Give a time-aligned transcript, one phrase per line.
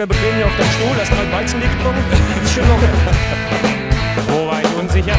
[0.00, 2.04] locker bequem hier auf deinem Stuhl, hast mal Weizen getrunken.
[2.44, 2.88] Ist schon locker.
[4.28, 5.16] Wo war ich unsicher?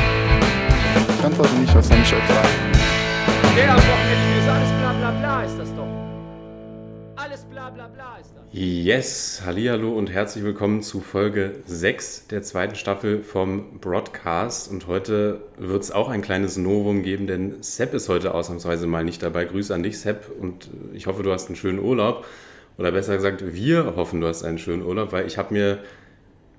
[1.19, 2.49] Ich antworte nicht, ich euch sagen?
[3.55, 5.87] Der am Wochenende ist alles bla bla bla ist das doch.
[7.15, 8.43] Alles bla bla bla ist das.
[8.51, 14.71] Yes, hallo und herzlich willkommen zu Folge 6 der zweiten Staffel vom Broadcast.
[14.71, 19.03] Und heute wird es auch ein kleines Novum geben, denn Sepp ist heute ausnahmsweise mal
[19.03, 19.45] nicht dabei.
[19.45, 22.25] Grüße an dich, Sepp, und ich hoffe, du hast einen schönen Urlaub.
[22.77, 25.79] Oder besser gesagt, wir hoffen, du hast einen schönen Urlaub, weil ich habe mir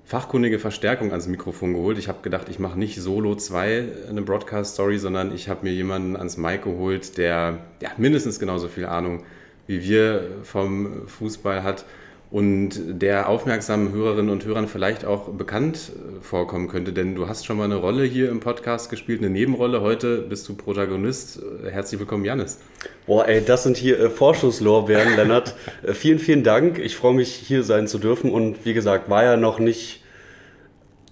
[0.05, 1.97] fachkundige Verstärkung ans Mikrofon geholt.
[1.97, 6.15] Ich habe gedacht, ich mache nicht solo zwei eine Broadcast-Story, sondern ich habe mir jemanden
[6.15, 9.23] ans Mic geholt, der ja, mindestens genauso viel Ahnung
[9.65, 11.85] wie wir vom Fußball hat
[12.33, 17.45] und der aufmerksamen Hörerinnen und Hörern vielleicht auch bekannt äh, vorkommen könnte, denn du hast
[17.45, 19.81] schon mal eine Rolle hier im Podcast gespielt, eine Nebenrolle.
[19.81, 21.39] Heute bist du Protagonist.
[21.63, 22.59] Äh, Herzlich willkommen, Janis.
[23.05, 25.53] Boah, ey, das sind hier äh, Vorschusslorbeeren, Lennart.
[25.83, 26.79] äh, vielen, vielen Dank.
[26.79, 28.31] Ich freue mich, hier sein zu dürfen.
[28.31, 30.01] Und wie gesagt, war ja noch nicht,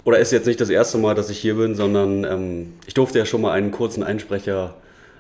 [0.04, 3.20] oder ist jetzt nicht das erste Mal, dass ich hier bin, sondern ähm, ich durfte
[3.20, 4.74] ja schon mal einen kurzen Einsprecher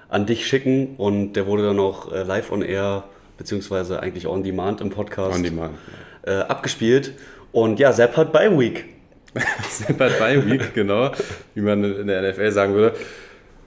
[0.09, 3.03] an dich schicken und der wurde dann auch äh, live on air,
[3.41, 5.75] beziehungsweise eigentlich on demand im Podcast On demand.
[6.21, 7.13] Äh, abgespielt.
[7.51, 8.85] Und ja, Sepp hat Bye Week.
[9.69, 11.11] Seppert bei Week, genau,
[11.55, 12.95] wie man in der NFL sagen würde.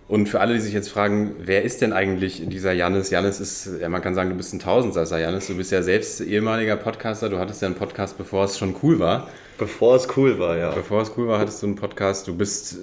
[0.07, 3.11] Und für alle, die sich jetzt fragen, wer ist denn eigentlich dieser Janis?
[3.11, 5.49] Janis ist, ja, man kann sagen, du bist ein Tausendsasser, Janis.
[5.49, 7.31] Du bist ja selbst ehemaliger Podcaster.
[7.31, 9.29] Du hattest ja einen Podcast, bevor es schon cool war.
[9.59, 10.71] Bevor es cool war, ja.
[10.71, 12.29] Bevor es cool war, hattest du einen Podcast.
[12.29, 12.77] Du bist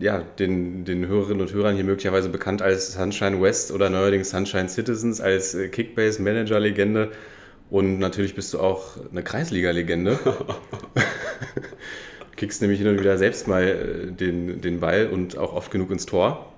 [0.00, 4.68] ja, den, den Hörerinnen und Hörern hier möglicherweise bekannt als Sunshine West oder neuerdings Sunshine
[4.68, 7.10] Citizens, als äh, Kickbase-Manager-Legende.
[7.68, 10.18] Und natürlich bist du auch eine Kreisliga-Legende.
[12.36, 15.90] Kickst nämlich hin und wieder selbst mal äh, den, den Ball und auch oft genug
[15.90, 16.50] ins Tor.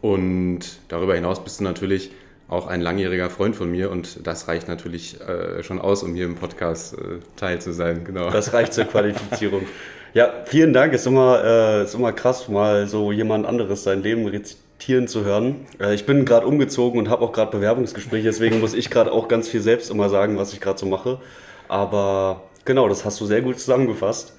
[0.00, 2.12] Und darüber hinaus bist du natürlich
[2.48, 6.26] auch ein langjähriger Freund von mir und das reicht natürlich äh, schon aus, um hier
[6.26, 8.04] im Podcast äh, teil zu sein.
[8.04, 8.30] Genau.
[8.30, 9.62] Das reicht zur Qualifizierung.
[10.16, 10.94] Ja, vielen Dank.
[10.94, 15.66] Ist immer, äh, ist immer krass, mal so jemand anderes sein Leben rezitieren zu hören.
[15.78, 19.28] Äh, ich bin gerade umgezogen und habe auch gerade Bewerbungsgespräche, deswegen muss ich gerade auch
[19.28, 21.18] ganz viel selbst immer sagen, was ich gerade so mache.
[21.68, 24.32] Aber genau, das hast du sehr gut zusammengefasst.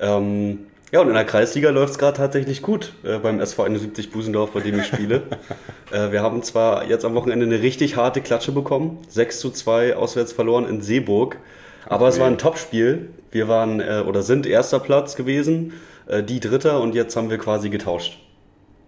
[0.00, 4.10] Ähm, ja, und in der Kreisliga läuft es gerade tatsächlich gut äh, beim SV 71
[4.10, 5.22] Busendorf, bei dem ich spiele.
[5.92, 9.96] äh, wir haben zwar jetzt am Wochenende eine richtig harte Klatsche bekommen, 6 zu 2
[9.96, 11.38] auswärts verloren in Seeburg,
[11.86, 13.10] aber es war ein Topspiel.
[13.30, 15.72] Wir waren äh, oder sind erster Platz gewesen,
[16.06, 18.18] äh, die dritter und jetzt haben wir quasi getauscht.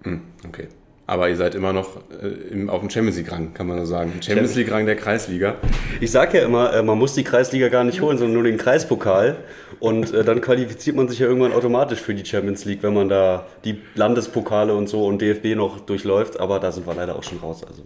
[0.02, 0.68] Hm, okay.
[1.06, 4.12] Aber ihr seid immer noch äh, im, auf dem Champions League-Rang, kann man nur sagen.
[4.22, 5.56] Champions League-Rang der Kreisliga.
[6.00, 8.56] Ich sage ja immer, äh, man muss die Kreisliga gar nicht holen, sondern nur den
[8.56, 9.36] Kreispokal.
[9.80, 13.10] Und äh, dann qualifiziert man sich ja irgendwann automatisch für die Champions League, wenn man
[13.10, 16.40] da die Landespokale und so und DFB noch durchläuft.
[16.40, 17.62] Aber da sind wir leider auch schon raus.
[17.68, 17.82] Also.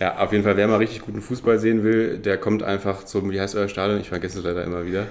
[0.00, 3.30] Ja, auf jeden Fall, wer mal richtig guten Fußball sehen will, der kommt einfach zum,
[3.30, 4.00] wie heißt euer Stadion?
[4.00, 5.06] Ich vergesse es leider immer wieder.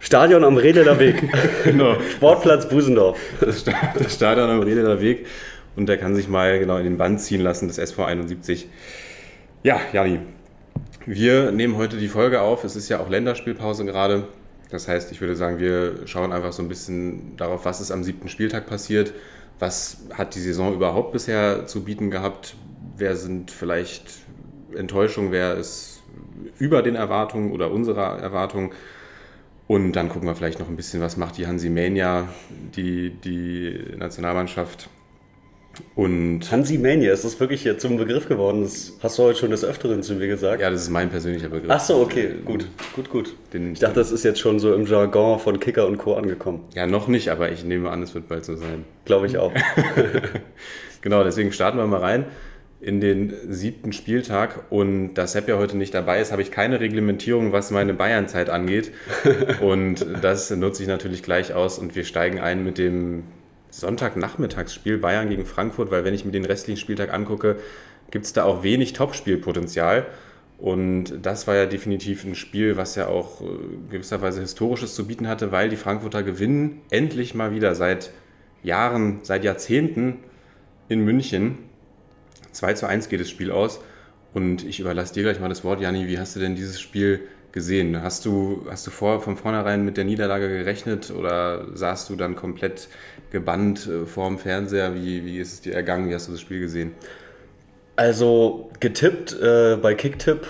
[0.00, 1.22] Stadion am Redeler Weg.
[1.64, 1.96] Genau.
[2.16, 3.18] Sportplatz Busendorf.
[3.40, 5.26] Das Sta- das Stadion am Redeler Weg.
[5.76, 8.68] Und der kann sich mal genau in den Band ziehen lassen, das SV 71.
[9.62, 10.20] Ja, Jani,
[11.06, 12.64] wir nehmen heute die Folge auf.
[12.64, 14.24] Es ist ja auch Länderspielpause gerade.
[14.70, 18.02] Das heißt, ich würde sagen, wir schauen einfach so ein bisschen darauf, was ist am
[18.02, 19.12] siebten Spieltag passiert.
[19.58, 22.54] Was hat die Saison überhaupt bisher zu bieten gehabt?
[23.00, 24.04] Wer sind vielleicht
[24.76, 25.32] Enttäuschungen?
[25.32, 26.02] Wer ist
[26.58, 28.72] über den Erwartungen oder unserer Erwartungen?
[29.66, 32.28] Und dann gucken wir vielleicht noch ein bisschen, was macht die Hansi Mania,
[32.76, 34.90] die, die Nationalmannschaft.
[35.94, 38.64] Und Hansi Mania, ist das wirklich jetzt zum Begriff geworden?
[38.64, 40.60] Das hast du heute schon des Öfteren zu mir gesagt.
[40.60, 41.70] ja, das ist mein persönlicher Begriff.
[41.70, 43.34] Ach so, okay, gut, gut, gut.
[43.54, 46.16] Den, Ich dachte, das ist jetzt schon so im Jargon von Kicker und Co.
[46.16, 46.64] angekommen.
[46.74, 48.84] ja, noch nicht, aber ich nehme an, es wird bald so sein.
[49.06, 49.52] Glaube ich auch.
[51.02, 52.26] Genau, deswegen starten wir mal rein
[52.80, 54.64] in den siebten Spieltag.
[54.70, 58.48] Und da Sepp ja heute nicht dabei ist, habe ich keine Reglementierung, was meine Bayern-Zeit
[58.50, 58.92] angeht.
[59.60, 63.24] Und das nutze ich natürlich gleich aus und wir steigen ein mit dem
[63.70, 67.56] Sonntagnachmittagsspiel Bayern gegen Frankfurt, weil wenn ich mir den restlichen Spieltag angucke,
[68.10, 70.06] gibt es da auch wenig Topspielpotenzial.
[70.58, 73.44] Und das war ja definitiv ein Spiel, was ja auch äh,
[73.90, 78.10] gewisserweise Historisches zu bieten hatte, weil die Frankfurter gewinnen endlich mal wieder seit
[78.62, 80.18] Jahren, seit Jahrzehnten
[80.88, 81.69] in München.
[82.52, 83.80] 2 zu 1 geht das Spiel aus.
[84.32, 86.06] Und ich überlasse dir gleich mal das Wort, Jani.
[86.06, 87.20] Wie hast du denn dieses Spiel
[87.52, 88.00] gesehen?
[88.02, 92.36] Hast du, hast du vor, von vornherein mit der Niederlage gerechnet oder saßt du dann
[92.36, 92.88] komplett
[93.30, 94.94] gebannt äh, vor dem Fernseher?
[94.94, 96.08] Wie, wie ist es dir ergangen?
[96.08, 96.92] Wie hast du das Spiel gesehen?
[97.96, 100.46] Also getippt äh, bei Kicktipp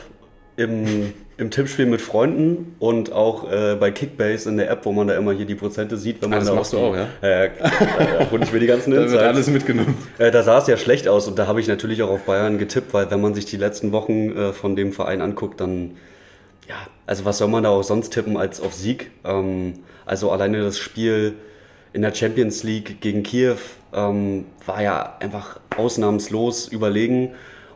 [0.60, 5.08] im, im Tippspiel mit Freunden und auch äh, bei Kickbase in der App, wo man
[5.08, 6.20] da immer hier die Prozente sieht.
[6.20, 7.08] Wenn man Ah, das da machst du auch, ja?
[7.22, 7.50] Äh, äh,
[8.30, 9.24] hol ich mir die ganzen Da wird Insights.
[9.26, 9.96] alles mitgenommen.
[10.18, 12.58] Äh, da sah es ja schlecht aus und da habe ich natürlich auch auf Bayern
[12.58, 15.92] getippt, weil wenn man sich die letzten Wochen äh, von dem Verein anguckt, dann,
[16.68, 19.10] ja, also was soll man da auch sonst tippen als auf Sieg?
[19.24, 21.34] Ähm, also alleine das Spiel
[21.94, 23.56] in der Champions League gegen Kiew
[23.94, 27.30] ähm, war ja einfach ausnahmslos überlegen.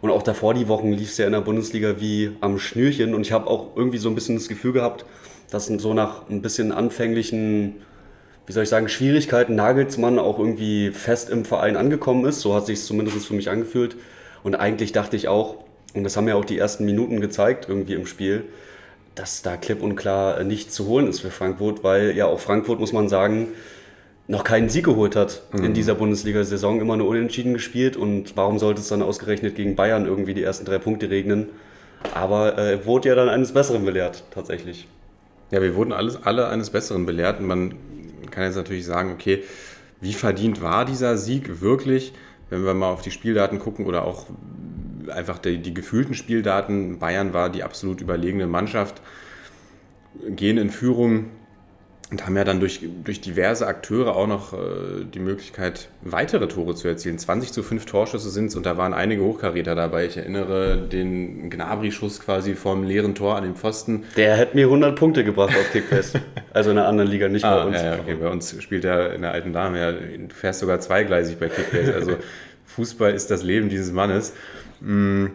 [0.04, 3.14] Und auch davor die Wochen lief es ja in der Bundesliga wie am Schnürchen.
[3.14, 5.06] Und ich habe auch irgendwie so ein bisschen das Gefühl gehabt,
[5.50, 7.76] dass so nach ein bisschen anfänglichen
[8.46, 12.40] wie soll ich sagen, Schwierigkeiten Nagelsmann auch irgendwie fest im Verein angekommen ist.
[12.40, 13.96] So hat sich zumindest für mich angefühlt.
[14.42, 15.64] Und eigentlich dachte ich auch,
[15.94, 18.44] und das haben ja auch die ersten Minuten gezeigt irgendwie im Spiel,
[19.14, 22.80] dass da klipp und klar nichts zu holen ist für Frankfurt, weil ja auch Frankfurt,
[22.80, 23.48] muss man sagen,
[24.26, 27.96] noch keinen Sieg geholt hat in dieser Bundesliga-Saison, immer nur unentschieden gespielt.
[27.96, 31.50] Und warum sollte es dann ausgerechnet gegen Bayern irgendwie die ersten drei Punkte regnen?
[32.14, 34.88] Aber äh, wurde ja dann eines Besseren belehrt, tatsächlich.
[35.50, 37.74] Ja, wir wurden alles, alle eines Besseren belehrt und man
[38.30, 39.42] kann jetzt natürlich sagen, okay,
[40.00, 42.12] wie verdient war dieser Sieg wirklich,
[42.50, 44.26] wenn wir mal auf die Spieldaten gucken oder auch
[45.08, 46.98] einfach die, die gefühlten Spieldaten.
[46.98, 49.00] Bayern war die absolut überlegene Mannschaft,
[50.28, 51.26] gehen in Führung
[52.14, 54.56] und haben ja dann durch, durch diverse Akteure auch noch äh,
[55.12, 57.18] die Möglichkeit, weitere Tore zu erzielen.
[57.18, 60.06] 20 zu 5 Torschüsse sind es und da waren einige Hochkaräter dabei.
[60.06, 64.04] Ich erinnere den Gnabry-Schuss quasi vom leeren Tor an den Pfosten.
[64.16, 66.20] Der hätte mir 100 Punkte gebracht auf Kickfest.
[66.52, 67.76] Also in einer anderen Liga, nicht bei Ah, uns.
[67.78, 68.14] ja, ja, okay.
[68.14, 71.94] Bei uns spielt er in der alten Dame ja, du fährst sogar zweigleisig bei Kickbase.
[71.96, 72.12] Also
[72.66, 74.34] Fußball ist das Leben dieses Mannes.
[74.80, 75.26] Mm,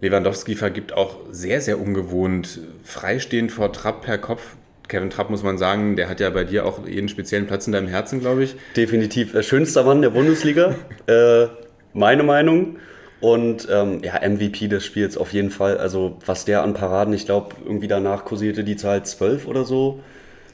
[0.00, 4.56] Lewandowski vergibt auch sehr, sehr ungewohnt freistehend vor Trapp per Kopf.
[4.88, 7.72] Kevin Trapp muss man sagen, der hat ja bei dir auch jeden speziellen Platz in
[7.72, 8.54] deinem Herzen, glaube ich.
[8.76, 10.74] Definitiv der schönste Mann der Bundesliga,
[11.06, 11.46] äh,
[11.92, 12.76] meine Meinung.
[13.20, 15.78] Und ähm, ja, MVP des Spiels auf jeden Fall.
[15.78, 20.00] Also was der an Paraden, ich glaube, irgendwie danach kursierte die Zahl 12 oder so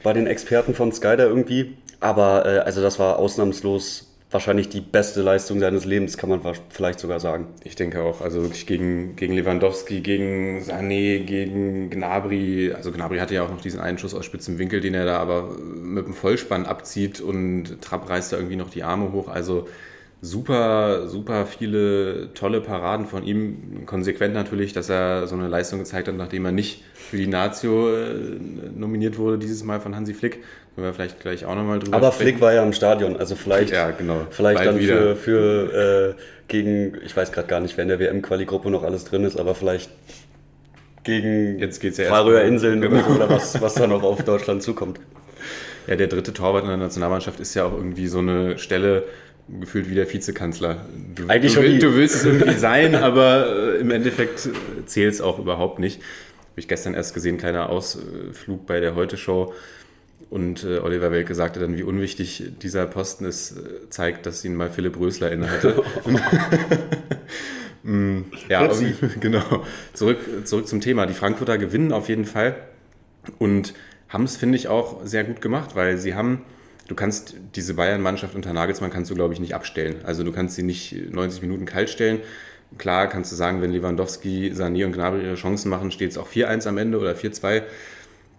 [0.05, 1.77] bei den Experten von Sky da irgendwie.
[1.99, 6.41] Aber äh, also das war ausnahmslos wahrscheinlich die beste Leistung seines Lebens, kann man
[6.71, 7.49] vielleicht sogar sagen.
[7.65, 12.73] Ich denke auch, also wirklich gegen, gegen Lewandowski, gegen Sané, gegen Gnabry.
[12.75, 15.19] Also Gnabry hatte ja auch noch diesen einen Schuss aus spitzem Winkel, den er da
[15.19, 19.29] aber mit dem Vollspann abzieht und Trapp reißt da irgendwie noch die Arme hoch.
[19.29, 19.69] Also
[20.23, 23.85] super, super viele tolle Paraden von ihm.
[23.85, 27.95] Konsequent natürlich, dass er so eine Leistung gezeigt hat, nachdem er nicht für die Nazio
[27.95, 28.39] äh,
[28.75, 30.43] nominiert wurde, dieses Mal von Hansi Flick.
[30.75, 32.29] Können wir vielleicht gleich auch nochmal drüber Aber sprechen.
[32.31, 34.27] Flick war ja im Stadion, also vielleicht, Ja, genau.
[34.31, 35.17] vielleicht Bald dann wieder.
[35.17, 39.05] für, für äh, gegen, ich weiß gerade gar nicht, wer in der WM-Quali-Gruppe noch alles
[39.05, 39.91] drin ist, aber vielleicht
[41.05, 43.07] gegen Jetzt geht's ja Färöer Inseln Genau.
[43.15, 45.01] oder was, was da noch auf Deutschland zukommt.
[45.87, 49.03] Ja, der dritte Torwart in der Nationalmannschaft ist ja auch irgendwie so eine Stelle,
[49.61, 50.87] gefühlt wie der Vizekanzler.
[51.17, 54.49] Du, Eigentlich du, schon du willst es irgendwie sein, aber äh, im Endeffekt
[54.87, 55.97] zählt es auch überhaupt nicht.
[56.01, 59.53] Habe ich gestern erst gesehen, kleiner Ausflug bei der Heute-Show.
[60.33, 64.57] Und äh, Oliver Welke sagte dann, wie unwichtig dieser Posten ist, äh, zeigt, dass ihn
[64.57, 65.83] mal Philipp Rösler innehatte.
[67.85, 68.71] Mm, ja,
[69.21, 69.65] genau.
[69.93, 71.05] Zurück, zurück zum Thema.
[71.07, 72.55] Die Frankfurter gewinnen auf jeden Fall
[73.41, 73.75] und
[74.09, 76.43] haben es, finde ich, auch sehr gut gemacht, weil sie haben,
[76.87, 79.97] du kannst diese Bayern-Mannschaft unter Nagelsmann kannst du, glaube ich, nicht abstellen.
[80.05, 82.21] Also du kannst sie nicht 90 Minuten kalt stellen.
[82.79, 86.29] Klar kannst du sagen, wenn Lewandowski, Sané und Gnabry ihre Chancen machen, steht es auch
[86.29, 87.65] 4-1 am Ende oder 4-2.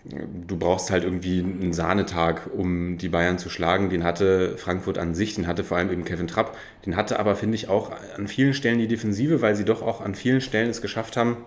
[0.05, 3.89] Du brauchst halt irgendwie einen Sahnetag, um die Bayern zu schlagen.
[3.89, 6.57] Den hatte Frankfurt an sich, den hatte vor allem eben Kevin Trapp.
[6.85, 10.01] Den hatte aber, finde ich, auch an vielen Stellen die Defensive, weil sie doch auch
[10.01, 11.37] an vielen Stellen es geschafft haben,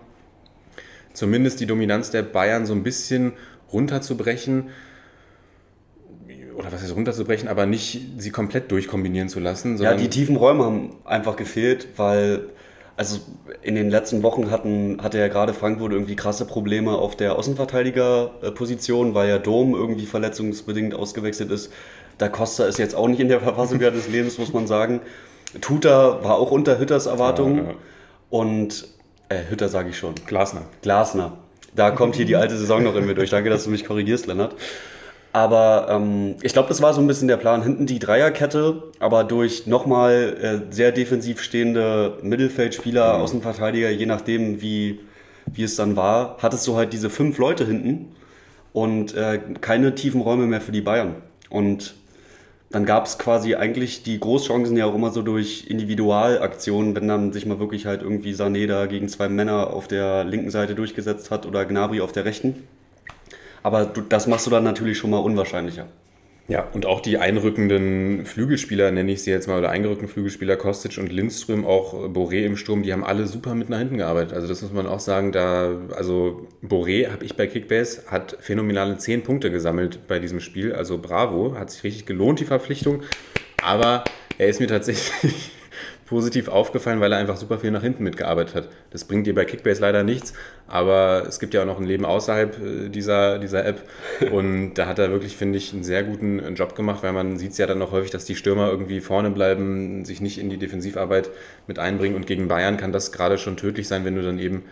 [1.13, 3.33] zumindest die Dominanz der Bayern so ein bisschen
[3.71, 4.69] runterzubrechen.
[6.55, 9.77] Oder was heißt runterzubrechen, aber nicht sie komplett durchkombinieren zu lassen.
[9.77, 12.49] Ja, die tiefen Räume haben einfach gefehlt, weil
[12.97, 13.19] also
[13.61, 19.13] in den letzten Wochen hatten, hatte ja gerade Frankfurt irgendwie krasse Probleme auf der Außenverteidigerposition,
[19.13, 21.71] weil ja Dom irgendwie verletzungsbedingt ausgewechselt ist.
[22.17, 25.01] Da Costa ist jetzt auch nicht in der Verfassung des Lebens, muss man sagen.
[25.61, 27.57] Tuta war auch unter Hütters Erwartungen.
[27.57, 27.75] Ja, ja.
[28.31, 28.87] Und
[29.29, 30.15] äh, Hütter sage ich schon.
[30.25, 30.63] Glasner.
[30.81, 31.37] Glasner.
[31.75, 33.29] Da kommt hier die alte Saison noch in mir durch.
[33.29, 34.55] Danke, dass du mich korrigierst, Lennart.
[35.37, 37.61] Aber ähm, ich glaube, das war so ein bisschen der Plan.
[37.61, 44.99] Hinten die Dreierkette, aber durch nochmal äh, sehr defensiv stehende Mittelfeldspieler, Außenverteidiger, je nachdem, wie,
[45.45, 48.15] wie es dann war, hattest du halt diese fünf Leute hinten
[48.73, 51.17] und äh, keine tiefen Räume mehr für die Bayern.
[51.51, 51.93] Und
[52.71, 57.31] dann gab es quasi eigentlich die Großchancen ja auch immer so durch Individualaktionen, wenn dann
[57.31, 61.29] sich mal wirklich halt irgendwie Sané da gegen zwei Männer auf der linken Seite durchgesetzt
[61.29, 62.63] hat oder Gnabry auf der rechten.
[63.67, 65.87] Aber du, das machst du dann natürlich schon mal unwahrscheinlicher.
[66.47, 70.97] Ja, und auch die einrückenden Flügelspieler, nenne ich sie jetzt mal, oder eingerückten Flügelspieler, Kostic
[70.97, 74.31] und Lindström, auch Boré im Sturm, die haben alle super mit nach hinten gearbeitet.
[74.31, 78.97] Also das muss man auch sagen, da, also Boré habe ich bei Kickbase, hat phänomenale
[78.97, 80.71] 10 Punkte gesammelt bei diesem Spiel.
[80.71, 83.03] Also bravo, hat sich richtig gelohnt, die Verpflichtung.
[83.61, 84.05] Aber
[84.37, 85.51] er ist mir tatsächlich
[86.07, 88.69] positiv aufgefallen, weil er einfach super viel nach hinten mitgearbeitet hat.
[88.91, 90.33] Das bringt dir bei Kickbase leider nichts,
[90.67, 93.81] aber es gibt ja auch noch ein Leben außerhalb äh, dieser, dieser App
[94.31, 97.37] und da hat er wirklich, finde ich, einen sehr guten äh, Job gemacht, weil man
[97.37, 100.49] sieht es ja dann noch häufig, dass die Stürmer irgendwie vorne bleiben, sich nicht in
[100.49, 101.29] die Defensivarbeit
[101.67, 104.63] mit einbringen und gegen Bayern kann das gerade schon tödlich sein, wenn du dann eben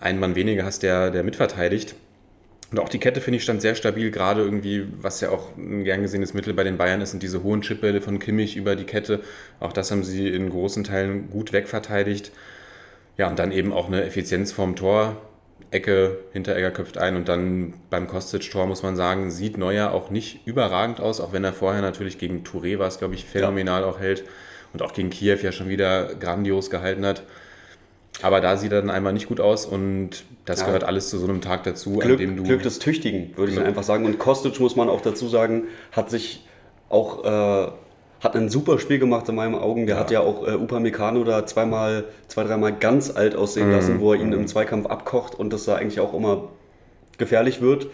[0.00, 1.96] einen Mann weniger hast, der, der mitverteidigt.
[2.72, 5.84] Und auch die Kette, finde ich, stand sehr stabil, gerade irgendwie, was ja auch ein
[5.84, 8.84] gern gesehenes Mittel bei den Bayern ist, sind diese hohen Chipbälle von Kimmich über die
[8.84, 9.20] Kette.
[9.60, 12.32] Auch das haben sie in großen Teilen gut wegverteidigt.
[13.18, 15.16] Ja, und dann eben auch eine Effizienz vorm Tor.
[15.70, 20.46] Ecke, Hinteregger köpft ein und dann beim Kostic-Tor muss man sagen, sieht Neuer auch nicht
[20.46, 23.88] überragend aus, auch wenn er vorher natürlich gegen Touré war es, glaube ich, phänomenal ja.
[23.88, 24.24] auch hält
[24.72, 27.24] und auch gegen Kiew ja schon wieder grandios gehalten hat.
[28.22, 30.66] Aber da sieht er dann einmal nicht gut aus und das ja.
[30.66, 32.42] gehört alles zu so einem Tag dazu, Glück, an dem du.
[32.44, 34.06] Glück des Tüchtigen, würde ich einfach sagen.
[34.06, 36.44] Und Kostic, muss man auch dazu sagen, hat sich
[36.88, 37.24] auch.
[37.24, 37.72] Äh,
[38.18, 39.86] hat ein super Spiel gemacht in meinen Augen.
[39.86, 40.00] Der ja.
[40.00, 43.74] hat ja auch äh, Upamecano da zweimal, zwei, dreimal ganz alt aussehen mhm.
[43.74, 46.48] lassen, wo er ihn im Zweikampf abkocht und das da eigentlich auch immer
[47.18, 47.88] gefährlich wird.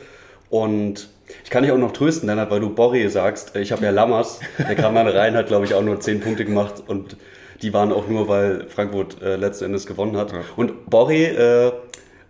[0.48, 1.08] Und
[1.44, 3.56] ich kann dich auch noch trösten, Lennart, weil du Borre sagst.
[3.56, 6.44] Ich habe ja Lammers, der kam dann rein, hat glaube ich auch nur zehn Punkte
[6.44, 7.16] gemacht und
[7.62, 10.32] die waren auch nur, weil Frankfurt äh, letzten Endes gewonnen hat.
[10.32, 10.40] Ja.
[10.56, 11.72] Und Borre, äh,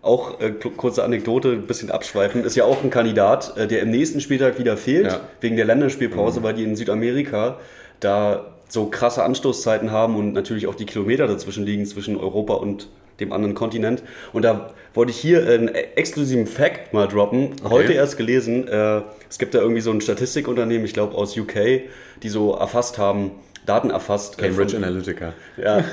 [0.03, 3.91] auch äh, kurze Anekdote, ein bisschen abschweifen, ist ja auch ein Kandidat, äh, der im
[3.91, 5.21] nächsten Spieltag wieder fehlt, ja.
[5.41, 6.45] wegen der Länderspielpause, mhm.
[6.45, 7.59] weil die in Südamerika
[8.01, 12.89] da so krasse Anstoßzeiten haben und natürlich auch die Kilometer dazwischen liegen, zwischen Europa und
[13.21, 14.03] dem anderen Kontinent.
[14.33, 17.53] Und da wollte ich hier einen exklusiven Fact mal droppen.
[17.63, 17.71] Okay.
[17.71, 21.83] Heute erst gelesen, äh, es gibt da irgendwie so ein Statistikunternehmen, ich glaube aus UK,
[22.23, 23.33] die so erfasst haben,
[23.67, 24.39] Daten erfasst.
[24.39, 25.33] Äh, Cambridge von, Analytica.
[25.57, 25.85] Ja.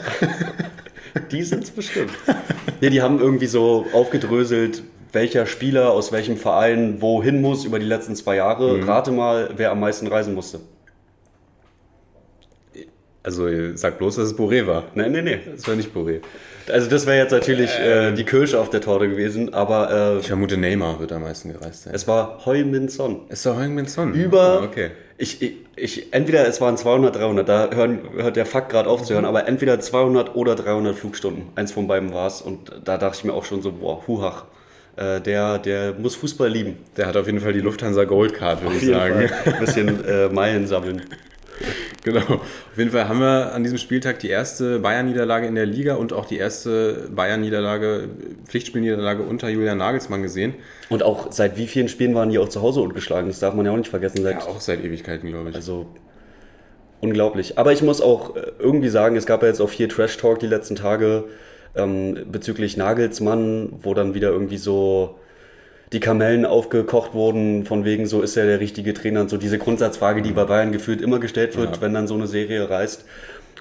[1.32, 2.12] die sind es bestimmt.
[2.82, 7.86] Nee, die haben irgendwie so aufgedröselt, welcher Spieler aus welchem Verein wohin muss über die
[7.86, 8.78] letzten zwei Jahre.
[8.78, 8.84] Mhm.
[8.84, 10.60] Rate mal, wer am meisten reisen musste.
[13.22, 14.86] Also sag bloß, dass es Boré war.
[14.96, 15.40] Nein, nein, nein.
[15.56, 16.22] Das war nicht Boré.
[16.72, 20.16] Also das wäre jetzt natürlich äh, die Kirsche auf der Torte gewesen, aber...
[20.16, 21.94] Äh, ich vermute, Neymar wird am meisten gereist sein.
[21.94, 23.22] Es war Hoi Min Son.
[23.30, 24.14] Es war Hoi Min Son?
[24.14, 24.62] Über...
[24.62, 24.92] Oh, okay.
[25.18, 29.04] Ich, ich, ich, entweder es waren 200, 300, da hören, hört der Fakt gerade auf
[29.04, 31.44] zu hören, aber entweder 200 oder 300 Flugstunden.
[31.56, 34.46] Eins von beiden war es und da dachte ich mir auch schon so, boah, huhach.
[34.96, 36.78] Äh, der, der muss Fußball lieben.
[36.98, 39.30] Der hat auf jeden Fall die Lufthansa Goldcard, würde ich sagen.
[39.30, 39.54] Fall.
[39.54, 41.04] Ein bisschen äh, Meilen sammeln.
[42.04, 42.22] Genau.
[42.22, 46.14] Auf jeden Fall haben wir an diesem Spieltag die erste Bayern-Niederlage in der Liga und
[46.14, 48.10] auch die erste Bayern-Niederlage,
[48.46, 50.54] Pflichtspielniederlage unter Julian Nagelsmann gesehen.
[50.88, 53.28] Und auch seit wie vielen Spielen waren die auch zu Hause ungeschlagen?
[53.28, 54.24] Das darf man ja auch nicht vergessen.
[54.24, 55.56] Seit, ja, auch seit Ewigkeiten, glaube ich.
[55.56, 55.88] Also
[57.02, 57.58] unglaublich.
[57.58, 60.48] Aber ich muss auch äh, irgendwie sagen, es gab ja jetzt auch viel Trash-Talk die
[60.48, 61.26] letzten Tage
[61.76, 65.20] ähm, bezüglich Nagelsmann, wo dann wieder irgendwie so
[65.92, 69.58] die Kamellen aufgekocht wurden, von wegen, so ist er der richtige Trainer und so diese
[69.58, 71.82] Grundsatzfrage, die bei Bayern gefühlt immer gestellt wird, ja.
[71.82, 73.06] wenn dann so eine Serie reißt.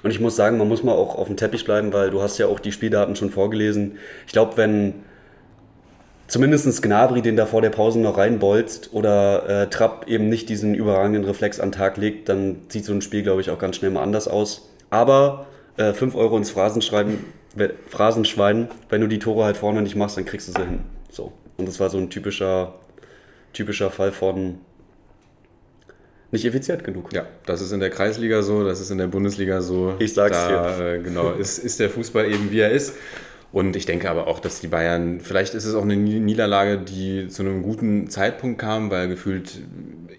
[0.03, 2.37] Und ich muss sagen, man muss mal auch auf dem Teppich bleiben, weil du hast
[2.37, 3.97] ja auch die Spieldaten schon vorgelesen.
[4.27, 4.93] Ich glaube, wenn
[6.27, 10.75] zumindest Gnabry den da vor der Pause noch reinbolzt oder äh, Trapp eben nicht diesen
[10.75, 13.75] überragenden Reflex an den Tag legt, dann sieht so ein Spiel, glaube ich, auch ganz
[13.75, 14.69] schnell mal anders aus.
[14.89, 17.25] Aber äh, 5 Euro ins Phrasenschreiben,
[17.87, 20.79] Phrasenschwein, wenn du die Tore halt vorne nicht machst, dann kriegst du sie hin.
[21.11, 21.33] So.
[21.59, 22.75] Und das war so ein typischer,
[23.53, 24.59] typischer Fall von
[26.31, 27.11] nicht effizient genug.
[27.11, 29.95] Ja, das ist in der Kreisliga so, das ist in der Bundesliga so.
[29.99, 30.85] Ich sag's da, dir.
[30.85, 32.93] Äh, genau, ist, ist der Fußball eben wie er ist.
[33.51, 37.29] Und ich denke aber auch, dass die Bayern, vielleicht ist es auch eine Niederlage, die
[37.29, 39.63] zu einem guten Zeitpunkt kam, weil gefühlt,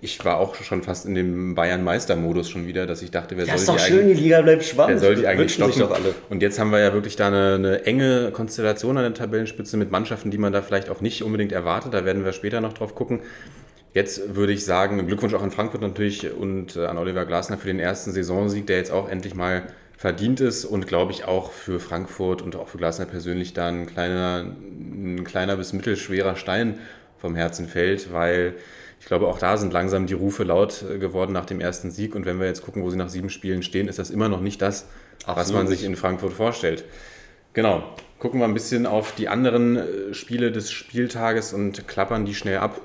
[0.00, 3.56] ich war auch schon fast in dem Bayern-Meister-Modus schon wieder, dass ich dachte, wer ja,
[3.56, 5.00] soll ist doch schön, die Liga bleibt spannend.
[5.00, 5.74] Wer soll die eigentlich stoppen?
[5.74, 6.12] Sich doch alle.
[6.28, 9.92] Und jetzt haben wir ja wirklich da eine, eine, enge Konstellation an der Tabellenspitze mit
[9.92, 11.94] Mannschaften, die man da vielleicht auch nicht unbedingt erwartet.
[11.94, 13.20] Da werden wir später noch drauf gucken.
[13.94, 17.66] Jetzt würde ich sagen, Glückwunsch auch an Frankfurt natürlich und äh, an Oliver Glasner für
[17.68, 19.62] den ersten Saisonsieg, der jetzt auch endlich mal
[20.00, 23.84] verdient ist und glaube ich auch für Frankfurt und auch für Glasner persönlich da ein
[23.84, 26.78] kleiner, ein kleiner bis mittelschwerer Stein
[27.18, 28.54] vom Herzen fällt, weil
[28.98, 32.14] ich glaube, auch da sind langsam die Rufe laut geworden nach dem ersten Sieg.
[32.14, 34.40] Und wenn wir jetzt gucken, wo sie nach sieben Spielen stehen, ist das immer noch
[34.40, 34.86] nicht das,
[35.26, 35.36] Absolut.
[35.36, 36.84] was man sich in Frankfurt vorstellt.
[37.52, 37.82] Genau.
[38.18, 42.56] Gucken wir ein bisschen auf die anderen äh, Spiele des Spieltages und klappern die schnell
[42.56, 42.80] ab,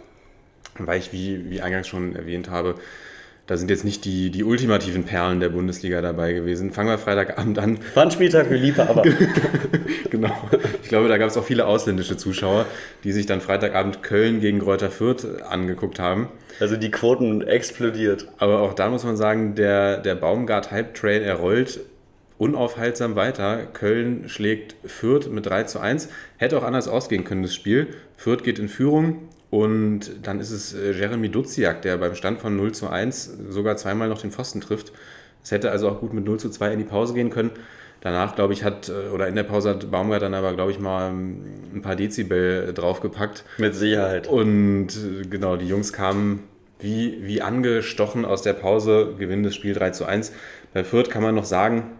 [0.80, 2.76] weil ich, wie, wie eingangs schon erwähnt habe,
[3.48, 6.72] da sind jetzt nicht die, die ultimativen Perlen der Bundesliga dabei gewesen.
[6.72, 7.80] Fangen wir Freitagabend an.
[7.94, 9.04] War ein Spieltag für Liebhaber.
[10.10, 10.36] genau.
[10.82, 12.66] Ich glaube, da gab es auch viele ausländische Zuschauer,
[13.04, 16.30] die sich dann Freitagabend Köln gegen Greuther Fürth angeguckt haben.
[16.60, 18.28] Also die Quoten explodiert.
[18.40, 21.82] Aber auch da muss man sagen, der, der Baumgart-Hype-Train, er rollt
[22.40, 23.68] unaufhaltsam weiter.
[23.74, 26.10] Köln schlägt Fürth mit 3 zu 1.
[26.38, 27.90] Hätte auch anders ausgehen können, das Spiel.
[28.18, 32.58] Fürth geht in Führung und dann ist es äh, Jeremy Duziak, der beim Stand von
[32.58, 34.92] 0 zu 1 sogar zweimal noch den Pfosten trifft.
[35.46, 37.52] Es hätte also auch gut mit 0 zu 2 in die Pause gehen können.
[38.02, 40.80] Danach, glaube ich, hat, äh, oder in der Pause hat Baumgart dann aber, glaube ich,
[40.80, 41.38] mal ähm,
[41.74, 43.46] ein paar Dezibel draufgepackt.
[43.58, 44.28] Mit Sicherheit.
[44.28, 46.44] Und äh, genau, die Jungs kamen
[46.80, 50.34] wie, wie angestochen aus der Pause, gewinnen das Spiel 3 zu 1.
[50.74, 51.92] Bei Fürth kann man noch sagen,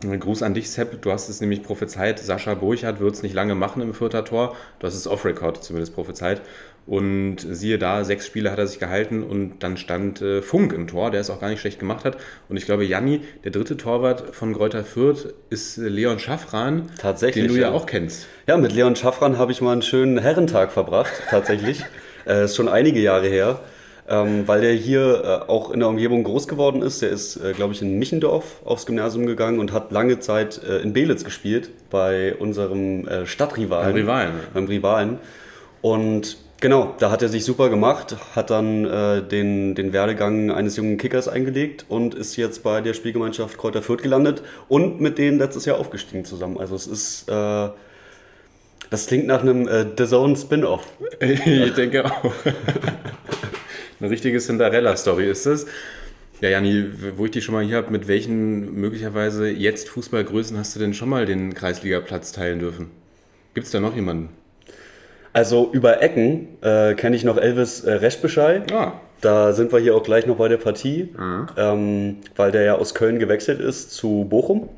[0.00, 1.02] Gruß an dich, Sepp.
[1.02, 2.20] Du hast es nämlich prophezeit.
[2.20, 4.54] Sascha Burchardt wird es nicht lange machen im vierter Tor.
[4.78, 6.40] Du hast es off-Record zumindest prophezeit.
[6.88, 10.86] Und siehe da, sechs Spiele hat er sich gehalten und dann stand äh, Funk im
[10.86, 12.16] Tor, der es auch gar nicht schlecht gemacht hat.
[12.48, 17.44] Und ich glaube, Janni, der dritte Torwart von Greuther Fürth, ist äh, Leon Schaffran, Tatsächlich,
[17.44, 17.74] den du ja, ja.
[17.74, 18.26] auch kennst.
[18.46, 21.84] Ja, mit Leon Schaffran habe ich mal einen schönen Herrentag verbracht, tatsächlich.
[22.26, 23.60] äh, ist schon einige Jahre her.
[24.10, 27.02] Ähm, weil der hier äh, auch in der Umgebung groß geworden ist.
[27.02, 30.78] Der ist, äh, glaube ich, in Michendorf aufs Gymnasium gegangen und hat lange Zeit äh,
[30.78, 33.92] in Belitz gespielt, bei unserem äh, Stadtrivalen.
[33.92, 34.32] Beim Rivalen.
[34.54, 35.18] Beim Rivalen.
[35.82, 40.76] Und genau, da hat er sich super gemacht, hat dann äh, den, den Werdegang eines
[40.76, 45.38] jungen Kickers eingelegt und ist jetzt bei der Spielgemeinschaft Kräuter Fürth gelandet und mit denen
[45.38, 46.58] letztes Jahr aufgestiegen zusammen.
[46.58, 47.28] Also es ist...
[47.28, 47.68] Äh,
[48.90, 50.86] das klingt nach einem äh, The Zone Spin-off.
[51.20, 52.32] ich denke auch.
[54.00, 55.66] Eine richtige Cinderella-Story ist das.
[56.40, 56.86] Ja, Janni,
[57.16, 60.94] wo ich dich schon mal hier habe, mit welchen möglicherweise jetzt Fußballgrößen hast du denn
[60.94, 62.90] schon mal den Kreisligaplatz teilen dürfen?
[63.54, 64.28] Gibt es da noch jemanden?
[65.32, 68.62] Also über Ecken äh, kenne ich noch Elvis äh, Reschbeschei.
[68.72, 68.92] Ah.
[69.20, 71.14] Da sind wir hier auch gleich noch bei der Partie,
[71.56, 74.68] ähm, weil der ja aus Köln gewechselt ist zu Bochum.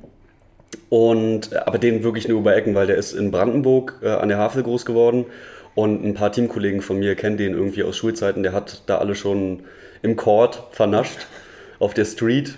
[0.89, 4.29] Und, äh, aber den wirklich nur über Ecken, weil der ist in Brandenburg äh, an
[4.29, 5.27] der Havel groß geworden.
[5.75, 8.43] Und ein paar Teamkollegen von mir kennen den irgendwie aus Schulzeiten.
[8.43, 9.61] Der hat da alle schon
[10.03, 11.27] im Court vernascht
[11.81, 12.57] auf der Street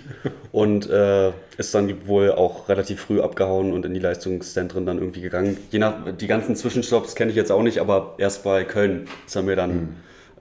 [0.51, 5.21] und äh, ist dann wohl auch relativ früh abgehauen und in die Leistungszentren dann irgendwie
[5.21, 5.57] gegangen.
[5.71, 9.35] Je nach, die ganzen Zwischenstopps kenne ich jetzt auch nicht, aber erst bei Köln ist
[9.35, 9.95] er mir dann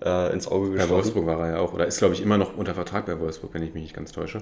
[0.05, 0.97] äh, ins Auge Bei gestochen.
[0.97, 1.73] Wolfsburg war er ja auch.
[1.73, 4.11] Oder ist, glaube ich, immer noch unter Vertrag bei Wolfsburg, wenn ich mich nicht ganz
[4.11, 4.39] täusche.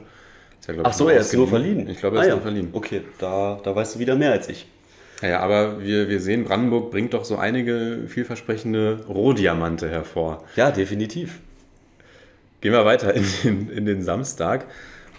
[0.59, 1.89] Ist ja, glaub Ach so, er ist nur verliehen.
[1.89, 2.35] Ich glaube, er ah, ist ja.
[2.35, 2.69] nur verliehen.
[2.73, 4.67] Okay, da, da weißt du wieder mehr als ich.
[5.21, 10.45] Ja, ja, aber wir, wir sehen, Brandenburg bringt doch so einige vielversprechende Rohdiamante hervor.
[10.57, 11.41] Ja, definitiv.
[12.61, 14.67] Gehen wir weiter in den, in den Samstag.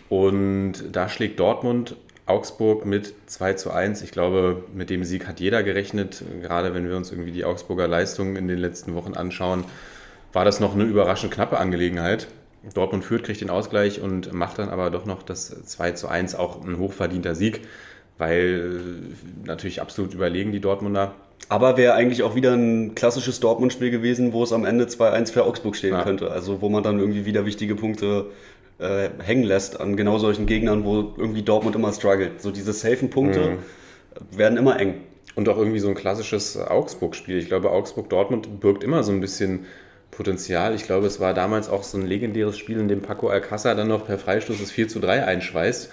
[0.10, 4.02] Und da schlägt Dortmund Augsburg mit 2 zu 1.
[4.04, 6.24] Ich glaube, mit dem Sieg hat jeder gerechnet.
[6.42, 9.66] Gerade wenn wir uns irgendwie die Augsburger Leistungen in den letzten Wochen anschauen,
[10.34, 12.28] war das noch eine überraschend knappe Angelegenheit.
[12.74, 16.36] Dortmund führt, kriegt den Ausgleich und macht dann aber doch noch das 2 zu 1.
[16.36, 17.62] Auch ein hochverdienter Sieg,
[18.18, 18.72] weil
[19.44, 21.16] natürlich absolut überlegen die Dortmunder.
[21.50, 25.44] Aber wäre eigentlich auch wieder ein klassisches Dortmund-Spiel gewesen, wo es am Ende 2-1 für
[25.44, 26.04] Augsburg stehen Ja.
[26.04, 26.32] könnte.
[26.32, 28.28] Also wo man dann irgendwie wieder wichtige Punkte
[28.80, 32.42] äh, hängen lässt an genau solchen Gegnern, wo irgendwie Dortmund immer struggelt.
[32.42, 33.58] So diese safen Punkte
[34.32, 34.96] werden immer eng.
[35.36, 37.38] Und auch irgendwie so ein klassisches Augsburg-Spiel.
[37.38, 39.66] Ich glaube, Augsburg-Dortmund birgt immer so ein bisschen
[40.10, 40.76] Potenzial.
[40.76, 43.88] Ich glaube, es war damals auch so ein legendäres Spiel, in dem Paco Alcázar dann
[43.88, 45.90] noch per Freistoß das 4 zu 3 einschweißt.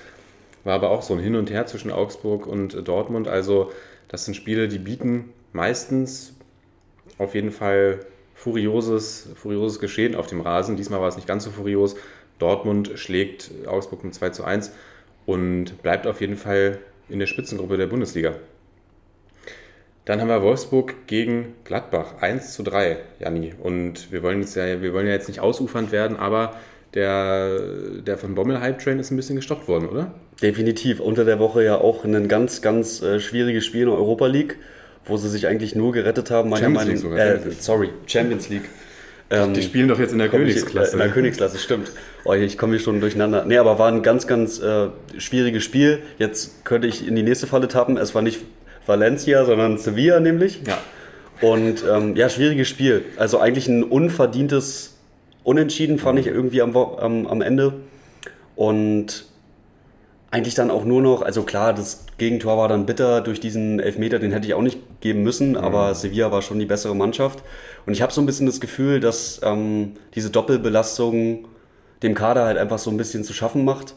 [0.64, 3.28] War aber auch so ein Hin und Her zwischen Augsburg und Dortmund.
[3.28, 3.70] Also,
[4.08, 5.26] das sind Spiele, die bieten
[5.58, 6.34] meistens
[7.18, 10.76] auf jeden Fall furioses, furioses Geschehen auf dem Rasen.
[10.76, 11.96] Diesmal war es nicht ganz so furios.
[12.38, 14.72] Dortmund schlägt Augsburg mit 2 zu 1
[15.26, 18.36] und bleibt auf jeden Fall in der Spitzengruppe der Bundesliga.
[20.04, 23.54] Dann haben wir Wolfsburg gegen Gladbach 1 zu 3, Janni.
[23.60, 26.54] Und wir wollen, jetzt ja, wir wollen ja jetzt nicht ausufernd werden, aber
[26.94, 27.58] der,
[28.06, 30.14] der von Bommel Hype Train ist ein bisschen gestoppt worden, oder?
[30.40, 31.00] Definitiv.
[31.00, 34.56] Unter der Woche ja auch ein ganz, ganz äh, schwieriges Spiel in der Europa League,
[35.08, 36.50] wo sie sich eigentlich nur gerettet haben.
[36.50, 38.68] meiner Champions Meinung- sogar, Äh, sorry, Champions League.
[39.30, 40.92] Ähm, Die spielen doch jetzt in der ich- Königsklasse.
[40.92, 41.90] In der Königsklasse, stimmt.
[42.24, 43.44] Oh, ich komme hier schon durcheinander.
[43.44, 45.98] Nee, aber war ein ganz, ganz äh, schwieriges Spiel.
[46.18, 47.96] Jetzt könnte ich in die nächste Falle tappen.
[47.98, 48.40] Es war nicht
[48.86, 50.60] Valencia, sondern Sevilla nämlich.
[50.66, 50.78] Ja.
[51.46, 53.04] Und ähm, ja, schwieriges Spiel.
[53.18, 54.94] Also eigentlich ein unverdientes
[55.44, 57.74] Unentschieden, fand ich irgendwie am, am, am Ende.
[58.56, 59.24] Und
[60.30, 64.18] eigentlich dann auch nur noch, also klar, das Gegentor war dann bitter durch diesen Elfmeter,
[64.18, 67.42] den hätte ich auch nicht geben müssen, aber Sevilla war schon die bessere Mannschaft.
[67.86, 71.48] Und ich habe so ein bisschen das Gefühl, dass ähm, diese Doppelbelastung
[72.02, 73.94] dem Kader halt einfach so ein bisschen zu schaffen macht.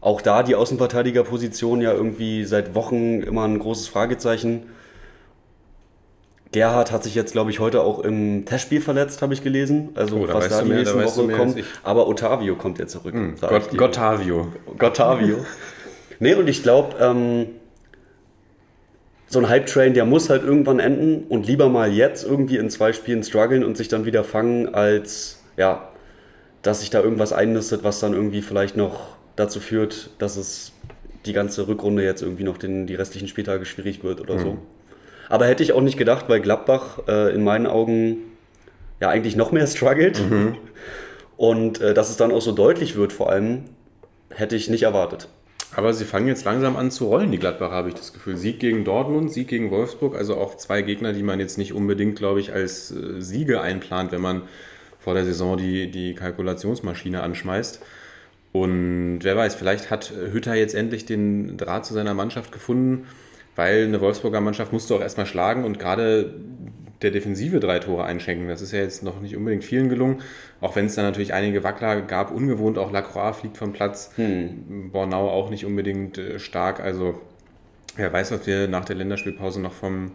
[0.00, 4.64] Auch da die Außenverteidigerposition ja irgendwie seit Wochen immer ein großes Fragezeichen.
[6.52, 9.90] Gerhard hat sich jetzt, glaube ich, heute auch im Testspiel verletzt, habe ich gelesen.
[9.94, 11.64] Also Oh, da was da die mehr- da nächste weißt du Woche mehr als kommt.
[11.82, 13.14] Aber Otavio kommt ja zurück.
[13.14, 13.76] ich Gott, dir.
[13.76, 14.48] Gottavio.
[14.78, 15.44] Gottavio.
[16.20, 17.46] nee, und ich glaube, ähm,
[19.28, 22.92] so ein Hype-Train, der muss halt irgendwann enden und lieber mal jetzt irgendwie in zwei
[22.92, 25.88] Spielen strugglen und sich dann wieder fangen, als ja,
[26.62, 30.72] dass sich da irgendwas einnistet, was dann irgendwie vielleicht noch dazu führt, dass es
[31.26, 34.58] die ganze Rückrunde jetzt irgendwie noch den, die restlichen Spieltage schwierig wird oder so.
[35.28, 38.18] Aber hätte ich auch nicht gedacht, weil Gladbach äh, in meinen Augen
[39.00, 40.20] ja eigentlich noch mehr struggelt.
[41.36, 43.64] Und äh, dass es dann auch so deutlich wird, vor allem,
[44.30, 45.28] hätte ich nicht erwartet.
[45.74, 48.36] Aber sie fangen jetzt langsam an zu rollen, die Gladbacher, habe ich das Gefühl.
[48.36, 52.16] Sieg gegen Dortmund, Sieg gegen Wolfsburg, also auch zwei Gegner, die man jetzt nicht unbedingt,
[52.16, 54.42] glaube ich, als äh, Siege einplant, wenn man
[54.98, 57.80] vor der Saison die, die Kalkulationsmaschine anschmeißt.
[58.52, 63.06] Und wer weiß, vielleicht hat Hütter jetzt endlich den Draht zu seiner Mannschaft gefunden,
[63.56, 66.34] weil eine Wolfsburger Mannschaft musste auch erstmal schlagen und gerade
[67.02, 68.48] der Defensive drei Tore einschenken.
[68.48, 70.22] Das ist ja jetzt noch nicht unbedingt vielen gelungen,
[70.60, 72.30] auch wenn es da natürlich einige Wackler gab.
[72.30, 74.12] Ungewohnt, auch Lacroix fliegt vom Platz.
[74.92, 76.80] Bornau auch nicht unbedingt äh, stark.
[76.80, 77.20] Also
[77.96, 80.12] wer weiß, was wir nach der Länderspielpause noch vom,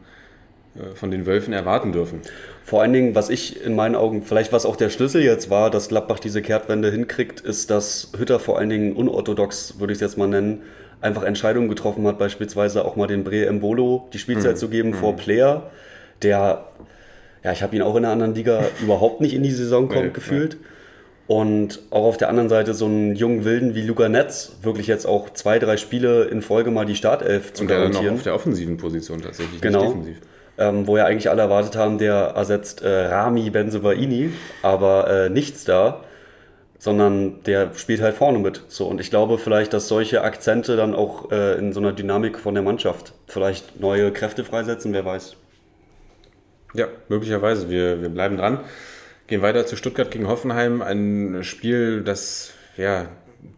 [0.75, 2.21] äh, von den Wölfen erwarten dürfen.
[2.63, 5.69] Vor allen Dingen, was ich in meinen Augen, vielleicht was auch der Schlüssel jetzt war,
[5.69, 10.01] dass Gladbach diese Kehrtwende hinkriegt, ist, dass Hütter vor allen Dingen unorthodox, würde ich es
[10.01, 10.63] jetzt mal nennen,
[11.01, 15.15] einfach Entscheidungen getroffen hat, beispielsweise auch mal den Bre Embolo die Spielzeit zu geben vor
[15.15, 15.69] Player,
[16.21, 16.65] der,
[17.43, 20.03] ja, ich habe ihn auch in einer anderen Liga überhaupt nicht in die Saison kommt,
[20.05, 20.57] Nee, gefühlt.
[21.27, 25.05] Und auch auf der anderen Seite so einen jungen Wilden wie Luca Netz, wirklich jetzt
[25.05, 28.15] auch zwei, drei Spiele in Folge mal die Startelf zu Und dann noch garantieren.
[28.15, 29.83] auf der offensiven Position tatsächlich, Genau.
[29.83, 30.17] nicht defensiv.
[30.57, 35.63] ähm, wo ja eigentlich alle erwartet haben, der ersetzt äh, Rami Benzebaini, aber äh, nichts
[35.63, 36.01] da,
[36.81, 38.63] sondern der spielt halt vorne mit.
[38.67, 42.39] So, und ich glaube vielleicht, dass solche Akzente dann auch äh, in so einer Dynamik
[42.39, 45.35] von der Mannschaft vielleicht neue Kräfte freisetzen, wer weiß.
[46.73, 47.69] Ja, möglicherweise.
[47.69, 48.61] Wir, wir bleiben dran.
[49.27, 50.81] Gehen weiter zu Stuttgart gegen Hoffenheim.
[50.81, 53.09] Ein Spiel, das ja,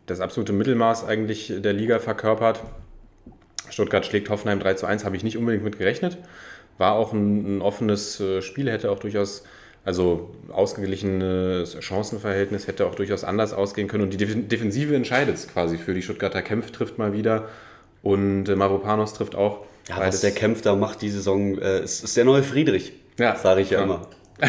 [0.06, 2.60] das absolute Mittelmaß eigentlich der Liga verkörpert.
[3.70, 6.18] Stuttgart schlägt Hoffenheim 3 zu 1, habe ich nicht unbedingt mit gerechnet.
[6.78, 9.46] War auch ein, ein offenes äh, Spiel, hätte auch durchaus,
[9.86, 14.04] also ausgeglichenes Chancenverhältnis, hätte auch durchaus anders ausgehen können.
[14.04, 16.42] Und die Def- Defensive entscheidet es quasi für die Stuttgarter.
[16.42, 17.50] Kempf trifft mal wieder
[18.02, 19.60] und äh, Mavropanos trifft auch.
[19.90, 23.36] Ja, was der Kempf da macht die Saison, äh, ist, ist der neue Friedrich, Ja,
[23.36, 23.84] sage ich ja, ja.
[23.84, 24.08] immer.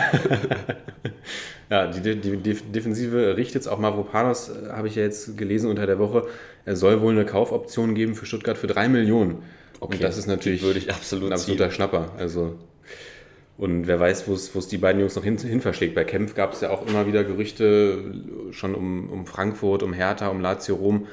[1.71, 5.37] Ja, die, die, die Def- Defensive richtet es auch Mavropanos, äh, habe ich ja jetzt
[5.39, 6.27] gelesen unter der Woche.
[6.65, 9.43] Er soll wohl eine Kaufoption geben für Stuttgart für 3 Millionen.
[9.81, 11.75] Okay, und das ist natürlich würde ich absolut ein absoluter ziehen.
[11.77, 12.13] Schnapper.
[12.19, 12.59] Also,
[13.57, 15.95] und wer weiß, wo es die beiden Jungs noch hin, hin verschlägt.
[15.95, 18.13] Bei Kempf gab es ja auch immer wieder Gerüchte
[18.51, 21.07] schon um, um Frankfurt, um Hertha, um Lazio Rom.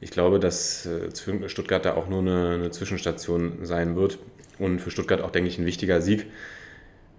[0.00, 4.18] Ich glaube, dass äh, Stuttgart da auch nur eine, eine Zwischenstation sein wird.
[4.58, 6.26] Und für Stuttgart auch, denke ich, ein wichtiger Sieg,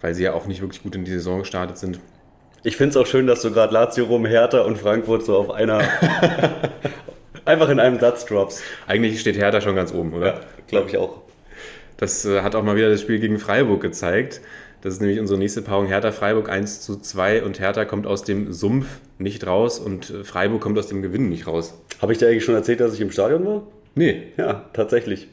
[0.02, 2.00] weil sie ja auch nicht wirklich gut in die Saison gestartet sind.
[2.64, 5.52] Ich finde es auch schön, dass du gerade Lazio rum, Hertha und Frankfurt so auf
[5.52, 5.82] einer,
[7.46, 8.64] einfach in einem Satz droppst.
[8.88, 10.42] Eigentlich steht Hertha schon ganz oben, oder?
[10.68, 11.22] Glaube ich auch.
[11.98, 14.42] Das äh, hat auch mal wieder das Spiel gegen Freiburg gezeigt.
[14.82, 15.88] Das ist nämlich unsere nächste Paarung.
[15.88, 18.86] Hertha-Freiburg 1 zu 2 und Hertha kommt aus dem Sumpf
[19.18, 21.74] nicht raus und äh, Freiburg kommt aus dem Gewinn nicht raus.
[22.02, 23.64] Habe ich dir eigentlich schon erzählt, dass ich im Stadion war?
[23.96, 24.24] Nee.
[24.38, 25.28] Ja, tatsächlich.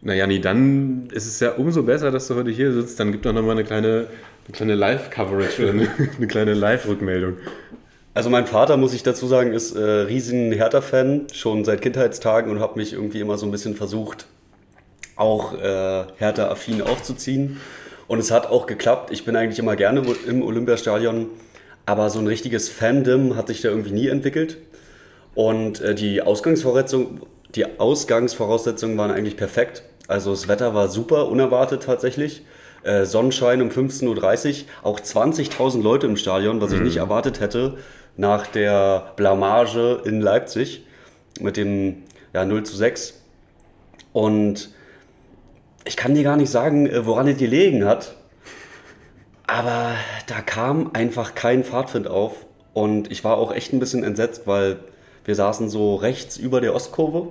[0.00, 3.00] Naja, nee, dann ist es ja umso besser, dass du heute hier sitzt.
[3.00, 4.06] Dann gibt doch nochmal eine kleine,
[4.46, 7.34] eine kleine Live-Coverage oder eine, eine kleine Live-Rückmeldung.
[8.14, 12.60] Also mein Vater, muss ich dazu sagen, ist äh, riesen Hertha-Fan, schon seit Kindheitstagen und
[12.60, 14.26] hat mich irgendwie immer so ein bisschen versucht,
[15.18, 17.60] auch äh, Hertha-affin aufzuziehen.
[18.06, 19.10] Und es hat auch geklappt.
[19.10, 21.26] Ich bin eigentlich immer gerne im Olympiastadion,
[21.84, 24.56] aber so ein richtiges Fandom hat sich da irgendwie nie entwickelt.
[25.34, 27.20] Und äh, die, Ausgangsvoraussetzung,
[27.54, 29.82] die Ausgangsvoraussetzungen waren eigentlich perfekt.
[30.06, 32.44] Also das Wetter war super, unerwartet tatsächlich.
[32.82, 37.76] Äh, Sonnenschein um 15.30 Uhr, auch 20.000 Leute im Stadion, was ich nicht erwartet hätte
[38.16, 40.84] nach der Blamage in Leipzig
[41.40, 42.02] mit dem
[42.34, 43.14] ja, 0 zu 6.
[44.12, 44.70] Und
[45.88, 48.14] ich kann dir gar nicht sagen, äh, woran es gelegen hat.
[49.46, 49.94] Aber
[50.26, 52.44] da kam einfach kein Pfadfind auf.
[52.74, 54.80] Und ich war auch echt ein bisschen entsetzt, weil
[55.24, 57.28] wir saßen so rechts über der Ostkurve.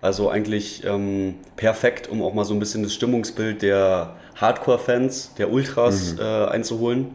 [0.00, 5.52] Also eigentlich ähm, perfekt, um auch mal so ein bisschen das Stimmungsbild der Hardcore-Fans, der
[5.52, 7.14] Ultras äh, einzuholen.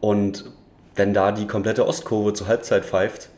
[0.00, 0.50] Und
[0.96, 3.28] wenn da die komplette Ostkurve zur Halbzeit pfeift,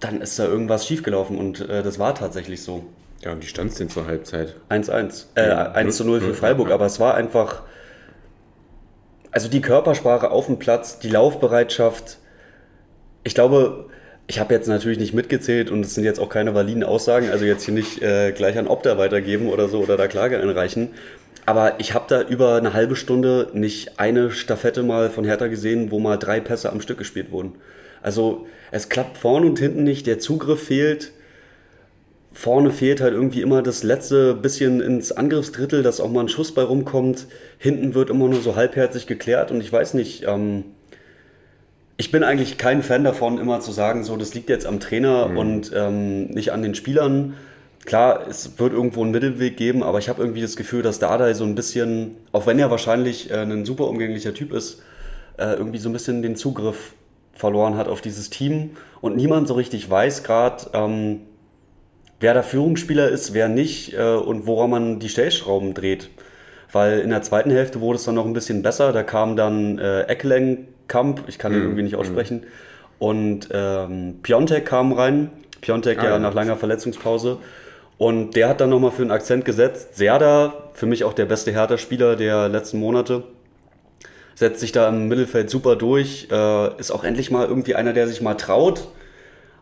[0.00, 1.38] dann ist da irgendwas schiefgelaufen.
[1.38, 2.84] Und äh, das war tatsächlich so.
[3.24, 4.54] Ja, und die stand denn zur Halbzeit?
[4.68, 5.26] 1-1.
[5.34, 7.62] Äh, Ja, 1 zu 0 für Freiburg, aber es war einfach.
[9.30, 12.18] Also die Körpersprache auf dem Platz, die Laufbereitschaft.
[13.24, 13.86] Ich glaube,
[14.26, 17.44] ich habe jetzt natürlich nicht mitgezählt und es sind jetzt auch keine validen Aussagen, also
[17.44, 20.90] jetzt hier nicht äh, gleich an Opta weitergeben oder so oder da Klage einreichen.
[21.46, 25.90] Aber ich habe da über eine halbe Stunde nicht eine Staffette mal von Hertha gesehen,
[25.90, 27.56] wo mal drei Pässe am Stück gespielt wurden.
[28.02, 31.12] Also es klappt vorne und hinten nicht, der Zugriff fehlt.
[32.34, 36.52] Vorne fehlt halt irgendwie immer das letzte bisschen ins Angriffsdrittel, dass auch mal ein Schuss
[36.52, 37.28] bei rumkommt.
[37.58, 40.64] Hinten wird immer nur so halbherzig geklärt und ich weiß nicht, ähm,
[41.96, 45.28] ich bin eigentlich kein Fan davon, immer zu sagen, so, das liegt jetzt am Trainer
[45.28, 45.38] mhm.
[45.38, 47.34] und ähm, nicht an den Spielern.
[47.84, 51.34] Klar, es wird irgendwo einen Mittelweg geben, aber ich habe irgendwie das Gefühl, dass Dardai
[51.34, 54.82] so ein bisschen, auch wenn er wahrscheinlich äh, ein super umgänglicher Typ ist,
[55.36, 56.94] äh, irgendwie so ein bisschen den Zugriff
[57.32, 58.70] verloren hat auf dieses Team
[59.00, 61.20] und niemand so richtig weiß gerade, ähm,
[62.20, 66.10] wer der Führungsspieler ist, wer nicht äh, und woran man die Stellschrauben dreht.
[66.72, 68.92] Weil in der zweiten Hälfte wurde es dann noch ein bisschen besser.
[68.92, 71.66] Da kam dann äh, Ecklenkamp, ich kann den mhm.
[71.66, 72.46] irgendwie nicht aussprechen, mhm.
[72.98, 75.30] und ähm, Piontek kam rein.
[75.60, 77.38] Piontek ah, ja, ja nach langer Verletzungspause.
[77.96, 79.96] Und der hat dann nochmal für einen Akzent gesetzt.
[79.96, 83.22] Serda, für mich auch der beste Hertha-Spieler der letzten Monate,
[84.34, 86.28] setzt sich da im Mittelfeld super durch.
[86.30, 88.88] Äh, ist auch endlich mal irgendwie einer, der sich mal traut,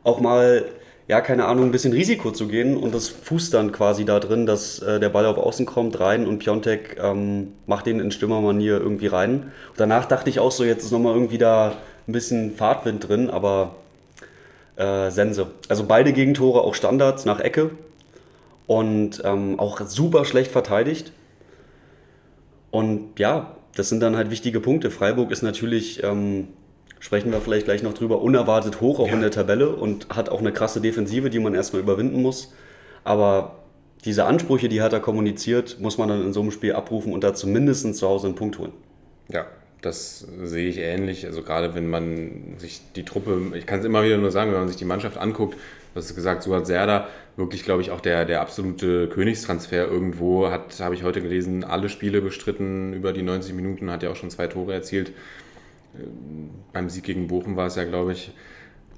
[0.02, 0.64] auch mal,
[1.12, 2.74] ja, keine Ahnung, ein bisschen Risiko zu gehen.
[2.74, 6.26] Und das fußt dann quasi da drin, dass äh, der Ball auf Außen kommt, rein
[6.26, 9.42] und Piontek ähm, macht den in Stürmermanier irgendwie rein.
[9.42, 11.74] Und danach dachte ich auch so, jetzt ist nochmal irgendwie da
[12.08, 13.74] ein bisschen Fahrtwind drin, aber
[14.76, 15.48] äh, Sense.
[15.68, 17.72] Also beide Gegentore auch Standards nach Ecke
[18.66, 21.12] und ähm, auch super schlecht verteidigt.
[22.70, 24.90] Und ja, das sind dann halt wichtige Punkte.
[24.90, 26.48] Freiburg ist natürlich, ähm,
[27.02, 29.14] sprechen wir vielleicht gleich noch drüber, unerwartet hoch auch ja.
[29.14, 32.52] in der Tabelle und hat auch eine krasse Defensive, die man erstmal überwinden muss.
[33.02, 33.56] Aber
[34.04, 37.24] diese Ansprüche, die hat er kommuniziert, muss man dann in so einem Spiel abrufen und
[37.24, 38.70] da zumindest zu Hause einen Punkt holen.
[39.28, 39.46] Ja,
[39.80, 41.26] das sehe ich ähnlich.
[41.26, 44.60] Also gerade wenn man sich die Truppe, ich kann es immer wieder nur sagen, wenn
[44.60, 48.24] man sich die Mannschaft anguckt, du hast gesagt, Suat Serda, wirklich, glaube ich, auch der,
[48.26, 53.54] der absolute Königstransfer irgendwo, hat, habe ich heute gelesen, alle Spiele bestritten über die 90
[53.54, 55.10] Minuten, hat ja auch schon zwei Tore erzielt.
[55.98, 58.32] Ähm, beim Sieg gegen Bochum war es ja, glaube ich.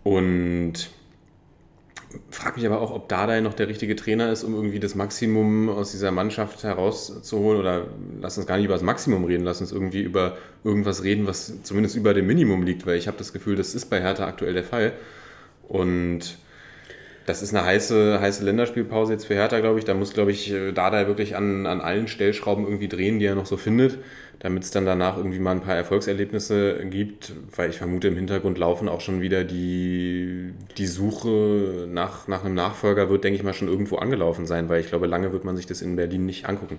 [0.02, 0.90] Und
[2.30, 5.68] frage mich aber auch, ob Dardai noch der richtige Trainer ist, um irgendwie das Maximum
[5.68, 7.60] aus dieser Mannschaft herauszuholen.
[7.60, 7.86] Oder
[8.20, 11.62] lass uns gar nicht über das Maximum reden, lass uns irgendwie über irgendwas reden, was
[11.62, 14.54] zumindest über dem Minimum liegt, weil ich habe das Gefühl, das ist bei Hertha aktuell
[14.54, 14.92] der Fall.
[15.68, 16.38] Und
[17.26, 19.84] das ist eine heiße, heiße Länderspielpause jetzt für Hertha, glaube ich.
[19.84, 23.46] Da muss, glaube ich, Dada wirklich an, an allen Stellschrauben irgendwie drehen, die er noch
[23.46, 23.98] so findet,
[24.40, 27.32] damit es dann danach irgendwie mal ein paar Erfolgserlebnisse gibt.
[27.54, 32.54] Weil ich vermute, im Hintergrund laufen auch schon wieder die, die Suche nach, nach einem
[32.54, 35.56] Nachfolger wird, denke ich mal, schon irgendwo angelaufen sein, weil ich glaube, lange wird man
[35.56, 36.78] sich das in Berlin nicht angucken.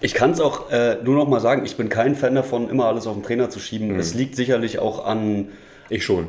[0.00, 2.86] Ich kann es auch äh, nur noch mal sagen, ich bin kein Fan davon, immer
[2.86, 3.92] alles auf den Trainer zu schieben.
[3.92, 3.98] Mhm.
[3.98, 5.48] Es liegt sicherlich auch an.
[5.88, 6.28] Ich schon.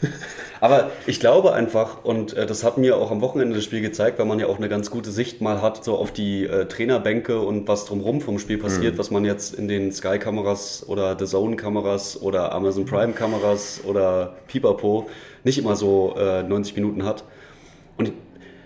[0.64, 4.18] Aber ich glaube einfach, und äh, das hat mir auch am Wochenende das Spiel gezeigt,
[4.18, 7.38] weil man ja auch eine ganz gute Sicht mal hat, so auf die äh, Trainerbänke
[7.38, 8.98] und was drumherum vom Spiel passiert, mhm.
[8.98, 15.10] was man jetzt in den Sky-Kameras oder The Zone-Kameras oder Amazon Prime-Kameras oder Pipapo
[15.44, 17.24] nicht immer so äh, 90 Minuten hat.
[17.98, 18.12] Und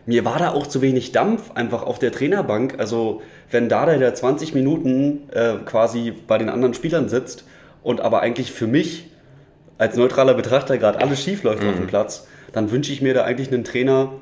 [0.06, 2.76] mir war da auch zu wenig Dampf einfach auf der Trainerbank.
[2.78, 7.42] Also wenn da der 20 Minuten äh, quasi bei den anderen Spielern sitzt
[7.82, 9.10] und aber eigentlich für mich
[9.78, 11.68] als neutraler Betrachter gerade alles schief läuft mhm.
[11.70, 11.88] auf dem mhm.
[11.88, 14.12] Platz, dann wünsche ich mir da eigentlich einen Trainer,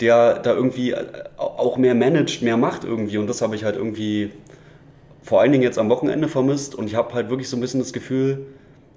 [0.00, 1.04] der da irgendwie äh,
[1.36, 3.18] auch mehr managt, mehr macht irgendwie.
[3.18, 4.30] Und das habe ich halt irgendwie
[5.22, 6.74] vor allen Dingen jetzt am Wochenende vermisst.
[6.74, 8.46] Und ich habe halt wirklich so ein bisschen das Gefühl,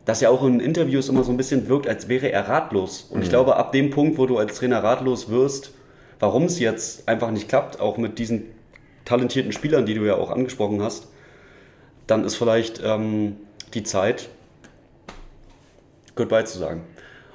[0.06, 3.08] dass er auch in Interviews immer so ein bisschen wirkt, als wäre er ratlos.
[3.10, 3.24] Und mhm.
[3.24, 5.72] ich glaube, ab dem Punkt, wo du als Trainer ratlos wirst,
[6.20, 8.44] warum es jetzt einfach nicht klappt, auch mit diesen
[9.06, 11.08] talentierten Spielern, die du ja auch angesprochen hast,
[12.08, 13.38] dann ist vielleicht ähm,
[13.74, 14.30] die Zeit,
[16.20, 16.82] Goodbye zu sagen.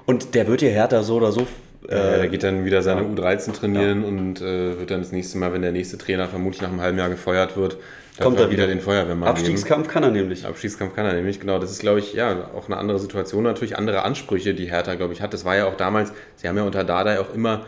[0.05, 1.47] Und der wird hier härter so oder so.
[1.88, 3.09] Äh, ja, der geht dann wieder seine ja.
[3.09, 4.09] U13 trainieren ja.
[4.09, 6.99] und äh, wird dann das nächste Mal, wenn der nächste Trainer vermutlich nach einem halben
[6.99, 7.79] Jahr gefeuert wird,
[8.20, 9.29] kommt er wieder den Feuerwehrmann.
[9.29, 9.92] Abstiegskampf geben.
[9.92, 10.47] kann er nämlich.
[10.47, 11.59] Abstiegskampf kann er nämlich, genau.
[11.59, 15.14] Das ist, glaube ich, ja, auch eine andere Situation, natürlich andere Ansprüche, die Hertha, glaube
[15.14, 15.33] ich, hat.
[15.33, 17.64] Das war ja auch damals, sie haben ja unter Dada auch immer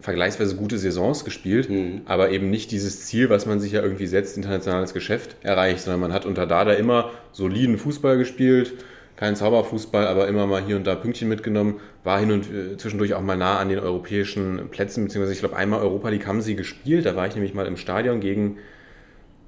[0.00, 2.02] vergleichsweise gute Saisons gespielt, mhm.
[2.06, 6.00] aber eben nicht dieses Ziel, was man sich ja irgendwie setzt, internationales Geschäft erreicht, sondern
[6.00, 8.74] man hat unter Dada immer soliden Fußball gespielt,
[9.18, 13.14] kein Zauberfußball, aber immer mal hier und da Pünktchen mitgenommen, war hin und äh, zwischendurch
[13.14, 16.54] auch mal nah an den europäischen Plätzen, beziehungsweise ich glaube einmal Europa League haben sie
[16.54, 18.58] gespielt, da war ich nämlich mal im Stadion gegen,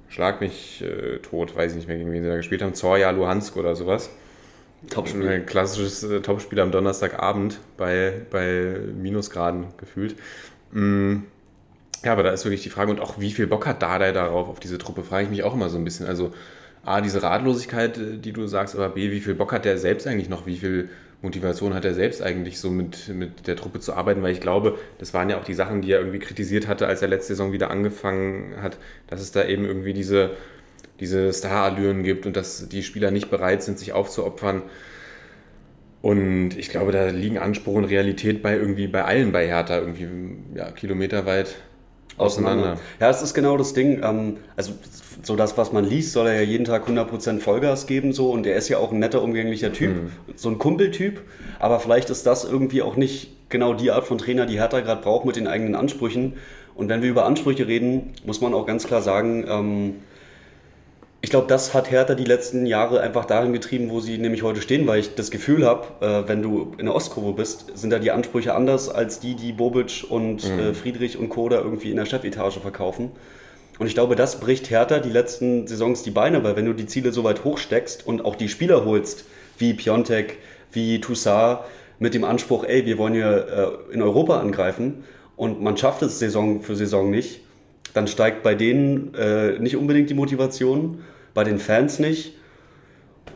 [0.09, 3.11] schlag mich äh, tot, weiß ich nicht mehr, gegen wen sie da gespielt haben, Zorja
[3.11, 4.09] Luhansk oder sowas.
[4.89, 5.29] Topspiel.
[5.29, 10.15] Ein klassisches äh, Topspiel am Donnerstagabend bei, bei Minusgraden gefühlt.
[10.71, 11.19] Mm.
[12.03, 14.49] Ja, aber da ist wirklich die Frage, und auch wie viel Bock hat Dardai darauf,
[14.49, 16.07] auf diese Truppe, frage ich mich auch immer so ein bisschen.
[16.07, 16.33] Also
[16.83, 20.07] A, diese Ratlosigkeit, äh, die du sagst, aber B, wie viel Bock hat der selbst
[20.07, 20.89] eigentlich noch, wie viel
[21.21, 24.79] Motivation hat er selbst eigentlich so mit, mit der Truppe zu arbeiten, weil ich glaube,
[24.97, 27.51] das waren ja auch die Sachen, die er irgendwie kritisiert hatte, als er letzte Saison
[27.51, 30.31] wieder angefangen hat, dass es da eben irgendwie diese,
[30.99, 34.63] diese Star-Allüren gibt und dass die Spieler nicht bereit sind, sich aufzuopfern.
[36.01, 40.07] Und ich glaube, da liegen Anspruch und Realität bei irgendwie bei allen bei Hertha irgendwie
[40.55, 41.55] ja, kilometerweit
[42.21, 42.77] auseinander.
[42.99, 44.01] Ja, es ist genau das Ding.
[44.03, 44.73] Ähm, also
[45.23, 48.45] so das, was man liest, soll er ja jeden Tag 100% Vollgas geben so und
[48.45, 50.11] er ist ja auch ein netter, umgänglicher Typ, mhm.
[50.35, 51.21] so ein Kumpeltyp.
[51.59, 55.01] Aber vielleicht ist das irgendwie auch nicht genau die Art von Trainer, die Hertha gerade
[55.01, 56.33] braucht mit den eigenen Ansprüchen.
[56.73, 59.95] Und wenn wir über Ansprüche reden, muss man auch ganz klar sagen, ähm,
[61.23, 64.59] ich glaube, das hat Hertha die letzten Jahre einfach dahin getrieben, wo sie nämlich heute
[64.59, 67.99] stehen, weil ich das Gefühl habe, äh, wenn du in der Ostkurve bist, sind da
[67.99, 70.59] die Ansprüche anders als die, die Bobic und mhm.
[70.59, 73.11] äh, Friedrich und Koda irgendwie in der Chefetage verkaufen.
[73.77, 76.87] Und ich glaube, das bricht Hertha die letzten Saisons die Beine, weil wenn du die
[76.87, 79.25] Ziele so weit hochsteckst und auch die Spieler holst,
[79.59, 80.39] wie Piontek,
[80.71, 81.59] wie Toussaint,
[81.99, 85.03] mit dem Anspruch, ey, wir wollen hier äh, in Europa angreifen
[85.35, 87.41] und man schafft es Saison für Saison nicht,
[87.93, 92.35] dann steigt bei denen äh, nicht unbedingt die Motivation, bei den Fans nicht.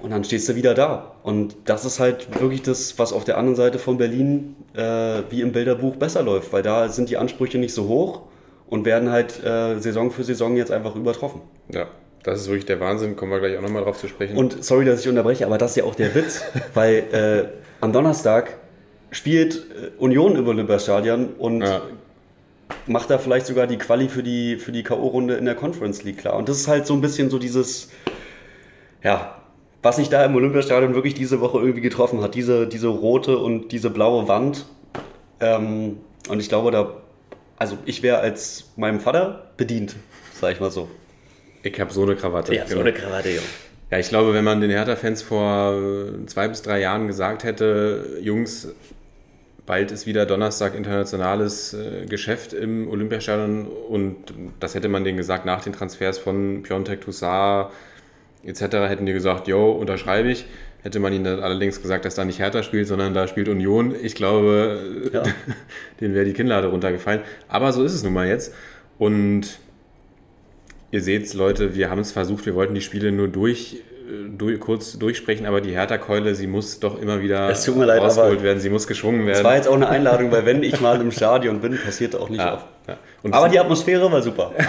[0.02, 1.16] Und dann stehst du wieder da.
[1.24, 5.42] Und das ist halt wirklich das, was auf der anderen Seite von Berlin äh, wie
[5.42, 8.22] im Bilderbuch besser läuft, weil da sind die Ansprüche nicht so hoch
[8.68, 11.42] und werden halt äh, Saison für Saison jetzt einfach übertroffen.
[11.72, 11.88] Ja,
[12.24, 14.38] das ist wirklich der Wahnsinn, kommen wir gleich auch nochmal drauf zu sprechen.
[14.38, 17.48] Und sorry, dass ich unterbreche, aber das ist ja auch der Witz, weil äh,
[17.82, 18.58] am Donnerstag
[19.12, 19.66] spielt
[19.98, 21.82] Union über Olympiastadion und ja
[22.88, 26.20] macht da vielleicht sogar die Quali für die, für die K.O.-Runde in der Conference League
[26.20, 26.36] klar.
[26.36, 27.90] Und das ist halt so ein bisschen so dieses,
[29.04, 29.42] ja,
[29.82, 32.36] was sich da im Olympiastadion wirklich diese Woche irgendwie getroffen hat.
[32.36, 34.66] Diese, diese rote und diese blaue Wand.
[35.40, 36.98] Ähm, und ich glaube, da,
[37.58, 39.96] also ich wäre als meinem Vater bedient,
[40.40, 40.90] sag ich mal so.
[41.64, 42.56] Ich habe so eine Krawatte.
[42.56, 43.42] Ja, so eine Krawatte, ja.
[43.92, 45.76] Ja, ich glaube, wenn man den Hertha-Fans vor
[46.26, 48.70] zwei bis drei Jahren gesagt hätte, Jungs,
[49.66, 54.18] bald ist wieder Donnerstag internationales äh, Geschäft im Olympiastadion und
[54.60, 57.70] das hätte man denen gesagt nach den Transfers von Piontek, Toussaint
[58.46, 58.62] etc.
[58.88, 60.46] hätten die gesagt, jo, unterschreibe ich.
[60.84, 63.96] Hätte man ihnen dann allerdings gesagt, dass da nicht Hertha spielt, sondern da spielt Union.
[64.00, 65.24] Ich glaube, ja.
[66.00, 67.22] denen wäre die Kinnlade runtergefallen.
[67.48, 68.54] Aber so ist es nun mal jetzt.
[69.00, 69.58] Und
[70.92, 73.82] ihr seht, Leute, wir haben es versucht, wir wollten die Spiele nur durch
[74.38, 78.70] durch, kurz durchsprechen, aber die Hertha-Keule, sie muss doch immer wieder leid, rausgeholt werden, sie
[78.70, 79.38] muss geschwungen werden.
[79.38, 82.30] Das war jetzt auch eine Einladung, weil wenn ich mal im Stadion bin, passiert auch
[82.30, 82.66] nicht ja, oft.
[82.88, 82.98] Ja.
[83.32, 84.52] aber die Atmosphäre war super.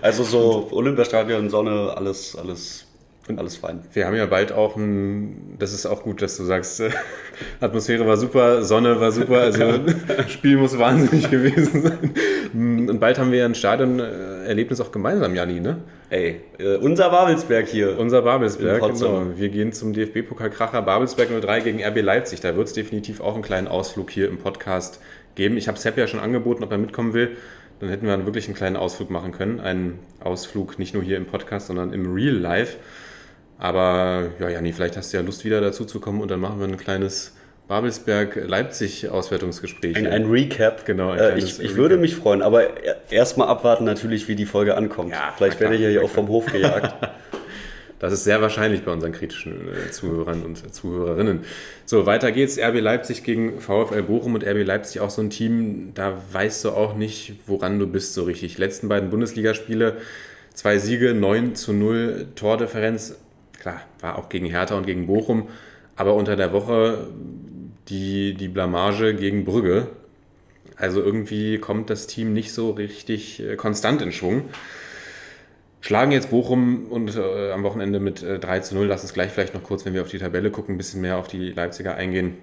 [0.00, 2.86] Also so Olympiastadion, Sonne, alles, alles
[3.28, 3.80] und alles fein.
[3.92, 6.90] Wir haben ja bald auch ein, das ist auch gut, dass du sagst, äh,
[7.60, 9.80] Atmosphäre war super, Sonne war super, also
[10.28, 12.88] Spiel muss wahnsinnig gewesen sein.
[12.88, 15.78] Und bald haben wir ja ein Stadionerlebnis auch gemeinsam, Janni, ne?
[16.10, 17.98] Ey, äh, unser Babelsberg hier.
[17.98, 19.26] Unser Babelsberg, genau.
[19.36, 22.40] Wir gehen zum DFB-Pokal-Kracher Babelsberg 03 gegen RB Leipzig.
[22.40, 25.00] Da wird es definitiv auch einen kleinen Ausflug hier im Podcast
[25.36, 25.56] geben.
[25.56, 27.36] Ich habe Sepp ja schon angeboten, ob er mitkommen will.
[27.80, 29.58] Dann hätten wir wirklich einen kleinen Ausflug machen können.
[29.58, 32.76] Einen Ausflug nicht nur hier im Podcast, sondern im Real Life.
[33.62, 36.58] Aber ja, Janni, vielleicht hast du ja Lust, wieder dazu zu kommen und dann machen
[36.58, 37.32] wir ein kleines
[37.68, 39.96] Babelsberg-Leipzig-Auswertungsgespräch.
[39.96, 40.84] Ein, ein, Recap.
[40.84, 41.10] Genau.
[41.10, 41.76] Ein äh, ich, ich Recap.
[41.76, 42.70] würde mich freuen, aber
[43.08, 45.12] erstmal abwarten natürlich, wie die Folge ankommt.
[45.12, 46.92] Ja, vielleicht werde ich ja hier auch vom Hof gejagt.
[48.00, 51.44] Das ist sehr wahrscheinlich bei unseren kritischen äh, Zuhörern und Zuhörerinnen.
[51.86, 52.58] So, weiter geht's.
[52.58, 56.70] RB Leipzig gegen VfL Bochum und RB Leipzig auch so ein Team, da weißt du
[56.70, 58.58] auch nicht, woran du bist so richtig.
[58.58, 59.98] Letzten beiden Bundesligaspiele,
[60.52, 63.14] zwei Siege, 9 zu 0 Tordifferenz
[63.62, 65.48] klar, war auch gegen Hertha und gegen Bochum,
[65.96, 67.06] aber unter der Woche
[67.88, 69.88] die, die Blamage gegen Brügge.
[70.76, 74.44] Also irgendwie kommt das Team nicht so richtig äh, konstant in Schwung.
[75.80, 78.86] Schlagen jetzt Bochum und äh, am Wochenende mit äh, 3 zu 0.
[78.86, 81.18] Lass uns gleich vielleicht noch kurz, wenn wir auf die Tabelle gucken, ein bisschen mehr
[81.18, 82.36] auf die Leipziger eingehen.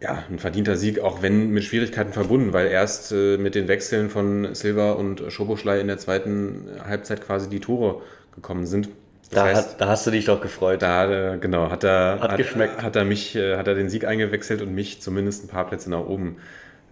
[0.00, 4.10] Ja, ein verdienter Sieg, auch wenn mit Schwierigkeiten verbunden, weil erst äh, mit den Wechseln
[4.10, 8.02] von Silva und Schoboschlei in der zweiten Halbzeit quasi die Tore
[8.34, 8.88] gekommen sind.
[9.30, 10.82] Da, heißt, hat, da, hast du dich doch gefreut.
[10.82, 12.82] Da, genau, hat er, hat, hat, geschmeckt.
[12.82, 15.90] Hat er, mich, äh, hat er den Sieg eingewechselt und mich zumindest ein paar Plätze
[15.90, 16.36] nach oben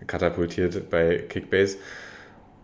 [0.06, 1.76] katapultiert bei Kickbase.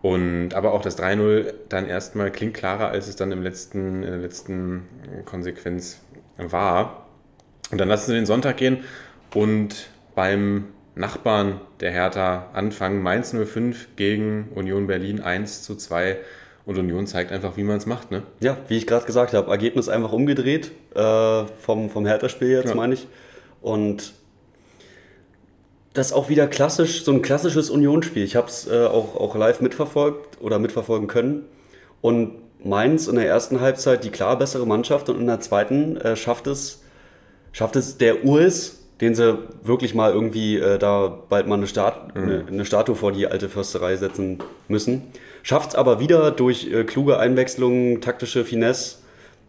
[0.01, 4.09] Und aber auch das 3-0 dann erstmal klingt klarer, als es dann im letzten, in
[4.09, 4.87] der letzten
[5.25, 5.99] Konsequenz
[6.37, 7.05] war.
[7.71, 8.83] Und dann lassen sie den Sonntag gehen
[9.33, 13.01] und beim Nachbarn der Hertha anfangen.
[13.01, 16.17] Mainz 05 gegen Union Berlin 1 zu 2
[16.69, 18.21] und Union zeigt einfach, wie man es macht, ne?
[18.41, 22.75] Ja, wie ich gerade gesagt habe, Ergebnis einfach umgedreht äh, vom, vom Hertha-Spiel jetzt, ja.
[22.75, 23.07] meine ich.
[23.59, 24.13] Und
[25.93, 28.23] das ist auch wieder klassisch, so ein klassisches Unionsspiel.
[28.23, 31.45] Ich habe es äh, auch, auch live mitverfolgt oder mitverfolgen können.
[32.01, 36.15] Und Mainz in der ersten Halbzeit die klar bessere Mannschaft und in der zweiten äh,
[36.15, 36.83] schafft es,
[37.51, 42.15] schafft es der Urs den sie wirklich mal irgendwie äh, da bald mal eine, Stat
[42.15, 45.03] eine, eine Statue vor die alte Försterei setzen müssen.
[45.49, 48.97] Schafft es aber wieder durch äh, kluge Einwechslungen, taktische Finesse,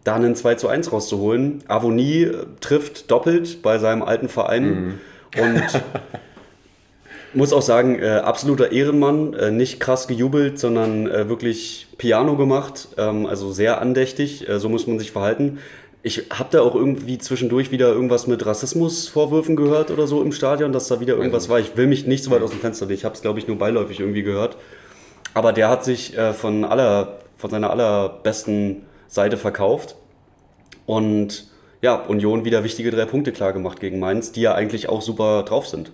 [0.03, 1.63] da einen 2 zu 1 rauszuholen.
[1.67, 4.99] Avonie äh, trifft doppelt bei seinem alten Verein
[5.37, 5.63] und
[7.35, 12.87] muss auch sagen, äh, absoluter Ehrenmann, äh, nicht krass gejubelt, sondern äh, wirklich Piano gemacht,
[12.97, 15.59] ähm, also sehr andächtig, äh, so muss man sich verhalten.
[16.01, 20.73] Ich habe da auch irgendwie zwischendurch wieder irgendwas mit Rassismusvorwürfen gehört oder so im Stadion,
[20.73, 21.59] dass da wieder irgendwas war.
[21.59, 23.47] Ich will mich nicht so weit aus dem Fenster legen, ich habe es glaube ich
[23.47, 24.57] nur beiläufig irgendwie gehört.
[25.33, 29.95] Aber der hat sich äh, von, aller, von seiner allerbesten Seite verkauft
[30.85, 31.47] und
[31.81, 35.43] ja, Union wieder wichtige drei Punkte klar gemacht gegen Mainz, die ja eigentlich auch super
[35.43, 35.91] drauf sind.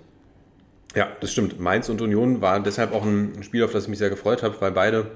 [0.96, 1.60] Ja, das stimmt.
[1.60, 4.60] Mainz und Union war deshalb auch ein Spiel, auf das ich mich sehr gefreut habe,
[4.60, 5.12] weil beide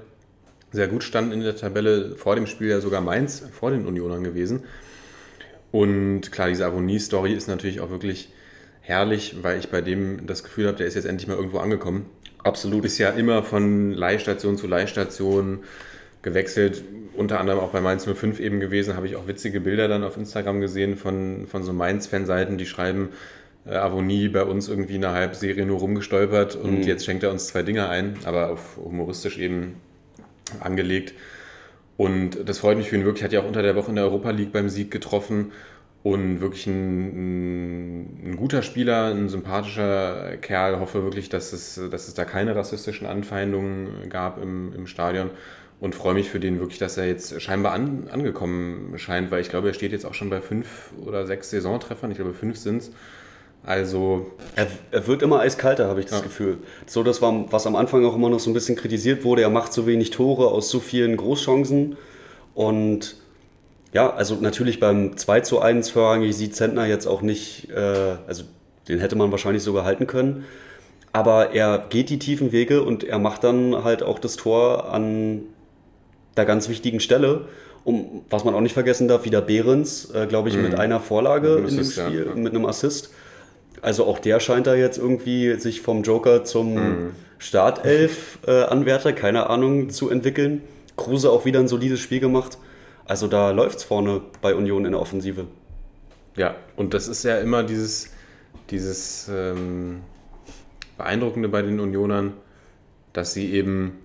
[0.70, 2.16] sehr gut standen in der Tabelle.
[2.16, 4.64] Vor dem Spiel ja sogar Mainz vor den Unionern gewesen.
[5.70, 8.30] Und klar, diese Avonie-Story ist natürlich auch wirklich
[8.80, 12.06] herrlich, weil ich bei dem das Gefühl habe, der ist jetzt endlich mal irgendwo angekommen.
[12.42, 12.84] Absolut.
[12.84, 15.60] Ist ja immer von Leihstation zu Leihstation
[16.22, 16.82] gewechselt,
[17.14, 20.16] unter anderem auch bei Mainz 05 eben gewesen, habe ich auch witzige Bilder dann auf
[20.16, 23.10] Instagram gesehen von, von so Mainz-Fanseiten, die schreiben,
[23.66, 26.82] äh, Avonie bei uns irgendwie eine Halbserie nur rumgestolpert und Mhm.
[26.82, 29.74] jetzt schenkt er uns zwei Dinge ein, aber auf humoristisch eben
[30.60, 31.12] angelegt.
[31.96, 33.22] Und das freut mich für ihn wirklich.
[33.22, 35.52] Hat ja auch unter der Woche in der Europa League beim Sieg getroffen
[36.02, 40.80] und wirklich ein, ein, guter Spieler, ein sympathischer Kerl.
[40.80, 45.30] Hoffe wirklich, dass es, dass es da keine rassistischen Anfeindungen gab im, im Stadion
[45.80, 49.48] und freue mich für den wirklich, dass er jetzt scheinbar an, angekommen scheint, weil ich
[49.48, 52.10] glaube, er steht jetzt auch schon bei fünf oder sechs Saisontreffern.
[52.10, 52.90] Ich glaube, fünf sind es.
[53.64, 56.24] Also Er, er wird immer eiskalter, habe ich das Ja.
[56.24, 56.58] Gefühl.
[56.86, 59.42] So, das war, was am Anfang auch immer noch so ein bisschen kritisiert wurde.
[59.42, 61.96] Er macht so wenig Tore aus so vielen Großchancen.
[62.54, 63.16] Und
[63.92, 68.44] ja, also natürlich beim 2 zu 1 vorrangig sieht Zentner jetzt auch nicht, äh, also
[68.88, 70.44] den hätte man wahrscheinlich sogar halten können.
[71.12, 75.42] Aber er geht die tiefen Wege und er macht dann halt auch das Tor an
[76.36, 77.42] der ganz wichtigen Stelle.
[77.84, 81.48] Um, was man auch nicht vergessen darf, wieder Behrens, äh, glaube ich, mit einer Vorlage
[81.48, 82.34] Mit einem in dem Spiel, ja.
[82.36, 83.10] mit einem Assist.
[83.82, 87.10] Also auch der scheint da jetzt irgendwie sich vom Joker zum Mhm.
[87.38, 90.62] Startelf-Anwärter, keine Ahnung, zu entwickeln.
[90.96, 92.56] Kruse auch wieder ein solides Spiel gemacht.
[93.04, 95.46] Also da läuft's vorne bei Union in der Offensive.
[96.36, 98.10] Ja, und das ist ja immer dieses,
[98.70, 100.00] dieses ähm,
[100.96, 102.34] Beeindruckende bei den Unionern,
[103.12, 103.98] dass sie eben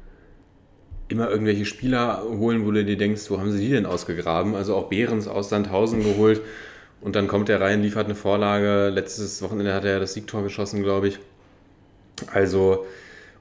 [1.08, 4.56] immer irgendwelche Spieler holen, wo du dir denkst, wo haben sie die denn ausgegraben?
[4.56, 6.42] Also auch Behrens aus Sandhausen geholt
[7.00, 8.90] und dann kommt er rein, liefert eine Vorlage.
[8.90, 11.20] Letztes Wochenende hat er ja das Siegtor geschossen, glaube ich.
[12.34, 12.86] Also,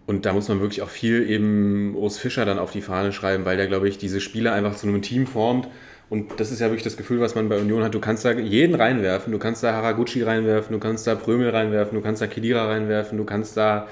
[0.06, 3.44] und da muss man wirklich auch viel eben Urs Fischer dann auf die Fahne schreiben,
[3.44, 5.68] weil der, glaube ich, diese Spieler einfach zu einem Team formt.
[6.08, 7.92] Und das ist ja wirklich das Gefühl, was man bei Union hat.
[7.92, 11.96] Du kannst da jeden reinwerfen, du kannst da Haraguchi reinwerfen, du kannst da Prömel reinwerfen,
[11.98, 13.88] du kannst da Kedira reinwerfen, du kannst da.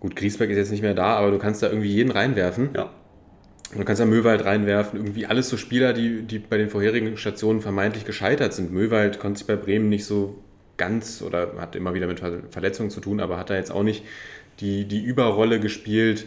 [0.00, 2.70] Gut, Griesbeck ist jetzt nicht mehr da, aber du kannst da irgendwie jeden reinwerfen.
[2.74, 2.84] Ja.
[3.72, 4.98] Und du kannst da Möwald reinwerfen.
[4.98, 8.72] Irgendwie alles so Spieler, die, die bei den vorherigen Stationen vermeintlich gescheitert sind.
[8.72, 10.42] Möwald konnte sich bei Bremen nicht so
[10.78, 13.82] ganz oder hat immer wieder mit Ver- Verletzungen zu tun, aber hat da jetzt auch
[13.82, 14.04] nicht
[14.60, 16.26] die, die Überrolle gespielt.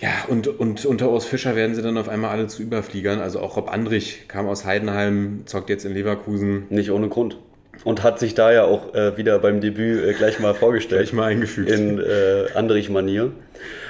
[0.00, 3.20] Ja, und, und unter Urs Fischer werden sie dann auf einmal alle zu Überfliegern.
[3.20, 6.64] Also auch Rob Andrich kam aus Heidenheim, zockt jetzt in Leverkusen.
[6.70, 7.36] Nicht ohne Grund.
[7.84, 11.02] Und hat sich da ja auch äh, wieder beim Debüt äh, gleich mal vorgestellt.
[11.02, 11.70] Gleich mal eingefügt.
[11.70, 13.32] In äh, Andrich-Manier.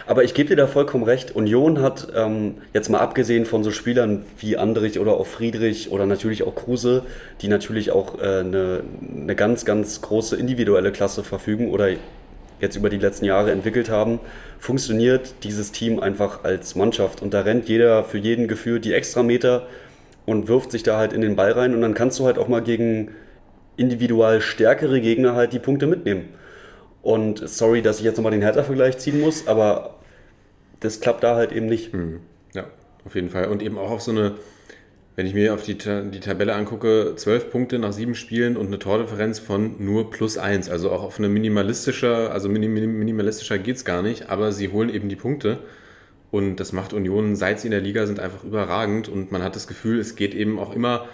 [0.07, 1.37] Aber ich gebe dir da vollkommen recht.
[1.37, 6.07] Union hat ähm, jetzt mal abgesehen von so Spielern wie Andrich oder auch Friedrich oder
[6.07, 7.05] natürlich auch Kruse,
[7.41, 8.83] die natürlich auch äh, eine,
[9.17, 11.91] eine ganz, ganz große individuelle Klasse verfügen oder
[12.61, 14.21] jetzt über die letzten Jahre entwickelt haben,
[14.59, 17.23] funktioniert dieses Team einfach als Mannschaft.
[17.23, 19.67] Und da rennt jeder für jeden gefühlt die Extrameter
[20.27, 21.75] und wirft sich da halt in den Ball rein.
[21.75, 23.11] Und dann kannst du halt auch mal gegen
[23.77, 26.29] individual stärkere Gegner halt die Punkte mitnehmen.
[27.03, 29.97] Und sorry, dass ich jetzt nochmal den Hertha-Vergleich ziehen muss, aber
[30.81, 31.93] das klappt da halt eben nicht.
[32.55, 32.67] Ja,
[33.07, 33.47] auf jeden Fall.
[33.47, 34.33] Und eben auch auf so eine,
[35.21, 38.79] wenn ich mir auf die, die Tabelle angucke, zwölf Punkte nach sieben Spielen und eine
[38.79, 40.71] Tordifferenz von nur plus eins.
[40.71, 44.71] Also auch auf eine minimalistische, also minim, minim- minimalistischer geht es gar nicht, aber sie
[44.71, 45.59] holen eben die Punkte.
[46.31, 49.11] Und das macht Union, seit sie in der Liga sind, einfach überragend.
[49.11, 51.05] Und man hat das Gefühl, es geht eben auch immer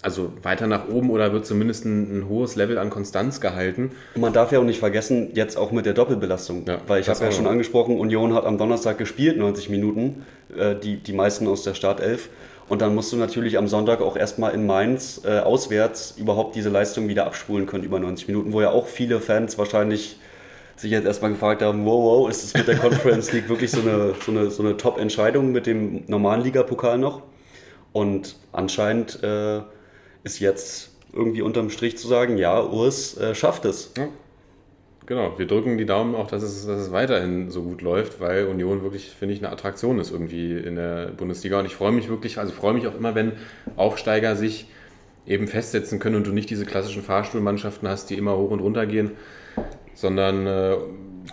[0.00, 3.90] also weiter nach oben oder wird zumindest ein, ein hohes Level an Konstanz gehalten.
[4.14, 6.66] Und man darf ja auch nicht vergessen, jetzt auch mit der Doppelbelastung.
[6.68, 10.24] Ja, Weil ich habe ja auch schon angesprochen, Union hat am Donnerstag gespielt, 90 Minuten,
[10.56, 12.28] äh, die, die meisten aus der Startelf.
[12.68, 16.70] Und dann musst du natürlich am Sonntag auch erstmal in Mainz äh, auswärts überhaupt diese
[16.70, 20.18] Leistung wieder abspulen können über 90 Minuten, wo ja auch viele Fans wahrscheinlich
[20.76, 23.80] sich jetzt erstmal gefragt haben, wow, wow, ist es mit der Conference League wirklich so
[23.80, 27.22] eine, so eine, so eine Top-Entscheidung mit dem normalen Ligapokal noch?
[27.92, 29.60] Und anscheinend äh,
[30.24, 33.92] ist jetzt irgendwie unterm Strich zu sagen, ja, Urs äh, schafft es.
[35.06, 38.46] Genau, wir drücken die Daumen auch, dass es, dass es weiterhin so gut läuft, weil
[38.46, 41.58] Union wirklich, finde ich, eine Attraktion ist irgendwie in der Bundesliga.
[41.58, 43.32] Und ich freue mich wirklich, also freue mich auch immer, wenn
[43.76, 44.66] Aufsteiger sich
[45.26, 48.86] eben festsetzen können und du nicht diese klassischen Fahrstuhlmannschaften hast, die immer hoch und runter
[48.86, 49.10] gehen,
[49.94, 50.76] sondern äh,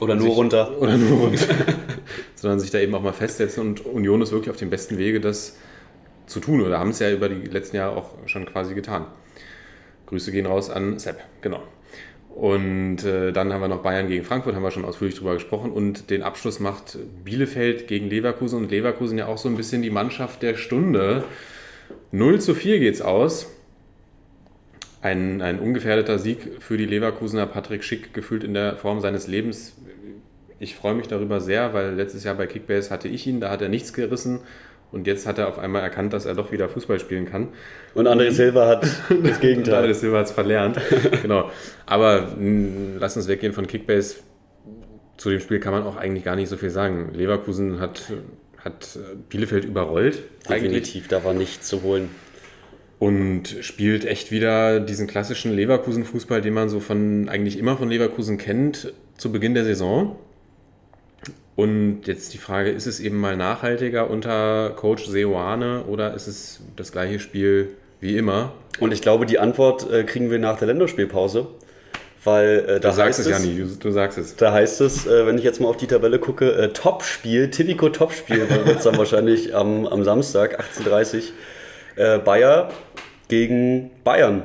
[0.01, 0.77] Oder nur sich- runter.
[0.81, 1.45] oder nur runter,
[2.35, 5.21] sondern sich da eben auch mal festsetzen und Union ist wirklich auf dem besten Wege,
[5.21, 5.57] das
[6.25, 9.05] zu tun oder haben es ja über die letzten Jahre auch schon quasi getan.
[10.07, 11.61] Grüße gehen raus an Sepp, genau.
[12.35, 15.71] Und äh, dann haben wir noch Bayern gegen Frankfurt, haben wir schon ausführlich drüber gesprochen.
[15.71, 18.57] Und den Abschluss macht Bielefeld gegen Leverkusen.
[18.57, 21.25] Und Leverkusen ja auch so ein bisschen die Mannschaft der Stunde.
[22.11, 23.47] 0 zu 4 geht's aus.
[25.01, 27.47] Ein, ein ungefährdeter Sieg für die Leverkusener.
[27.47, 29.75] Patrick Schick gefühlt in der Form seines Lebens.
[30.59, 33.63] Ich freue mich darüber sehr, weil letztes Jahr bei Kickbase hatte ich ihn, da hat
[33.63, 34.41] er nichts gerissen.
[34.91, 37.49] Und jetzt hat er auf einmal erkannt, dass er doch wieder Fußball spielen kann.
[37.93, 38.83] Und André Silva hat
[39.23, 39.83] das Gegenteil.
[39.83, 40.79] David Silva hat es verlernt.
[41.21, 41.49] genau.
[41.85, 44.17] Aber mh, lass uns weggehen von Kickbase.
[45.17, 47.11] Zu dem Spiel kann man auch eigentlich gar nicht so viel sagen.
[47.13, 48.11] Leverkusen hat,
[48.57, 50.23] hat Bielefeld überrollt.
[50.47, 50.83] Eigentlich.
[50.83, 52.09] Definitiv, da war nichts zu holen.
[52.99, 58.37] Und spielt echt wieder diesen klassischen Leverkusen-Fußball, den man so von eigentlich immer von Leverkusen
[58.37, 60.17] kennt, zu Beginn der Saison.
[61.55, 66.61] Und jetzt die Frage, ist es eben mal nachhaltiger unter Coach Seoane oder ist es
[66.75, 68.53] das gleiche Spiel wie immer?
[68.79, 71.47] Und ich glaube, die Antwort äh, kriegen wir nach der Länderspielpause.
[72.23, 74.35] Weil äh, da Du sagst heißt es, Janni, du, du sagst es.
[74.35, 77.89] Da heißt es, äh, wenn ich jetzt mal auf die Tabelle gucke, äh, Topspiel, Tipico
[77.89, 81.31] Topspiel, wird es dann wahrscheinlich am, am Samstag, 18.30
[81.95, 82.69] äh, Bayer
[83.27, 84.43] gegen Bayern.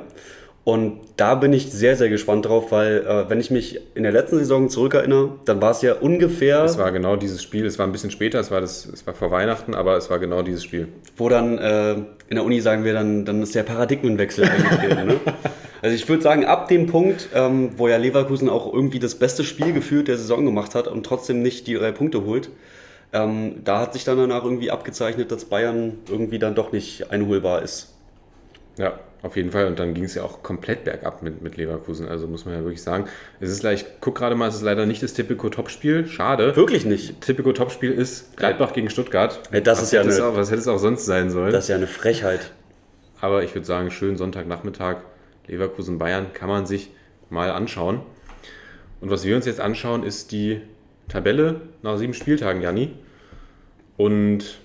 [0.66, 4.10] Und da bin ich sehr, sehr gespannt drauf, weil äh, wenn ich mich in der
[4.10, 7.86] letzten Saison zurückerinnere, dann war es ja ungefähr, Es war genau dieses Spiel, es war
[7.86, 10.64] ein bisschen später, es war, das, es war vor Weihnachten, aber es war genau dieses
[10.64, 10.88] Spiel.
[11.16, 15.06] wo dann äh, in der Uni sagen wir, dann, dann ist der Paradigmenwechsel eingetreten.
[15.06, 15.20] ne?
[15.82, 19.44] Also ich würde sagen, ab dem Punkt, ähm, wo ja Leverkusen auch irgendwie das beste
[19.44, 22.50] Spiel gefühlt der Saison gemacht hat und trotzdem nicht die drei Punkte holt,
[23.12, 27.62] ähm, da hat sich dann danach irgendwie abgezeichnet, dass Bayern irgendwie dann doch nicht einholbar
[27.62, 27.94] ist.
[28.78, 29.66] Ja, auf jeden Fall.
[29.66, 32.08] Und dann ging es ja auch komplett bergab mit, mit Leverkusen.
[32.08, 33.06] Also muss man ja wirklich sagen,
[33.40, 36.06] es ist gleich, guck gerade mal, es ist leider nicht das Typico Topspiel.
[36.06, 36.56] Schade.
[36.56, 37.20] Wirklich nicht.
[37.20, 39.40] Typico Topspiel ist Gladbach gegen Stuttgart.
[39.52, 41.30] Ja, das was ist ja hätte es eine- auch, Was hätte es auch sonst sein
[41.30, 41.52] sollen?
[41.52, 42.52] Das ist ja eine Frechheit.
[43.20, 44.96] Aber ich würde sagen, schönen Sonntagnachmittag,
[45.46, 46.90] Leverkusen-Bayern, kann man sich
[47.30, 48.00] mal anschauen.
[49.00, 50.60] Und was wir uns jetzt anschauen, ist die
[51.08, 52.92] Tabelle nach sieben Spieltagen, Janni.
[53.96, 54.58] Und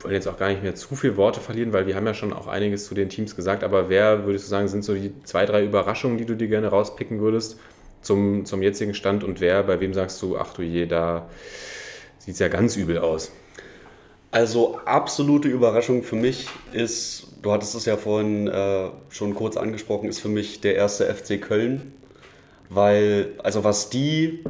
[0.00, 2.32] wollen jetzt auch gar nicht mehr zu viele Worte verlieren, weil wir haben ja schon
[2.32, 3.62] auch einiges zu den Teams gesagt.
[3.62, 6.68] Aber wer, würdest du sagen, sind so die zwei, drei Überraschungen, die du dir gerne
[6.68, 7.58] rauspicken würdest
[8.02, 9.24] zum, zum jetzigen Stand?
[9.24, 11.28] Und wer, bei wem sagst du, ach du je, da
[12.18, 13.30] sieht es ja ganz übel aus?
[14.30, 20.08] Also absolute Überraschung für mich ist, du hattest es ja vorhin äh, schon kurz angesprochen,
[20.08, 21.92] ist für mich der erste FC Köln.
[22.68, 24.44] Weil, also was die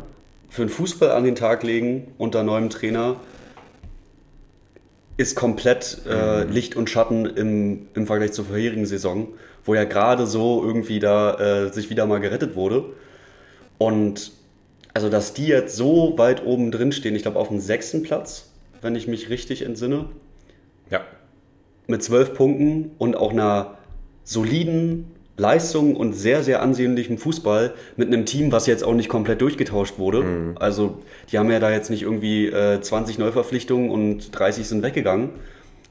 [0.50, 3.16] für einen Fußball an den Tag legen unter neuem Trainer,
[5.16, 9.28] ist komplett äh, Licht und Schatten im, im Vergleich zur vorherigen Saison,
[9.64, 11.34] wo ja gerade so irgendwie da
[11.66, 12.84] äh, sich wieder mal gerettet wurde.
[13.78, 14.32] Und
[14.94, 18.50] also, dass die jetzt so weit oben drin stehen, ich glaube auf dem sechsten Platz,
[18.82, 20.06] wenn ich mich richtig entsinne,
[20.90, 21.02] Ja,
[21.86, 23.78] mit zwölf Punkten und auch einer
[24.24, 25.10] soliden
[25.40, 29.98] Leistung und sehr, sehr ansehnlichem Fußball mit einem Team, was jetzt auch nicht komplett durchgetauscht
[29.98, 30.54] wurde.
[30.60, 30.98] Also,
[31.32, 35.30] die haben ja da jetzt nicht irgendwie äh, 20 Neuverpflichtungen und 30 sind weggegangen.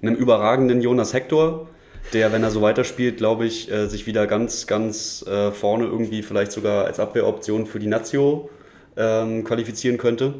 [0.01, 1.67] Einem überragenden Jonas Hector,
[2.13, 6.21] der, wenn er so weiterspielt, glaube ich, äh, sich wieder ganz, ganz äh, vorne irgendwie
[6.21, 8.49] vielleicht sogar als Abwehroption für die Nazio
[8.97, 10.35] ähm, qualifizieren könnte.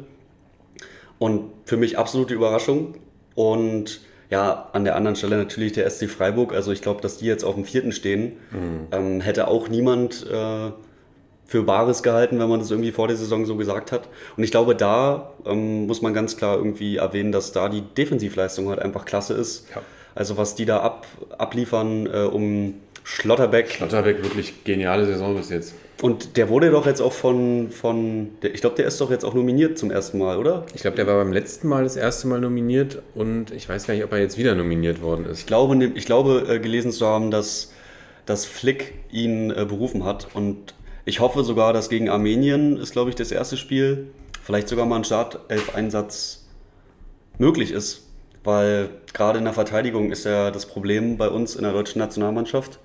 [1.18, 2.94] Und für mich absolute Überraschung.
[3.34, 4.00] Und
[4.30, 6.54] ja, an der anderen Stelle natürlich der SC Freiburg.
[6.54, 8.36] Also ich glaube, dass die jetzt auf dem vierten stehen,
[8.92, 10.70] ähm, hätte auch niemand äh,
[11.46, 14.08] für Bares gehalten, wenn man das irgendwie vor der Saison so gesagt hat.
[14.36, 18.68] Und ich glaube, da ähm, muss man ganz klar irgendwie erwähnen, dass da die Defensivleistung
[18.68, 19.68] halt einfach klasse ist.
[19.74, 19.82] Ja.
[20.14, 21.08] Also was die da ab,
[21.38, 22.74] abliefern äh, um
[23.04, 23.70] Schlotterbeck.
[23.70, 25.74] Schlotterbeck wirklich geniale Saison bis jetzt.
[26.02, 29.34] Und der wurde doch jetzt auch von, von ich glaube, der ist doch jetzt auch
[29.34, 30.64] nominiert zum ersten Mal, oder?
[30.74, 33.92] Ich glaube, der war beim letzten Mal das erste Mal nominiert und ich weiß gar
[33.92, 35.46] nicht, ob er jetzt wieder nominiert worden Ich ist.
[35.46, 37.72] glaube, ne- ich glaube äh, gelesen zu haben, dass,
[38.24, 40.28] dass Flick ihn äh, berufen hat.
[40.32, 40.72] Und
[41.04, 44.06] ich hoffe sogar, dass gegen Armenien ist, glaube ich, das erste Spiel,
[44.42, 46.46] vielleicht sogar mal ein Startelf-Einsatz
[47.38, 48.06] möglich ist.
[48.42, 52.78] Weil gerade in der Verteidigung ist ja das Problem bei uns in der deutschen Nationalmannschaft.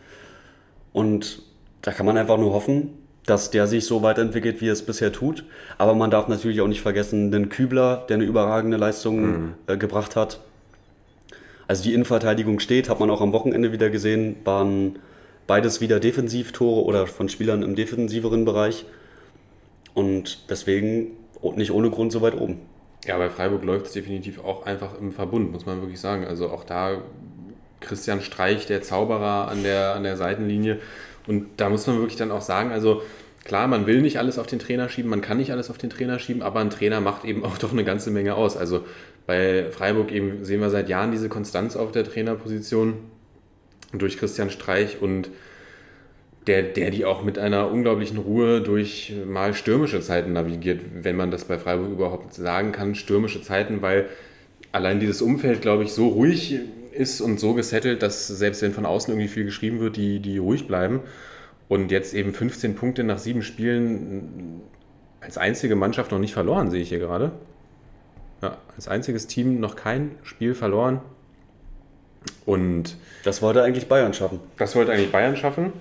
[0.96, 1.42] Und
[1.82, 2.92] da kann man einfach nur hoffen,
[3.26, 5.44] dass der sich so weiterentwickelt, wie er es bisher tut.
[5.78, 10.16] Aber man darf natürlich auch nicht vergessen, den Kübler, der eine überragende Leistung äh, gebracht
[10.16, 10.40] hat.
[11.68, 15.00] Also die Innenverteidigung steht, hat man auch am Wochenende wieder gesehen, war ein
[15.48, 18.86] Beides wieder Defensivtore oder von Spielern im defensiveren Bereich.
[19.94, 21.12] Und deswegen
[21.58, 22.62] nicht ohne Grund so weit oben.
[23.06, 26.26] Ja, bei Freiburg läuft es definitiv auch einfach im Verbund, muss man wirklich sagen.
[26.26, 27.02] Also auch da
[27.82, 30.80] Christian Streich, der Zauberer an der, an der Seitenlinie.
[31.28, 33.02] Und da muss man wirklich dann auch sagen, also
[33.44, 35.90] klar, man will nicht alles auf den Trainer schieben, man kann nicht alles auf den
[35.90, 38.58] Trainer schieben, aber ein Trainer macht eben auch doch eine ganze Menge aus.
[38.58, 38.86] Also
[39.26, 42.96] bei Freiburg eben sehen wir seit Jahren diese Konstanz auf der Trainerposition
[43.94, 45.30] durch Christian Streich und
[46.48, 51.32] der, der die auch mit einer unglaublichen Ruhe durch mal stürmische Zeiten navigiert, wenn man
[51.32, 54.08] das bei Freiburg überhaupt sagen kann, stürmische Zeiten, weil
[54.72, 56.60] allein dieses Umfeld, glaube ich, so ruhig
[56.96, 60.38] ist und so gesettelt, dass selbst wenn von außen irgendwie viel geschrieben wird, die, die
[60.38, 61.02] ruhig bleiben.
[61.68, 64.62] Und jetzt eben 15 Punkte nach sieben Spielen
[65.20, 67.32] als einzige Mannschaft noch nicht verloren, sehe ich hier gerade.
[68.42, 71.02] Ja, als einziges Team noch kein Spiel verloren.
[72.46, 74.40] Und das wollte eigentlich Bayern schaffen.
[74.58, 75.74] Das wollte eigentlich Bayern schaffen.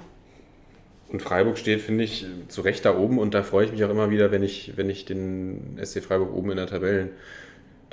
[1.08, 3.90] Und Freiburg steht, finde ich, zu Recht da oben und da freue ich mich auch
[3.90, 7.10] immer wieder, wenn ich, wenn ich den SC Freiburg oben in der Tabellen,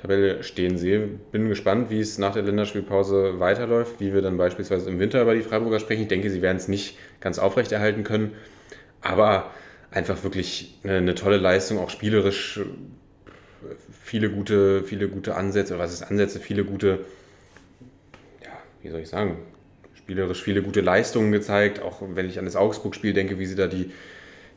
[0.01, 1.07] Tabelle stehen sehe.
[1.31, 5.35] Bin gespannt, wie es nach der Länderspielpause weiterläuft, wie wir dann beispielsweise im Winter über
[5.35, 6.03] die Freiburger sprechen.
[6.03, 8.31] Ich denke, sie werden es nicht ganz aufrechterhalten können,
[9.01, 9.51] aber
[9.91, 12.61] einfach wirklich eine, tolle Leistung, auch spielerisch
[14.03, 17.05] viele gute, viele gute Ansätze, oder was ist Ansätze, viele gute,
[18.43, 18.49] ja,
[18.81, 19.37] wie soll ich sagen,
[19.93, 21.79] spielerisch viele gute Leistungen gezeigt.
[21.81, 23.91] Auch wenn ich an das Augsburg-Spiel denke, wie sie da die,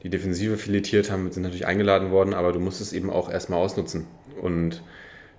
[0.03, 3.59] die Defensive filetiert haben, sind natürlich eingeladen worden, aber du musst es eben auch erstmal
[3.59, 4.07] ausnutzen.
[4.41, 4.83] Und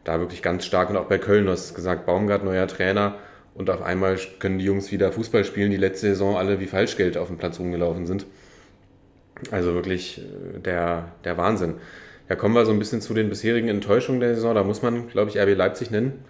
[0.06, 3.16] da wirklich ganz stark und auch bei Köln, du hast gesagt, Baumgart, neuer Trainer.
[3.54, 7.18] Und auf einmal können die Jungs wieder Fußball spielen, die letzte Saison alle wie Falschgeld
[7.18, 8.26] auf dem Platz rumgelaufen sind.
[9.52, 11.76] Also wirklich äh, der, der Wahnsinn.
[12.30, 14.56] Ja, kommen wir so ein bisschen zu den bisherigen Enttäuschungen der Saison.
[14.56, 16.24] Da muss man, glaube ich, RB Leipzig nennen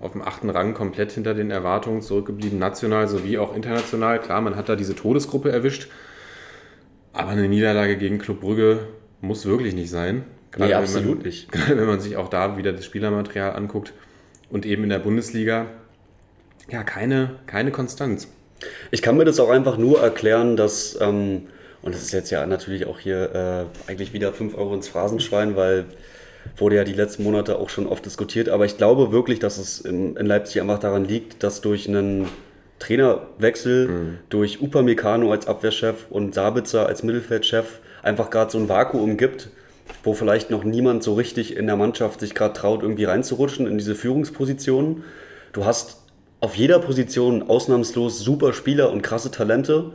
[0.00, 4.18] auf dem achten Rang komplett hinter den Erwartungen zurückgeblieben, national sowie auch international.
[4.18, 5.88] Klar, man hat da diese Todesgruppe erwischt,
[7.12, 8.88] aber eine Niederlage gegen Club Brügge
[9.20, 10.24] muss wirklich nicht sein.
[10.52, 11.50] Gerade nee, absolut man, nicht.
[11.52, 13.92] Gerade wenn man sich auch da wieder das Spielermaterial anguckt
[14.50, 15.66] und eben in der Bundesliga,
[16.68, 18.28] ja, keine, keine Konstanz.
[18.90, 21.46] Ich kann mir das auch einfach nur erklären, dass, ähm,
[21.82, 25.56] und das ist jetzt ja natürlich auch hier äh, eigentlich wieder 5 Euro ins Phrasenschwein,
[25.56, 25.86] weil
[26.56, 28.48] wurde ja die letzten Monate auch schon oft diskutiert.
[28.48, 32.28] Aber ich glaube wirklich, dass es in, in Leipzig einfach daran liegt, dass durch einen
[32.78, 34.18] Trainerwechsel, mhm.
[34.30, 39.50] durch Upamecano als Abwehrchef und Sabitzer als Mittelfeldchef einfach gerade so ein Vakuum gibt,
[40.02, 43.78] wo vielleicht noch niemand so richtig in der Mannschaft sich gerade traut, irgendwie reinzurutschen in
[43.78, 45.04] diese Führungspositionen.
[45.52, 45.98] Du hast
[46.40, 49.92] auf jeder Position ausnahmslos super Spieler und krasse Talente,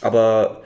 [0.00, 0.62] aber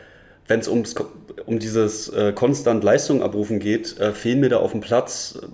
[0.46, 4.80] wenn es um dieses äh, konstant Leistung abrufen geht, äh, fehlen mir da auf dem
[4.80, 5.46] Platz äh,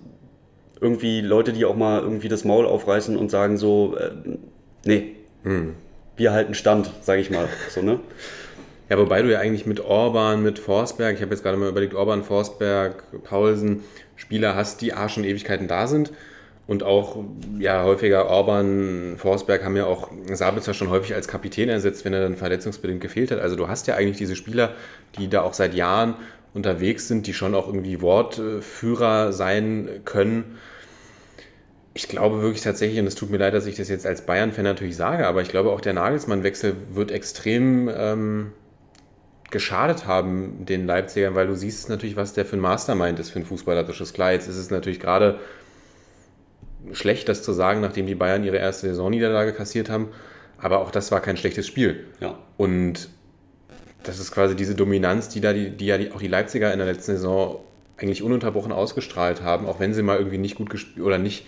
[0.81, 4.11] irgendwie Leute, die auch mal irgendwie das Maul aufreißen und sagen so, äh,
[4.85, 5.75] nee, hm.
[6.17, 7.49] wir halten Stand, sage ich mal.
[7.71, 8.01] So, ne?
[8.89, 11.95] Ja, wobei du ja eigentlich mit Orban, mit Forsberg, ich habe jetzt gerade mal überlegt,
[11.95, 13.83] Orban, Forsberg, Paulsen,
[14.15, 16.13] Spieler hast, die A schon Ewigkeiten da sind
[16.69, 17.25] und auch
[17.59, 22.21] ja, häufiger Orban, Forsberg haben ja auch Sabitzer schon häufig als Kapitän ersetzt, wenn er
[22.21, 23.41] dann verletzungsbedingt gefehlt hat.
[23.41, 24.75] Also du hast ja eigentlich diese Spieler,
[25.19, 26.15] die da auch seit Jahren
[26.55, 30.59] unterwegs sind, die schon auch irgendwie Wortführer sein können.
[31.95, 34.65] Ich glaube wirklich tatsächlich, und es tut mir leid, dass ich das jetzt als Bayern-Fan
[34.65, 38.53] natürlich sage, aber ich glaube auch der Nagelsmann-Wechsel wird extrem ähm,
[39.57, 43.39] geschadet haben den Leipzigern, weil du siehst natürlich, was der für ein Mastermind ist für
[43.39, 45.39] ein fußballerisches Klar, jetzt ist es natürlich gerade
[46.93, 50.09] schlecht, das zu sagen, nachdem die Bayern ihre erste Saisonniederlage kassiert haben.
[50.59, 52.05] Aber auch das war kein schlechtes Spiel.
[52.21, 52.39] Ja.
[52.59, 53.09] Und
[54.03, 56.79] das ist quasi diese Dominanz, die da die, die ja die, auch die Leipziger in
[56.79, 57.61] der letzten Saison
[57.97, 61.47] eigentlich ununterbrochen ausgestrahlt haben, auch wenn sie mal irgendwie nicht gut gespielt oder nicht,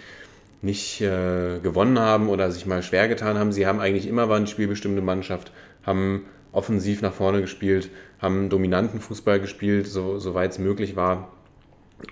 [0.62, 3.52] nicht äh, gewonnen haben oder sich mal schwer getan haben.
[3.52, 5.52] Sie haben eigentlich immer waren eine spielbestimmte Mannschaft,
[5.84, 7.90] haben offensiv nach vorne gespielt,
[8.20, 11.32] haben dominanten Fußball gespielt, so, soweit es möglich war.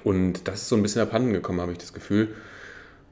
[0.05, 2.29] Und das ist so ein bisschen abhanden gekommen, habe ich das Gefühl.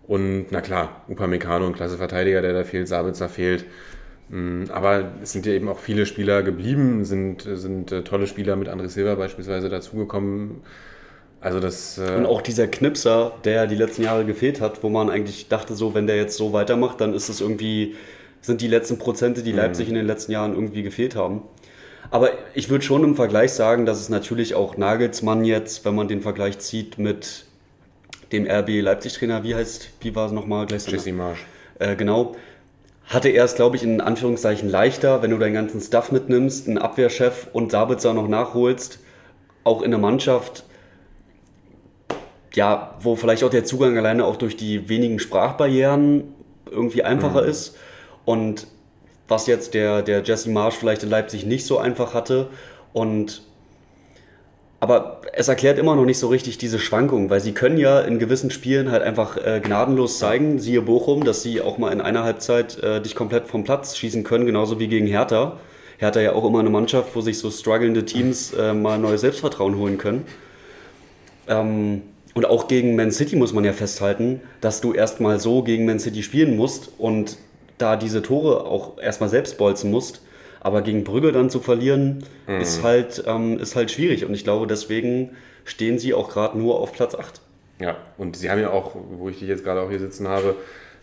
[0.07, 3.65] Und na klar, Upamecano, ein klasse Verteidiger, der da fehlt, Sabitzer fehlt.
[4.29, 8.57] Mm, aber es sind ja eben auch viele Spieler geblieben, sind, sind äh, tolle Spieler
[8.57, 10.63] mit André Silva beispielsweise dazugekommen.
[11.41, 15.11] Also das, äh und auch dieser Knipser, der die letzten Jahre gefehlt hat, wo man
[15.11, 17.97] eigentlich dachte, so wenn der jetzt so weitermacht, dann ist es irgendwie,
[18.45, 19.59] sind die letzten Prozente, die mhm.
[19.59, 21.43] Leipzig in den letzten Jahren irgendwie gefehlt haben.
[22.11, 26.09] Aber ich würde schon im Vergleich sagen, dass es natürlich auch Nagelsmann jetzt, wenn man
[26.09, 27.47] den Vergleich zieht mit
[28.33, 30.67] dem RB Leipzig-Trainer, wie heißt, wie war es nochmal?
[30.71, 31.47] Jesse Marsch.
[31.79, 32.37] Äh, genau.
[33.07, 36.79] Hatte er es, glaube ich, in Anführungszeichen leichter, wenn du deinen ganzen Stuff mitnimmst, einen
[36.79, 38.99] Abwehrchef und Sabitzer noch nachholst,
[39.63, 40.65] auch in der Mannschaft,
[42.55, 46.35] ja, wo vielleicht auch der Zugang alleine auch durch die wenigen Sprachbarrieren
[46.71, 47.49] irgendwie einfacher mhm.
[47.49, 47.77] ist.
[48.25, 48.67] Und
[49.29, 52.49] was jetzt der, der Jesse Marsch vielleicht in Leipzig nicht so einfach hatte.
[52.93, 53.43] Und
[54.81, 58.19] aber es erklärt immer noch nicht so richtig diese Schwankungen, weil sie können ja in
[58.19, 62.23] gewissen Spielen halt einfach äh, gnadenlos zeigen, siehe Bochum, dass sie auch mal in einer
[62.23, 65.59] Halbzeit äh, dich komplett vom Platz schießen können, genauso wie gegen Hertha.
[65.97, 69.79] Hertha ja auch immer eine Mannschaft, wo sich so strugglende Teams äh, mal neues Selbstvertrauen
[69.79, 70.27] holen können.
[71.49, 72.03] Ähm,
[72.35, 75.99] und auch gegen Man City muss man ja festhalten, dass du erstmal so gegen Man
[75.99, 77.39] City spielen musst und
[77.79, 80.23] da diese Tore auch erstmal selbst bolzen musst.
[80.61, 82.61] Aber gegen Brügge dann zu verlieren, mhm.
[82.61, 84.25] ist, halt, ähm, ist halt schwierig.
[84.25, 85.31] Und ich glaube, deswegen
[85.65, 87.41] stehen sie auch gerade nur auf Platz 8.
[87.81, 90.57] Ja, und sie haben ja auch, wo ich dich jetzt gerade auch hier sitzen habe,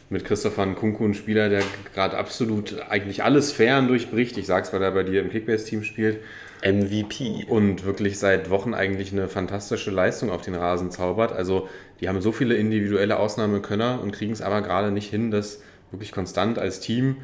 [0.10, 1.64] mit Christopher Nkunku einen Spieler, der
[1.94, 4.38] gerade absolut eigentlich alles Fern durchbricht.
[4.38, 6.20] Ich sag's, weil er bei dir im Kickbase-Team spielt.
[6.64, 7.46] MVP.
[7.48, 11.32] Und wirklich seit Wochen eigentlich eine fantastische Leistung auf den Rasen zaubert.
[11.32, 11.70] Also
[12.02, 15.62] die haben so viele individuelle Ausnahmekönner und kriegen es aber gerade nicht hin, das
[15.92, 17.18] wirklich konstant als Team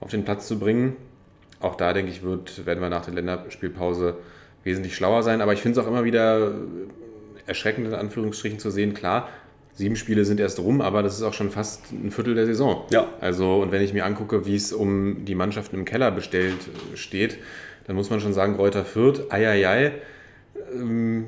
[0.00, 0.96] auf den Platz zu bringen
[1.60, 4.16] auch da, denke ich, wird, werden wir nach der Länderspielpause
[4.64, 5.40] wesentlich schlauer sein.
[5.40, 6.52] Aber ich finde es auch immer wieder
[7.46, 9.28] erschreckend, in Anführungsstrichen zu sehen, klar,
[9.74, 12.84] sieben Spiele sind erst rum, aber das ist auch schon fast ein Viertel der Saison.
[12.90, 13.08] Ja.
[13.20, 16.58] Also, und wenn ich mir angucke, wie es um die Mannschaften im Keller bestellt
[16.94, 17.38] steht,
[17.86, 19.92] dann muss man schon sagen, Reuter Fürth, eieiei.
[20.74, 21.26] Ähm,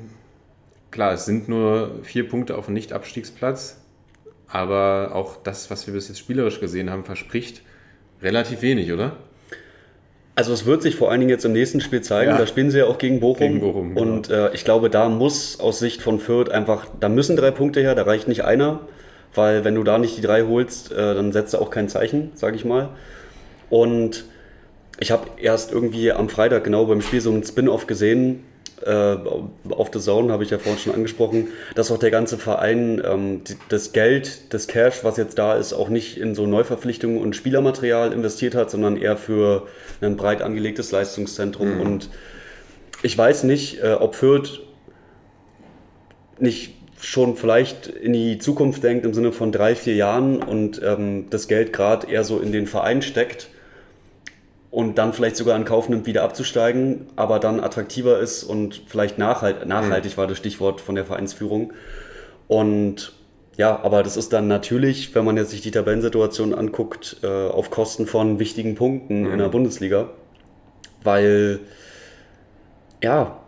[0.91, 3.81] klar, es sind nur vier Punkte auf dem Nicht-Abstiegsplatz,
[4.51, 7.61] aber auch das, was wir bis jetzt spielerisch gesehen haben, verspricht
[8.21, 9.17] relativ wenig, oder?
[10.35, 12.31] Also es wird sich vor allen Dingen jetzt im nächsten Spiel zeigen.
[12.31, 12.37] Ja.
[12.37, 13.47] Da spielen sie ja auch gegen Bochum.
[13.47, 14.01] Gegen Bochum genau.
[14.01, 17.81] Und äh, ich glaube, da muss aus Sicht von Fürth einfach, da müssen drei Punkte
[17.81, 18.81] her, da reicht nicht einer.
[19.33, 22.31] Weil wenn du da nicht die drei holst, äh, dann setzt du auch kein Zeichen,
[22.35, 22.89] sage ich mal.
[23.69, 24.25] Und
[24.99, 28.43] ich habe erst irgendwie am Freitag genau beim Spiel so einen Spin-off gesehen,
[28.85, 29.17] äh,
[29.69, 33.41] auf The Zone, habe ich ja vorhin schon angesprochen, dass auch der ganze Verein ähm,
[33.69, 38.13] das Geld, das Cash, was jetzt da ist, auch nicht in so Neuverpflichtungen und Spielermaterial
[38.13, 39.67] investiert hat, sondern eher für
[40.01, 41.75] ein breit angelegtes Leistungszentrum.
[41.75, 41.81] Mhm.
[41.81, 42.09] Und
[43.03, 44.61] ich weiß nicht, äh, ob Fürth
[46.39, 51.27] nicht schon vielleicht in die Zukunft denkt im Sinne von drei, vier Jahren und ähm,
[51.29, 53.49] das Geld gerade eher so in den Verein steckt
[54.71, 59.17] und dann vielleicht sogar in Kauf nimmt, wieder abzusteigen, aber dann attraktiver ist und vielleicht
[59.17, 60.17] nachhalt, nachhaltig mhm.
[60.17, 61.73] war das Stichwort von der Vereinsführung.
[62.47, 63.11] Und
[63.57, 67.69] ja, aber das ist dann natürlich, wenn man jetzt sich die Tabellensituation anguckt, äh, auf
[67.69, 69.33] Kosten von wichtigen Punkten mhm.
[69.33, 70.09] in der Bundesliga.
[71.03, 71.59] Weil,
[73.03, 73.41] ja,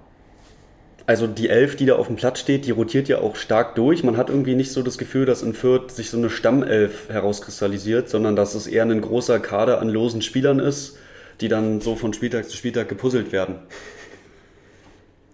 [1.05, 4.03] also die Elf, die da auf dem Platz steht, die rotiert ja auch stark durch.
[4.03, 8.09] Man hat irgendwie nicht so das Gefühl, dass in Fürth sich so eine Stammelf herauskristallisiert,
[8.09, 10.97] sondern dass es eher ein großer Kader an losen Spielern ist
[11.41, 13.55] die dann so von Spieltag zu Spieltag gepuzzelt werden.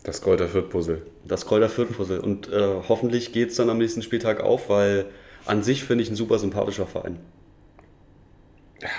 [0.03, 1.01] Das Kräuter Fürth-Puzzle.
[1.25, 2.19] Das Kräuter Fürth-Puzzle.
[2.19, 5.05] Und äh, hoffentlich geht es dann am nächsten Spieltag auf, weil
[5.45, 7.19] an sich finde ich ein super sympathischer Verein.
[8.81, 8.89] Ja,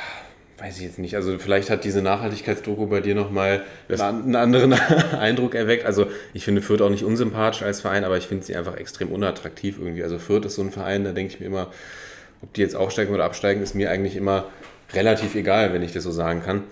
[0.58, 1.16] weiß ich jetzt nicht.
[1.16, 4.72] Also vielleicht hat diese Nachhaltigkeitsdoku bei dir nochmal einen anderen
[5.18, 5.86] Eindruck erweckt.
[5.86, 9.10] Also ich finde Fürth auch nicht unsympathisch als Verein, aber ich finde sie einfach extrem
[9.10, 10.02] unattraktiv irgendwie.
[10.02, 11.72] Also Fürth ist so ein Verein, da denke ich mir immer,
[12.42, 14.46] ob die jetzt aufsteigen oder absteigen, ist mir eigentlich immer
[14.92, 16.64] relativ egal, wenn ich das so sagen kann.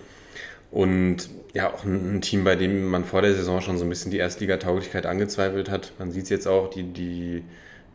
[0.71, 4.11] Und ja, auch ein, Team, bei dem man vor der Saison schon so ein bisschen
[4.11, 5.93] die Erstligatauglichkeit angezweifelt hat.
[5.97, 7.43] Man sieht es jetzt auch, die, die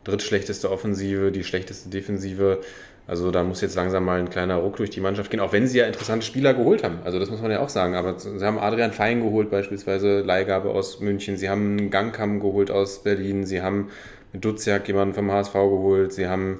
[0.03, 2.59] drittschlechteste Offensive, die schlechteste Defensive.
[3.07, 5.67] Also da muss jetzt langsam mal ein kleiner Ruck durch die Mannschaft gehen, auch wenn
[5.67, 6.99] sie ja interessante Spieler geholt haben.
[7.05, 7.95] Also das muss man ja auch sagen.
[7.95, 11.37] Aber sie haben Adrian Fein geholt, beispielsweise Leihgabe aus München.
[11.37, 13.45] Sie haben Gangkam geholt aus Berlin.
[13.45, 13.89] Sie haben
[14.33, 16.13] mit Duziak jemanden vom HSV geholt.
[16.13, 16.59] Sie haben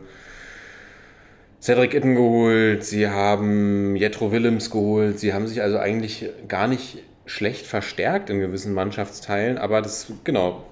[1.66, 7.00] Cedric Itten geholt, sie haben Jetro Willems geholt, sie haben sich also eigentlich gar nicht
[7.26, 10.64] schlecht verstärkt in gewissen Mannschaftsteilen, aber das, genau,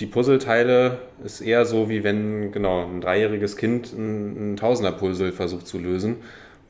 [0.00, 5.68] die Puzzleteile ist eher so, wie wenn, genau, ein dreijähriges Kind ein, ein Tausender-Puzzle versucht
[5.68, 6.16] zu lösen.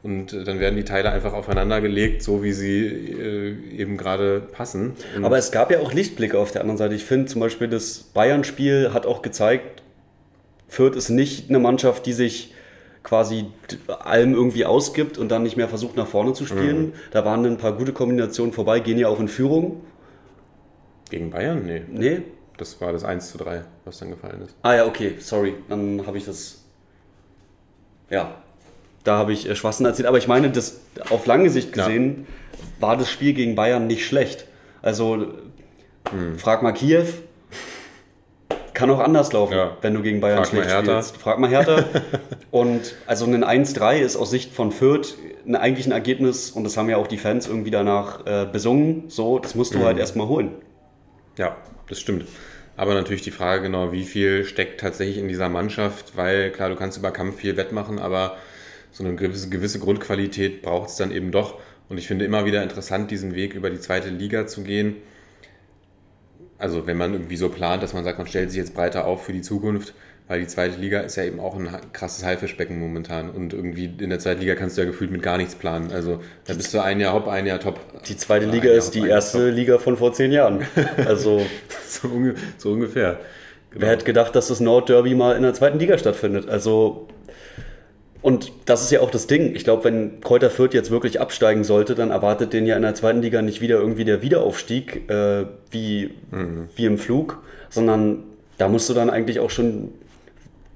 [0.03, 4.92] Und dann werden die Teile einfach aufeinander gelegt, so wie sie äh, eben gerade passen.
[5.16, 6.94] Und Aber es gab ja auch Lichtblicke auf der anderen Seite.
[6.94, 9.82] Ich finde zum Beispiel, das Bayern-Spiel hat auch gezeigt,
[10.68, 12.53] Fürth ist nicht eine Mannschaft, die sich
[13.09, 13.46] quasi
[13.88, 16.88] allem irgendwie ausgibt und dann nicht mehr versucht nach vorne zu spielen.
[16.88, 16.92] Mhm.
[17.11, 19.82] Da waren ein paar gute Kombinationen vorbei, gehen ja auch in Führung.
[21.11, 21.64] Gegen Bayern?
[21.64, 21.82] Nee.
[21.88, 22.22] Nee?
[22.59, 24.54] Das war das 1 zu 3, was dann gefallen ist.
[24.62, 25.54] Ah ja, okay, sorry.
[25.68, 26.64] Dann habe ich das.
[28.11, 28.34] Ja,
[29.04, 30.06] da habe ich äh, Schwachsinn erzählt.
[30.06, 32.88] Aber ich meine, das, auf lange Sicht gesehen ja.
[32.88, 34.44] war das Spiel gegen Bayern nicht schlecht.
[34.82, 35.28] Also,
[36.11, 36.38] hm.
[36.38, 37.06] frag mal Kiew,
[38.79, 39.76] kann auch anders laufen, ja.
[39.81, 41.16] wenn du gegen Bayern Frag schlecht spielst.
[41.16, 41.85] Frag mal härter.
[42.53, 45.16] und also ein 1-3 ist aus Sicht von Fürth
[45.53, 49.41] eigentlich ein Ergebnis, und das haben ja auch die Fans irgendwie danach äh, besungen, so,
[49.41, 49.85] das musst du mhm.
[49.85, 50.53] halt erstmal holen.
[51.39, 51.57] Ja,
[51.89, 52.26] das stimmt.
[52.76, 56.76] Aber natürlich die Frage genau, wie viel steckt tatsächlich in dieser Mannschaft, weil klar, du
[56.76, 58.37] kannst über Kampf viel wettmachen, aber
[58.93, 61.59] so eine gewisse, gewisse Grundqualität braucht es dann eben doch.
[61.89, 64.97] Und ich finde immer wieder interessant, diesen Weg über die zweite Liga zu gehen.
[66.59, 69.24] Also wenn man irgendwie so plant, dass man sagt, man stellt sich jetzt breiter auf
[69.24, 69.94] für die Zukunft,
[70.26, 73.30] weil die zweite Liga ist ja eben auch ein krasses Haifischbecken momentan.
[73.30, 75.90] Und irgendwie in der zweiten Liga kannst du ja gefühlt mit gar nichts planen.
[75.92, 77.80] Also da bist du ein Jahr hopp, ein Jahr top.
[78.04, 79.56] Die zweite Oder Liga Jahr ist die erste top.
[79.56, 80.66] Liga von vor zehn Jahren.
[81.06, 81.46] Also
[81.86, 83.18] So, unge so ungefähr.
[83.70, 83.82] Genau.
[83.82, 86.48] wer hätte gedacht, dass das Nordderby mal in der zweiten Liga stattfindet?
[86.48, 87.09] Also
[88.20, 89.54] und das ist ja auch das Ding.
[89.54, 92.94] Ich glaube, wenn Kräuter Fürth jetzt wirklich absteigen sollte, dann erwartet den ja in der
[92.94, 96.10] zweiten Liga nicht wieder irgendwie der Wiederaufstieg äh, wie,
[96.74, 97.38] wie im Flug,
[97.70, 98.24] sondern
[98.58, 99.92] da musst du dann eigentlich auch schon,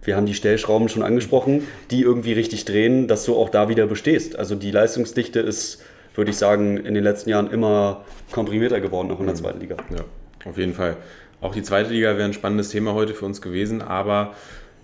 [0.03, 3.87] wir haben die Stellschrauben schon angesprochen, die irgendwie richtig drehen, dass du auch da wieder
[3.87, 4.39] bestehst.
[4.39, 5.83] Also die Leistungsdichte ist,
[6.15, 9.77] würde ich sagen, in den letzten Jahren immer komprimierter geworden, auch in der zweiten Liga.
[9.91, 10.05] Ja,
[10.49, 10.97] auf jeden Fall.
[11.41, 14.35] Auch die zweite Liga wäre ein spannendes Thema heute für uns gewesen, aber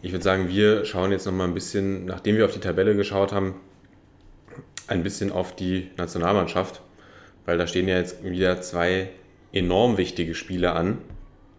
[0.03, 3.32] ich würde sagen, wir schauen jetzt nochmal ein bisschen, nachdem wir auf die Tabelle geschaut
[3.32, 3.55] haben,
[4.86, 6.80] ein bisschen auf die Nationalmannschaft,
[7.44, 9.11] weil da stehen ja jetzt wieder zwei
[9.53, 10.99] enorm wichtige Spiele an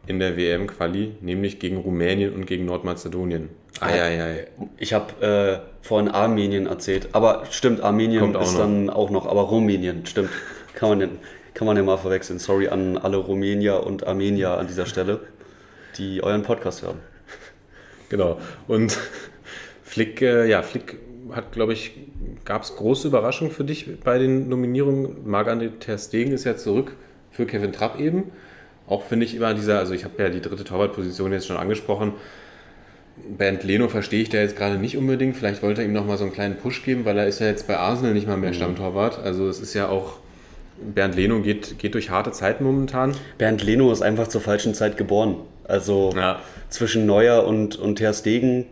[0.07, 3.49] in der WM-Quali, nämlich gegen Rumänien und gegen Nordmazedonien.
[3.79, 4.47] Eieiei.
[4.77, 8.59] Ich habe äh, vorhin Armenien erzählt, aber stimmt, Armenien Kommt auch ist noch.
[8.59, 10.29] dann auch noch, aber Rumänien, stimmt.
[10.73, 11.09] Kann man,
[11.53, 12.39] kann man ja mal verwechseln.
[12.39, 15.19] Sorry an alle Rumänier und Armenier an dieser Stelle,
[15.97, 16.99] die euren Podcast hören.
[18.09, 18.39] Genau.
[18.67, 18.97] Und
[19.83, 20.97] Flick, äh, ja, Flick
[21.31, 21.91] hat, glaube ich,
[22.45, 25.29] gab es große Überraschungen für dich bei den Nominierungen.
[25.29, 26.95] Marc-André Ter Stegen ist ja zurück
[27.31, 28.31] für Kevin Trapp eben.
[28.87, 32.13] Auch finde ich immer dieser, also ich habe ja die dritte Torwartposition jetzt schon angesprochen.
[33.37, 35.37] Bernd Leno verstehe ich da jetzt gerade nicht unbedingt.
[35.37, 37.67] Vielleicht wollte er ihm nochmal so einen kleinen Push geben, weil er ist ja jetzt
[37.67, 39.19] bei Arsenal nicht mal mehr Stammtorwart.
[39.19, 40.19] Also es ist ja auch,
[40.81, 43.13] Bernd Leno geht, geht durch harte Zeiten momentan.
[43.37, 45.35] Bernd Leno ist einfach zur falschen Zeit geboren.
[45.69, 46.39] Also Ja.
[46.69, 48.65] zwischen Neuer und, und Ter Stegen,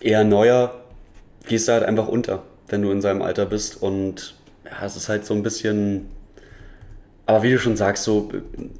[0.00, 0.74] eher Neuer,
[1.48, 3.82] gehst du halt einfach unter, wenn du in seinem Alter bist.
[3.82, 6.08] Und ja, es ist halt so ein bisschen.
[7.26, 8.30] Aber wie du schon sagst, so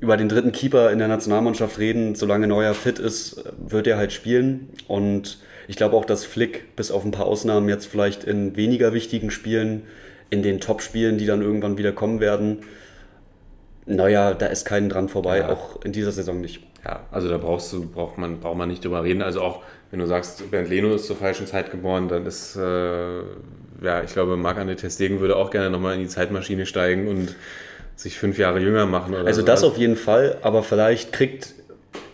[0.00, 4.12] über den dritten Keeper in der Nationalmannschaft reden, solange Neuer fit ist, wird er halt
[4.12, 4.70] spielen.
[4.88, 5.38] Und
[5.68, 9.30] ich glaube auch, dass Flick bis auf ein paar Ausnahmen jetzt vielleicht in weniger wichtigen
[9.30, 9.84] Spielen,
[10.30, 12.58] in den Top-Spielen, die dann irgendwann wieder kommen werden,
[13.86, 15.48] Neuer, da ist keinen dran vorbei, Ja.
[15.50, 16.60] auch in dieser Saison nicht.
[16.84, 19.22] Ja, also da brauchst du, braucht man, braucht man nicht drüber reden.
[19.22, 23.18] Also auch wenn du sagst, Bernd Leno ist zur falschen Zeit geboren, dann ist, äh,
[23.82, 27.34] ja, ich glaube, Marc-André Ter Stegen würde auch gerne nochmal in die Zeitmaschine steigen und
[27.96, 29.60] sich fünf Jahre jünger machen Also sowas.
[29.60, 31.54] das auf jeden Fall, aber vielleicht kriegt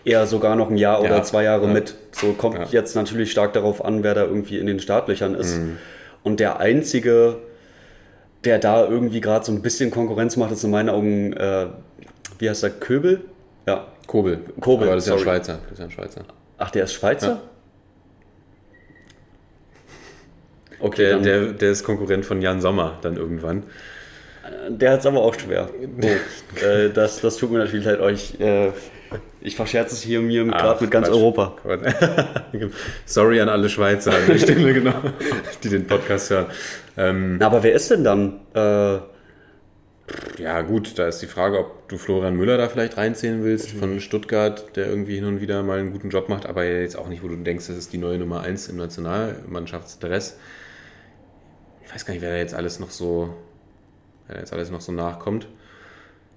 [0.03, 1.73] er sogar noch ein Jahr oder Ja, zwei Jahre ja.
[1.73, 1.95] mit.
[2.11, 2.61] So kommt Ja.
[2.65, 2.71] Mhm.
[2.71, 5.59] jetzt natürlich stark darauf an, wer da irgendwie in den Startlöchern ist.
[6.23, 7.37] Und der einzige,
[8.43, 11.67] der da irgendwie gerade so ein bisschen Konkurrenz macht, ist in meinen Augen, äh,
[12.39, 13.21] wie heißt der, Köbel?
[13.67, 13.87] Ja.
[14.07, 14.39] Kobel.
[14.61, 15.21] Kobel, Aber das ist ja ein.
[15.21, 15.59] Schweizer.
[15.63, 16.21] Das ist ja ein Schweizer.
[16.57, 17.27] Ach, der ist Schweizer?
[17.27, 17.41] Ja.
[20.79, 23.63] Okay, Der, der, der ist Konkurrent von Jan Sommer dann irgendwann.
[24.69, 25.69] Der hat es aber auch schwer.
[26.01, 28.39] Oh, äh, das, das tut mir natürlich leid, euch.
[28.39, 28.71] Äh,
[29.41, 31.15] ich verscherze es hier mir Ach, gerade mit ganz Quatsch.
[31.17, 31.55] Europa.
[33.05, 34.93] Sorry an alle Schweizer an der Stelle, genau,
[35.63, 36.45] die den Podcast hören.
[36.97, 38.39] Ähm, Na, aber wer ist denn dann?
[38.53, 38.99] Äh,
[40.37, 43.99] Ja, gut, da ist die Frage, ob du Florian Müller da vielleicht reinzählen willst von
[43.99, 47.23] Stuttgart, der irgendwie hin und wieder mal einen guten Job macht, aber jetzt auch nicht,
[47.23, 50.37] wo du denkst, das ist die neue Nummer 1 im Nationalmannschaftsdress.
[51.85, 53.35] Ich weiß gar nicht, wer da jetzt alles noch so,
[54.27, 55.47] wer da jetzt alles noch so nachkommt.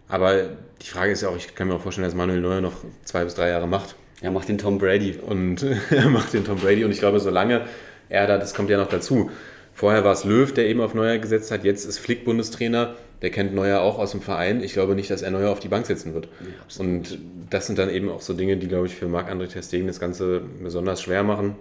[0.08, 0.34] Aber
[0.82, 3.22] die Frage ist ja auch, ich kann mir auch vorstellen, dass Manuel Neuer noch zwei
[3.22, 5.18] bis drei Jahre macht ja, macht den Tom Brady.
[5.26, 6.84] und er macht den Tom Brady.
[6.84, 7.66] Und ich glaube, solange
[8.08, 9.30] er da, das kommt ja noch dazu.
[9.72, 11.64] Vorher war es Löw, der eben auf Neuer gesetzt hat.
[11.64, 12.96] Jetzt ist Flick Bundestrainer.
[13.22, 14.62] Der kennt Neuer auch aus dem Verein.
[14.62, 16.28] Ich glaube nicht, dass er Neuer auf die Bank setzen wird.
[16.78, 17.18] und
[17.50, 20.00] das sind dann eben auch so Dinge, die, glaube ich, für Marc-André Ter Stegen das
[20.00, 21.56] Ganze besonders schwer machen.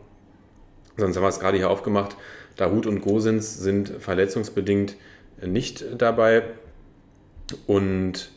[0.98, 2.16] Sonst haben wir es gerade hier aufgemacht.
[2.56, 4.96] Dahut und Gosens sind verletzungsbedingt
[5.42, 6.44] nicht dabei.
[7.68, 8.32] Und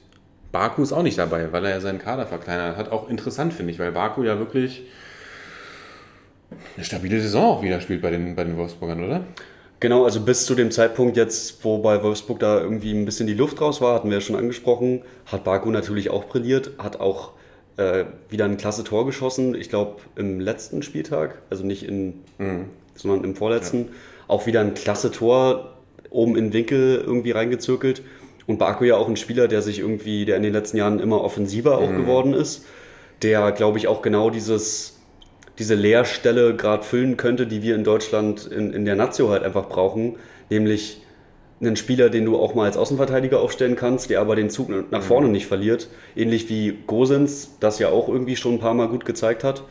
[0.53, 2.91] Baku ist auch nicht dabei, weil er ja seinen Kader verkleinert hat.
[2.93, 4.85] Auch interessant, finde ich, weil Baku ja wirklich
[6.77, 9.25] eine stabile Saison auch wieder spielt bei den, bei den Wolfsburgern, oder?
[9.83, 13.35] Genau, also bis zu dem Zeitpunkt jetzt, wo bei Wolfsburg da irgendwie ein bisschen die
[13.35, 17.33] Luft raus war, hatten wir ja schon angesprochen, hat Baku natürlich auch brilliert, hat auch
[17.79, 19.57] äh, wieder ein klasse Tor geschossen.
[19.57, 22.21] Ich glaube im letzten Spieltag, also nicht in,
[22.95, 23.89] sondern im vorletzten,
[24.29, 25.73] auch wieder ein klasse Tor
[26.11, 28.03] oben in den Winkel irgendwie reingezirkelt.
[28.47, 31.25] Und Baku ja auch ein Spieler, der sich irgendwie, der in den letzten Jahren immer
[31.25, 32.67] offensiver auch geworden ist,
[33.23, 35.02] der, glaube ich, auch genau dieses
[35.59, 39.69] diese Leerstelle gerade füllen könnte, die wir in Deutschland in, in der Nazio halt einfach
[39.69, 40.17] brauchen,
[40.51, 41.03] nämlich
[41.61, 45.03] einen Spieler, den du auch mal als Außenverteidiger aufstellen kannst, der aber den Zug nach
[45.03, 49.05] vorne nicht verliert, ähnlich wie Gosens, das ja auch irgendwie schon ein paar Mal gut
[49.05, 49.63] gezeigt hat.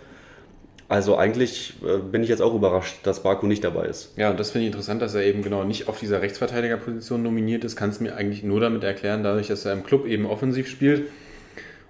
[0.88, 4.14] Also eigentlich äh, bin ich jetzt auch überrascht, dass Baku nicht dabei ist.
[4.18, 7.64] Ja, und das finde ich interessant, dass er eben genau nicht auf dieser Rechtsverteidigerposition nominiert
[7.64, 7.78] ist.
[7.78, 11.04] Kannst du mir eigentlich nur damit erklären, dadurch, dass er im Club eben offensiv spielt.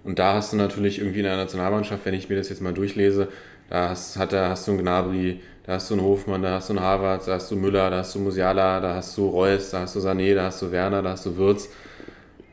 [0.04, 2.74] Und da hast du natürlich irgendwie in der Nationalmannschaft, wenn ich mir das jetzt mal
[2.74, 3.28] durchlese,
[3.72, 6.82] da hast, hast du einen Gnabry, da hast du einen Hofmann, da hast du einen
[6.82, 9.95] Harvard, da hast du Müller, da hast du Musiala, da hast du Reus, da hast
[9.95, 11.69] du Sané, da hast du Werner, da hast du Würz.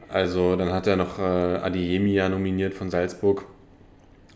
[0.08, 3.46] Also dann hat er noch äh, Adiemi ja nominiert von Salzburg.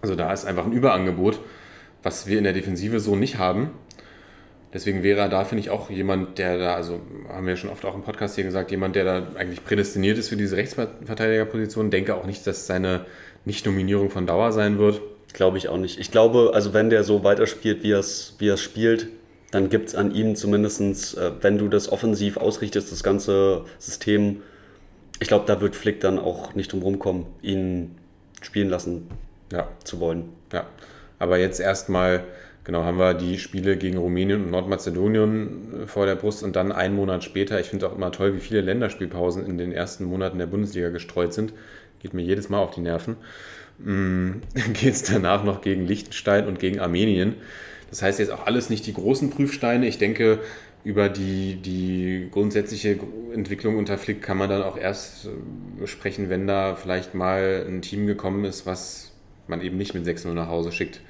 [0.01, 1.39] Also da ist einfach ein Überangebot,
[2.03, 3.71] was wir in der Defensive so nicht haben.
[4.75, 7.85] Deswegen wäre er da, finde ich, auch jemand, der da, also haben wir schon oft
[7.85, 11.91] auch im Podcast hier gesagt, jemand, der da eigentlich prädestiniert ist für diese Rechtsverteidigerposition.
[11.91, 13.07] Denke auch nicht, dass seine
[13.45, 15.01] Nicht-Nominierung von Dauer sein wird.
[15.33, 15.99] Glaube ich auch nicht.
[15.99, 19.09] Ich glaube, also wenn der so weiterspielt, wie er es wie er's spielt,
[19.51, 24.43] dann gibt es an ihm zumindestens, äh, wenn du das offensiv ausrichtest, das ganze System,
[25.21, 27.97] ich glaube, da wird Flick dann auch nicht drum rumkommen, ihn
[28.41, 29.09] spielen lassen
[29.53, 30.31] Ja, zu wollen.
[30.53, 30.67] Ja,
[31.19, 32.25] aber jetzt erstmal,
[32.65, 36.73] genau, haben wir die Spiele gegen Rumänien und Nordmazedonien äh, vor der Brust und dann
[36.73, 37.61] einen Monat später.
[37.61, 41.33] Ich finde auch immer toll, wie viele Länderspielpausen in den ersten Monaten der Bundesliga gestreut
[41.35, 41.53] sind.
[42.01, 43.17] Geht mir jedes Mal auf die Nerven.
[44.73, 47.37] Geht es danach noch gegen Liechtenstein und gegen Armenien.
[47.91, 49.87] Das heißt jetzt auch alles nicht die großen Prüfsteine.
[49.87, 50.41] Ich denke,
[50.85, 52.99] über die, die grundsätzliche
[53.33, 57.83] Entwicklung unter Flick kann man dann auch erst äh, sprechen, wenn da vielleicht mal ein
[57.83, 59.13] Team gekommen ist, was
[59.47, 61.01] man eben nicht mit 6-0 nach Hause schickt,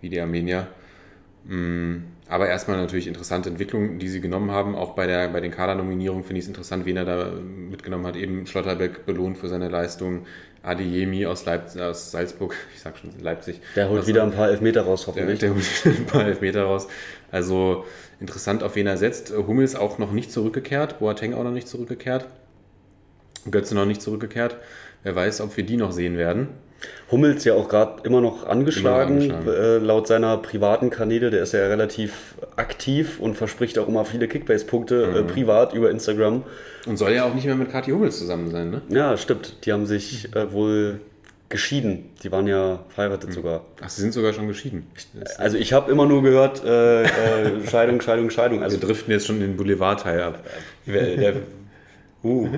[0.00, 0.68] wie die Armenier.
[1.44, 4.74] Mm, Aber erstmal natürlich interessante Entwicklungen, die sie genommen haben.
[4.74, 8.16] Auch bei, der, bei den Kadernominierungen finde ich es interessant, wen er da mitgenommen hat.
[8.16, 10.26] Eben Schlotterbeck belohnt für seine Leistung.
[10.62, 13.60] Adeyemi aus, aus Salzburg, ich sag schon Leipzig.
[13.76, 15.38] Der holt Also- wieder ein paar Elfmeter raus, der, hoffentlich.
[15.40, 16.88] der holt ein paar Elfmeter raus.
[17.30, 17.84] Also
[18.20, 19.32] interessant, auf wen er setzt.
[19.36, 22.26] Hummels auch noch nicht zurückgekehrt, Boateng auch noch nicht zurückgekehrt,
[23.50, 24.56] Götze noch nicht zurückgekehrt.
[25.02, 26.48] Wer weiß, ob wir die noch sehen werden.
[27.10, 29.62] Hummels ja auch gerade immer noch angeschlagen, Immer angeschlagen.
[29.62, 31.30] Äh, laut seiner privaten Kanäle.
[31.30, 35.16] Der ist ja relativ aktiv und verspricht auch immer viele Kickbase-Punkte Mhm.
[35.16, 36.42] äh, privat über Instagram.
[36.86, 38.80] Und soll ja auch nicht mehr mit Kathi Hummels zusammen sein, ne?
[38.88, 39.64] Ja, stimmt.
[39.66, 41.00] Die haben sich äh, wohl
[41.50, 42.08] geschieden.
[42.22, 43.34] Die waren ja verheiratet Mhm.
[43.34, 43.60] sogar.
[43.82, 44.86] Ach, sie sind sogar schon geschieden.
[45.36, 47.08] Also ich habe immer nur gehört, äh, äh,
[47.70, 48.62] Scheidung, Scheidung, Scheidung.
[48.62, 50.38] Also Wir driften jetzt schon in den Boulevardteil ab.
[50.86, 51.34] Wer- der,
[52.24, 52.48] uh.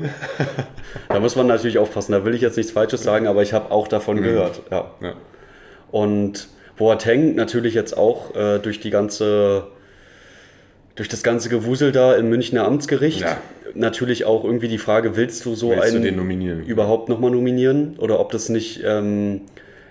[1.08, 2.12] Da muss man natürlich aufpassen.
[2.12, 4.62] Da will ich jetzt nichts Falsches sagen, aber ich habe auch davon gehört.
[4.70, 4.90] Ja.
[5.00, 5.14] Ja.
[5.90, 9.68] Und Boateng natürlich jetzt auch äh, durch die ganze,
[10.96, 13.20] durch das ganze Gewusel da im Münchner Amtsgericht.
[13.20, 13.38] Ja.
[13.74, 16.64] Natürlich auch irgendwie die Frage, willst du so Willst du einen den nominieren?
[16.64, 17.96] überhaupt nochmal nominieren?
[17.98, 19.42] Oder ob das nicht ähm,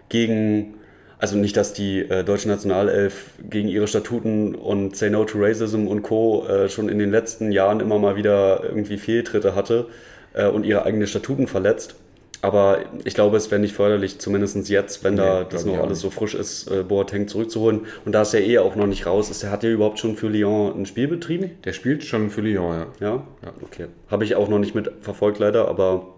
[0.07, 0.75] gegen,
[1.19, 5.87] also nicht, dass die äh, deutsche Nationalelf gegen ihre Statuten und Say No to Racism
[5.87, 6.45] und Co.
[6.47, 9.87] Äh, schon in den letzten Jahren immer mal wieder irgendwie Fehltritte hatte
[10.33, 11.95] äh, und ihre eigenen Statuten verletzt.
[12.43, 15.79] Aber ich glaube, es wäre nicht förderlich, zumindest jetzt, wenn da Nee, das glaub ich
[15.79, 17.85] noch alles so frisch ist, äh, Boateng zurückzuholen.
[18.03, 20.27] Und da es ja eh auch noch nicht raus ist, hat er überhaupt schon für
[20.27, 21.51] Lyon ein Spiel betrieben?
[21.63, 22.87] Der spielt schon für Lyon, ja.
[22.99, 23.23] Ja?
[23.43, 23.53] Ja.
[23.61, 23.85] Okay.
[24.09, 26.15] Habe ich auch noch nicht mit verfolgt leider, aber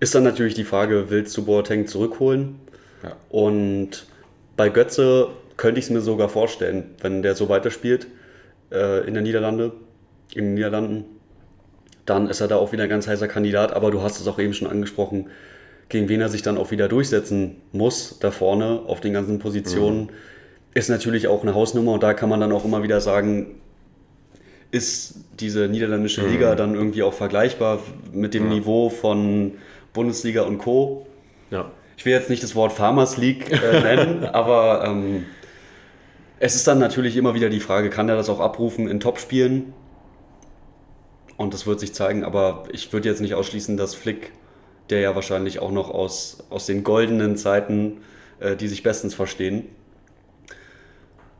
[0.00, 2.58] ist dann natürlich die Frage, willst du Boateng zurückholen?
[3.02, 3.14] Ja.
[3.28, 4.06] Und
[4.56, 8.06] bei Götze könnte ich es mir sogar vorstellen, wenn der so weiterspielt
[8.72, 9.72] äh, in der Niederlande,
[10.34, 11.04] in den Niederlanden,
[12.08, 14.38] dann ist er da auch wieder ein ganz heißer Kandidat, aber du hast es auch
[14.38, 15.28] eben schon angesprochen,
[15.88, 20.10] gegen wen er sich dann auch wieder durchsetzen muss, da vorne auf den ganzen Positionen,
[20.74, 23.56] ist natürlich auch eine Hausnummer und da kann man dann auch immer wieder sagen,
[24.70, 27.78] ist diese niederländische Liga dann irgendwie auch vergleichbar
[28.12, 29.52] mit dem Niveau von
[29.94, 31.06] Bundesliga und Co.
[31.50, 31.70] Ja.
[31.96, 35.24] Ich will jetzt nicht das Wort Farmers League äh, nennen, aber ähm,
[36.38, 39.72] es ist dann natürlich immer wieder die Frage, kann er das auch abrufen in Topspielen?
[41.38, 44.32] Und das wird sich zeigen, aber ich würde jetzt nicht ausschließen, dass Flick,
[44.90, 47.98] der ja wahrscheinlich auch noch aus, aus den goldenen Zeiten,
[48.40, 49.64] äh, die sich bestens verstehen,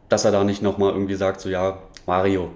[0.09, 2.53] dass er da nicht nochmal irgendwie sagt, so ja, Mario,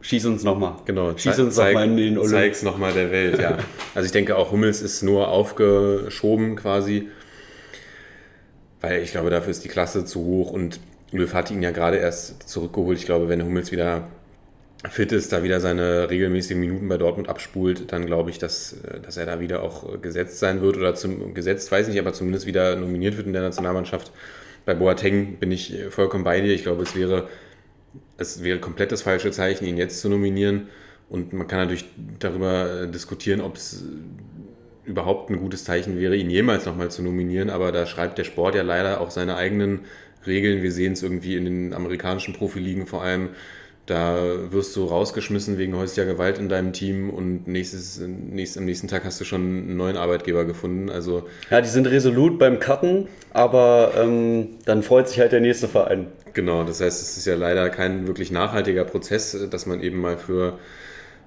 [0.00, 0.76] schieß uns nochmal.
[0.86, 2.32] Genau, schieß uns nochmal in den Olymp.
[2.32, 3.58] Zeig's nochmal der Welt, ja.
[3.94, 7.10] Also ich denke auch Hummels ist nur aufgeschoben quasi,
[8.80, 10.80] weil ich glaube, dafür ist die Klasse zu hoch und
[11.10, 12.96] Löw hat ihn ja gerade erst zurückgeholt.
[12.96, 14.08] Ich glaube, wenn Hummels wieder
[14.90, 19.16] fit ist, da wieder seine regelmäßigen Minuten bei Dortmund abspult, dann glaube ich, dass, dass
[19.16, 22.76] er da wieder auch gesetzt sein wird oder zum gesetzt, weiß nicht, aber zumindest wieder
[22.76, 24.10] nominiert wird in der Nationalmannschaft.
[24.64, 26.52] Bei Boateng bin ich vollkommen bei dir.
[26.52, 27.28] Ich glaube, es wäre,
[28.16, 30.68] es wäre komplett das falsche Zeichen, ihn jetzt zu nominieren.
[31.08, 31.84] Und man kann natürlich
[32.18, 33.84] darüber diskutieren, ob es
[34.84, 37.50] überhaupt ein gutes Zeichen wäre, ihn jemals nochmal zu nominieren.
[37.50, 39.80] Aber da schreibt der Sport ja leider auch seine eigenen
[40.26, 40.62] Regeln.
[40.62, 43.30] Wir sehen es irgendwie in den amerikanischen Profiligen vor allem.
[43.86, 44.16] Da
[44.50, 49.04] wirst du rausgeschmissen wegen häuslicher Gewalt in deinem Team und nächstes, nächst, am nächsten Tag
[49.04, 50.88] hast du schon einen neuen Arbeitgeber gefunden.
[50.88, 55.66] Also Ja, die sind resolut beim Cutten, aber ähm, dann freut sich halt der nächste
[55.66, 56.06] Verein.
[56.32, 60.16] Genau, das heißt, es ist ja leider kein wirklich nachhaltiger Prozess, dass man eben mal
[60.16, 60.60] für,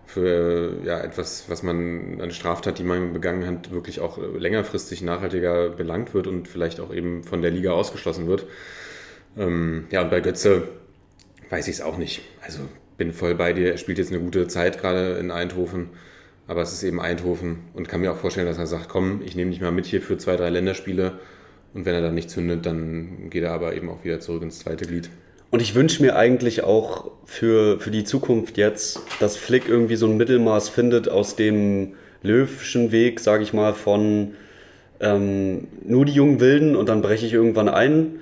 [0.05, 5.71] für ja, etwas, was man, eine Straftat, die man begangen hat, wirklich auch längerfristig nachhaltiger
[5.71, 8.45] belangt wird und vielleicht auch eben von der Liga ausgeschlossen wird.
[9.37, 10.69] Ähm, ja, und bei Götze
[11.49, 12.21] weiß ich es auch nicht.
[12.41, 12.59] Also
[12.97, 15.89] bin voll bei dir, er spielt jetzt eine gute Zeit gerade in Eindhoven,
[16.47, 19.35] aber es ist eben Eindhoven und kann mir auch vorstellen, dass er sagt, komm, ich
[19.35, 21.19] nehme dich mal mit hier für zwei, drei Länderspiele
[21.73, 24.59] und wenn er dann nicht zündet, dann geht er aber eben auch wieder zurück ins
[24.59, 25.09] zweite Glied.
[25.51, 30.07] Und ich wünsche mir eigentlich auch für, für die Zukunft jetzt, dass Flick irgendwie so
[30.07, 31.93] ein Mittelmaß findet aus dem
[32.23, 34.33] Löwschen Weg, sage ich mal, von
[34.99, 38.19] ähm, nur die jungen Wilden und dann breche ich irgendwann ein,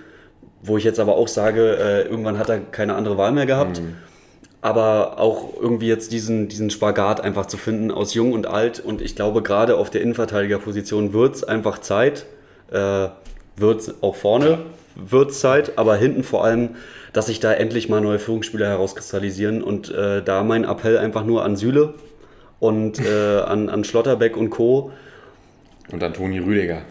[0.63, 3.81] wo ich jetzt aber auch sage, äh, irgendwann hat er keine andere Wahl mehr gehabt.
[4.61, 8.79] Aber auch irgendwie jetzt diesen, diesen Spagat einfach zu finden aus jung und alt.
[8.79, 12.25] Und ich glaube, gerade auf der Innenverteidigerposition wird es einfach Zeit.
[12.71, 13.09] Äh,
[13.57, 14.59] wird auch vorne
[14.95, 16.75] wird Zeit, aber hinten vor allem,
[17.13, 19.63] dass sich da endlich mal neue Führungsspieler herauskristallisieren.
[19.63, 21.95] Und äh, da mein Appell einfach nur an Süle
[22.59, 24.91] und äh, an, an Schlotterbeck und Co.
[25.91, 26.83] Und dann Toni Rüdiger.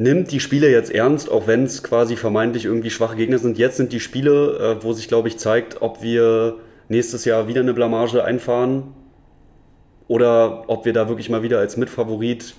[0.00, 3.58] Nimmt die Spiele jetzt ernst, auch wenn es quasi vermeintlich irgendwie schwache Gegner sind.
[3.58, 6.56] Jetzt sind die Spiele, äh, wo sich, glaube ich, zeigt, ob wir
[6.88, 8.94] nächstes Jahr wieder eine Blamage einfahren
[10.08, 12.54] oder ob wir da wirklich mal wieder als Mitfavorit,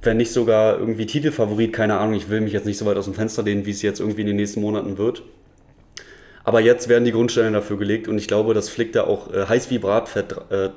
[0.00, 3.04] wenn nicht sogar irgendwie Titelfavorit, keine Ahnung, ich will mich jetzt nicht so weit aus
[3.04, 5.24] dem Fenster lehnen, wie es jetzt irgendwie in den nächsten Monaten wird.
[6.42, 9.44] Aber jetzt werden die Grundsteine dafür gelegt und ich glaube, dass Flick da auch äh,
[9.44, 10.70] heiß wie Bratfett äh,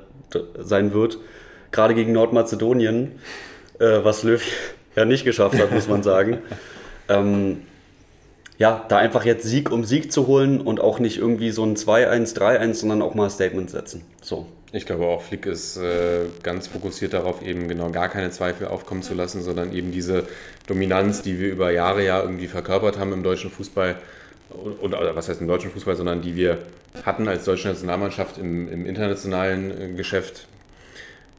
[0.58, 1.16] sein wird,
[1.70, 3.12] gerade gegen Nordmazedonien,
[3.78, 4.42] äh, was Löw
[4.96, 6.38] ja nicht geschafft hat, muss man sagen.
[7.08, 7.62] ähm,
[8.58, 11.76] ja, da einfach jetzt Sieg um Sieg zu holen und auch nicht irgendwie so ein
[11.76, 14.04] 2-1, 3-1, sondern auch mal ein Statement setzen.
[14.20, 14.46] So.
[14.72, 19.02] Ich glaube auch, Flick ist äh, ganz fokussiert darauf, eben genau gar keine Zweifel aufkommen
[19.02, 20.28] zu lassen, sondern eben diese
[20.68, 23.96] Dominanz, die wir über Jahre ja irgendwie verkörpert haben im deutschen Fußball,
[24.50, 26.58] und, oder was heißt im deutschen Fußball, sondern die wir
[27.04, 30.46] hatten als deutsche Nationalmannschaft im, im internationalen äh, Geschäft,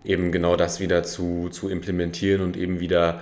[0.03, 3.21] eben genau das wieder zu, zu implementieren und eben wieder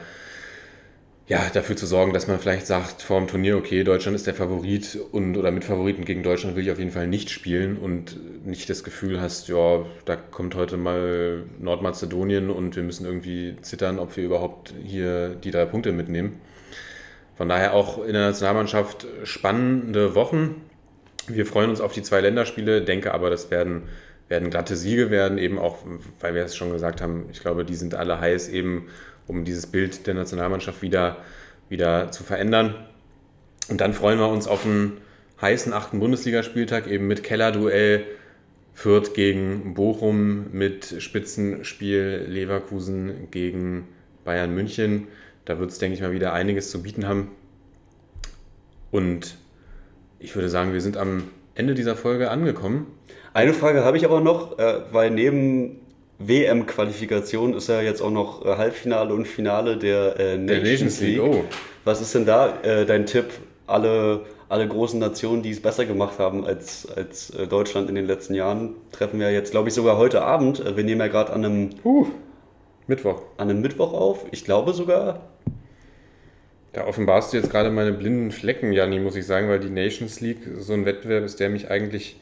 [1.30, 4.34] ja, dafür zu sorgen, dass man vielleicht sagt vor dem Turnier, okay, Deutschland ist der
[4.34, 8.18] Favorit und oder mit Favoriten gegen Deutschland will ich auf jeden Fall nicht spielen und
[8.48, 14.00] nicht das Gefühl hast, ja, da kommt heute mal Nordmazedonien und wir müssen irgendwie zittern,
[14.00, 16.42] ob wir überhaupt hier die drei Punkte mitnehmen.
[17.38, 20.56] Von daher auch in der Nationalmannschaft spannende Wochen.
[21.28, 23.84] Wir freuen uns auf die zwei Länderspiele, denke aber, das werden,
[24.30, 25.78] werden glatte Siege werden, eben auch,
[26.22, 28.88] weil wir es schon gesagt haben, ich glaube, die sind alle heiß, eben
[29.30, 31.18] um dieses Bild der Nationalmannschaft wieder,
[31.70, 32.76] wieder zu verändern.
[33.70, 34.98] Und dann freuen wir uns auf einen
[35.42, 38.06] heißen achten Bundesligaspieltag, eben mit Kellerduell
[38.74, 43.88] Fürth gegen Bochum, mit Spitzenspiel Leverkusen gegen
[44.26, 45.08] Bayern München.
[45.46, 47.30] Da wird es, denke ich mal, wieder einiges zu bieten haben.
[48.92, 49.38] Und
[50.18, 51.24] ich würde sagen, wir sind am
[51.56, 52.88] Ende dieser Folge angekommen.
[53.34, 55.82] Eine Frage habe ich aber noch, äh, weil neben
[56.20, 61.22] WM-Qualifikation ist ja jetzt auch noch äh, Halbfinale und Finale der, äh, Der Nations League,
[61.22, 61.44] oh.
[61.86, 63.26] Was ist denn da äh, dein Tipp?
[63.68, 68.06] Alle, alle großen Nationen, die es besser gemacht haben als, als äh, Deutschland in den
[68.06, 70.60] letzten Jahren, treffen wir jetzt, glaube ich, sogar heute Abend.
[70.60, 71.70] Äh, Wir nehmen ja gerade an einem,
[72.88, 73.22] Mittwoch.
[73.38, 74.26] an einem Mittwoch auf.
[74.32, 75.22] Ich glaube sogar.
[76.74, 80.20] Da offenbarst du jetzt gerade meine blinden Flecken, Janni, muss ich sagen, weil die Nations
[80.20, 82.20] League so ein Wettbewerb ist, der mich eigentlich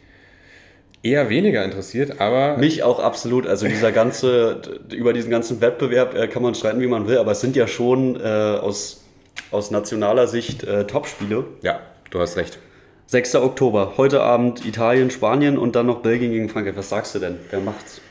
[1.03, 3.47] eher weniger interessiert, aber Mich auch absolut.
[3.47, 7.31] Also dieser ganze, über diesen ganzen Wettbewerb äh, kann man streiten, wie man will, aber
[7.31, 9.03] es sind ja schon äh, aus,
[9.51, 11.45] aus nationaler Sicht äh, Topspiele.
[11.61, 11.79] ja,
[12.09, 12.59] du hast recht.
[13.09, 13.35] 6.
[13.35, 16.75] Oktober, heute Abend Italien, Spanien und dann noch Belgien gegen Frankreich.
[16.75, 17.37] Was sagst du denn?
[17.51, 18.01] Wer macht's?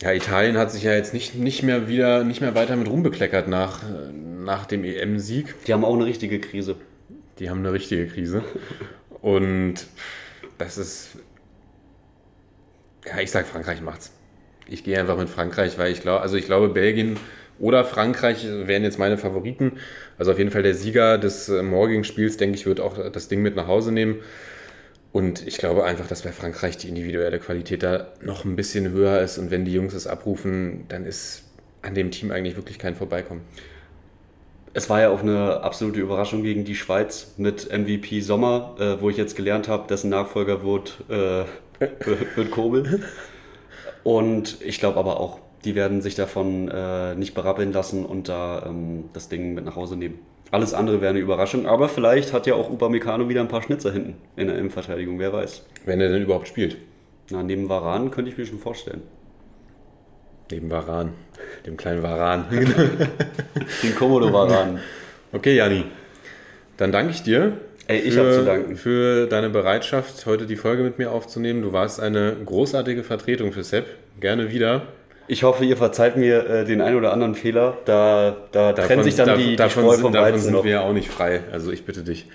[0.00, 3.48] Ja, Italien hat sich ja jetzt nicht, nicht mehr wieder, nicht mehr weiter mit rumbekleckert
[3.48, 3.80] nach,
[4.12, 5.54] nach dem EM-Sieg.
[5.66, 6.76] Die haben auch eine richtige Krise.
[7.40, 8.44] Die haben eine richtige Krise.
[9.22, 9.86] Und
[10.58, 11.08] das ist.
[13.06, 14.12] Ja, ich sag, Frankreich macht's.
[14.68, 17.18] Ich gehe einfach mit Frankreich, weil ich glaube, also ich glaube, Belgien
[17.58, 19.78] oder Frankreich wären jetzt meine Favoriten.
[20.18, 23.28] Also auf jeden Fall der Sieger des äh, morgigen Spiels, denke ich, wird auch das
[23.28, 24.16] Ding mit nach Hause nehmen.
[25.12, 29.20] Und ich glaube einfach, dass bei Frankreich die individuelle Qualität da noch ein bisschen höher
[29.20, 29.38] ist.
[29.38, 31.44] Und wenn die Jungs es abrufen, dann ist
[31.80, 33.40] an dem Team eigentlich wirklich kein Vorbeikommen.
[34.74, 39.08] Es war ja auch eine absolute Überraschung gegen die Schweiz mit MVP Sommer, äh, wo
[39.08, 41.44] ich jetzt gelernt habe, dessen Nachfolger wird, äh,
[41.78, 43.02] wird Kobel.
[44.02, 48.64] Und ich glaube aber auch, die werden sich davon äh, nicht berappeln lassen und da
[48.66, 50.20] ähm, das Ding mit nach Hause nehmen.
[50.52, 53.92] Alles andere wäre eine Überraschung, aber vielleicht hat ja auch Upamecano wieder ein paar Schnitzer
[53.92, 55.66] hinten in der Innenverteidigung, wer weiß.
[55.84, 56.76] Wenn er denn überhaupt spielt.
[57.30, 59.02] Na, neben Varan könnte ich mir schon vorstellen.
[60.52, 61.12] Neben Varan.
[61.66, 62.44] Dem kleinen Varan.
[63.82, 64.78] Den Komodo Varan.
[65.32, 65.84] okay, Jani.
[66.76, 67.58] Dann danke ich dir.
[67.88, 68.76] Ey, ich für, hab zu danken.
[68.76, 71.62] Für deine Bereitschaft, heute die Folge mit mir aufzunehmen.
[71.62, 73.86] Du warst eine großartige Vertretung für Sepp.
[74.20, 74.82] Gerne wieder.
[75.28, 77.76] Ich hoffe, ihr verzeiht mir äh, den einen oder anderen Fehler.
[77.84, 80.52] Da, da trennen sich dann dav- die, die davon, Spreu sind, vom davon Weizen sind
[80.52, 80.64] noch.
[80.64, 81.40] wir ja auch nicht frei.
[81.52, 82.26] Also ich bitte dich.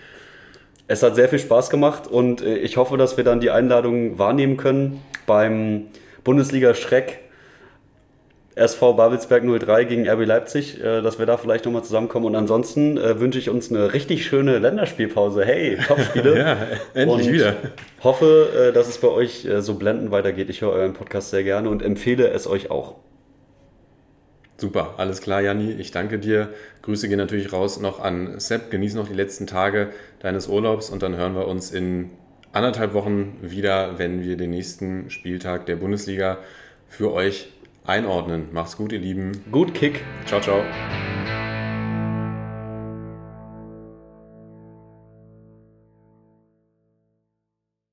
[0.87, 4.19] Es hat sehr viel Spaß gemacht und äh, ich hoffe, dass wir dann die Einladung
[4.19, 5.85] wahrnehmen können beim
[6.23, 7.19] Bundesliga-Schreck
[8.61, 12.25] SV Babelsberg 03 gegen RB Leipzig, äh, dass wir da vielleicht nochmal zusammenkommen.
[12.27, 15.45] Und ansonsten äh, wünsche ich uns eine richtig schöne Länderspielpause.
[15.45, 16.31] Hey, Topspiele.
[16.41, 16.57] Ja,
[16.93, 17.55] endlich Und wieder.
[18.03, 20.49] Hoffe, äh, dass es bei euch äh, so blendend weitergeht.
[20.49, 22.95] Ich höre euren Podcast sehr gerne und empfehle es euch auch.
[24.57, 25.71] Super, alles klar, Janni.
[25.71, 26.49] Ich danke dir.
[26.83, 28.71] Grüße gehen natürlich raus noch an Sepp.
[28.71, 29.89] Genieß noch die letzten Tage
[30.19, 32.11] deines Urlaubs und dann hören wir uns in
[32.53, 36.37] anderthalb Wochen wieder, wenn wir den nächsten Spieltag der Bundesliga
[36.87, 37.49] für euch
[37.85, 38.49] einordnen.
[38.51, 39.43] Macht's gut, ihr Lieben.
[39.51, 40.03] Gut Kick.
[40.25, 40.63] Ciao, ciao.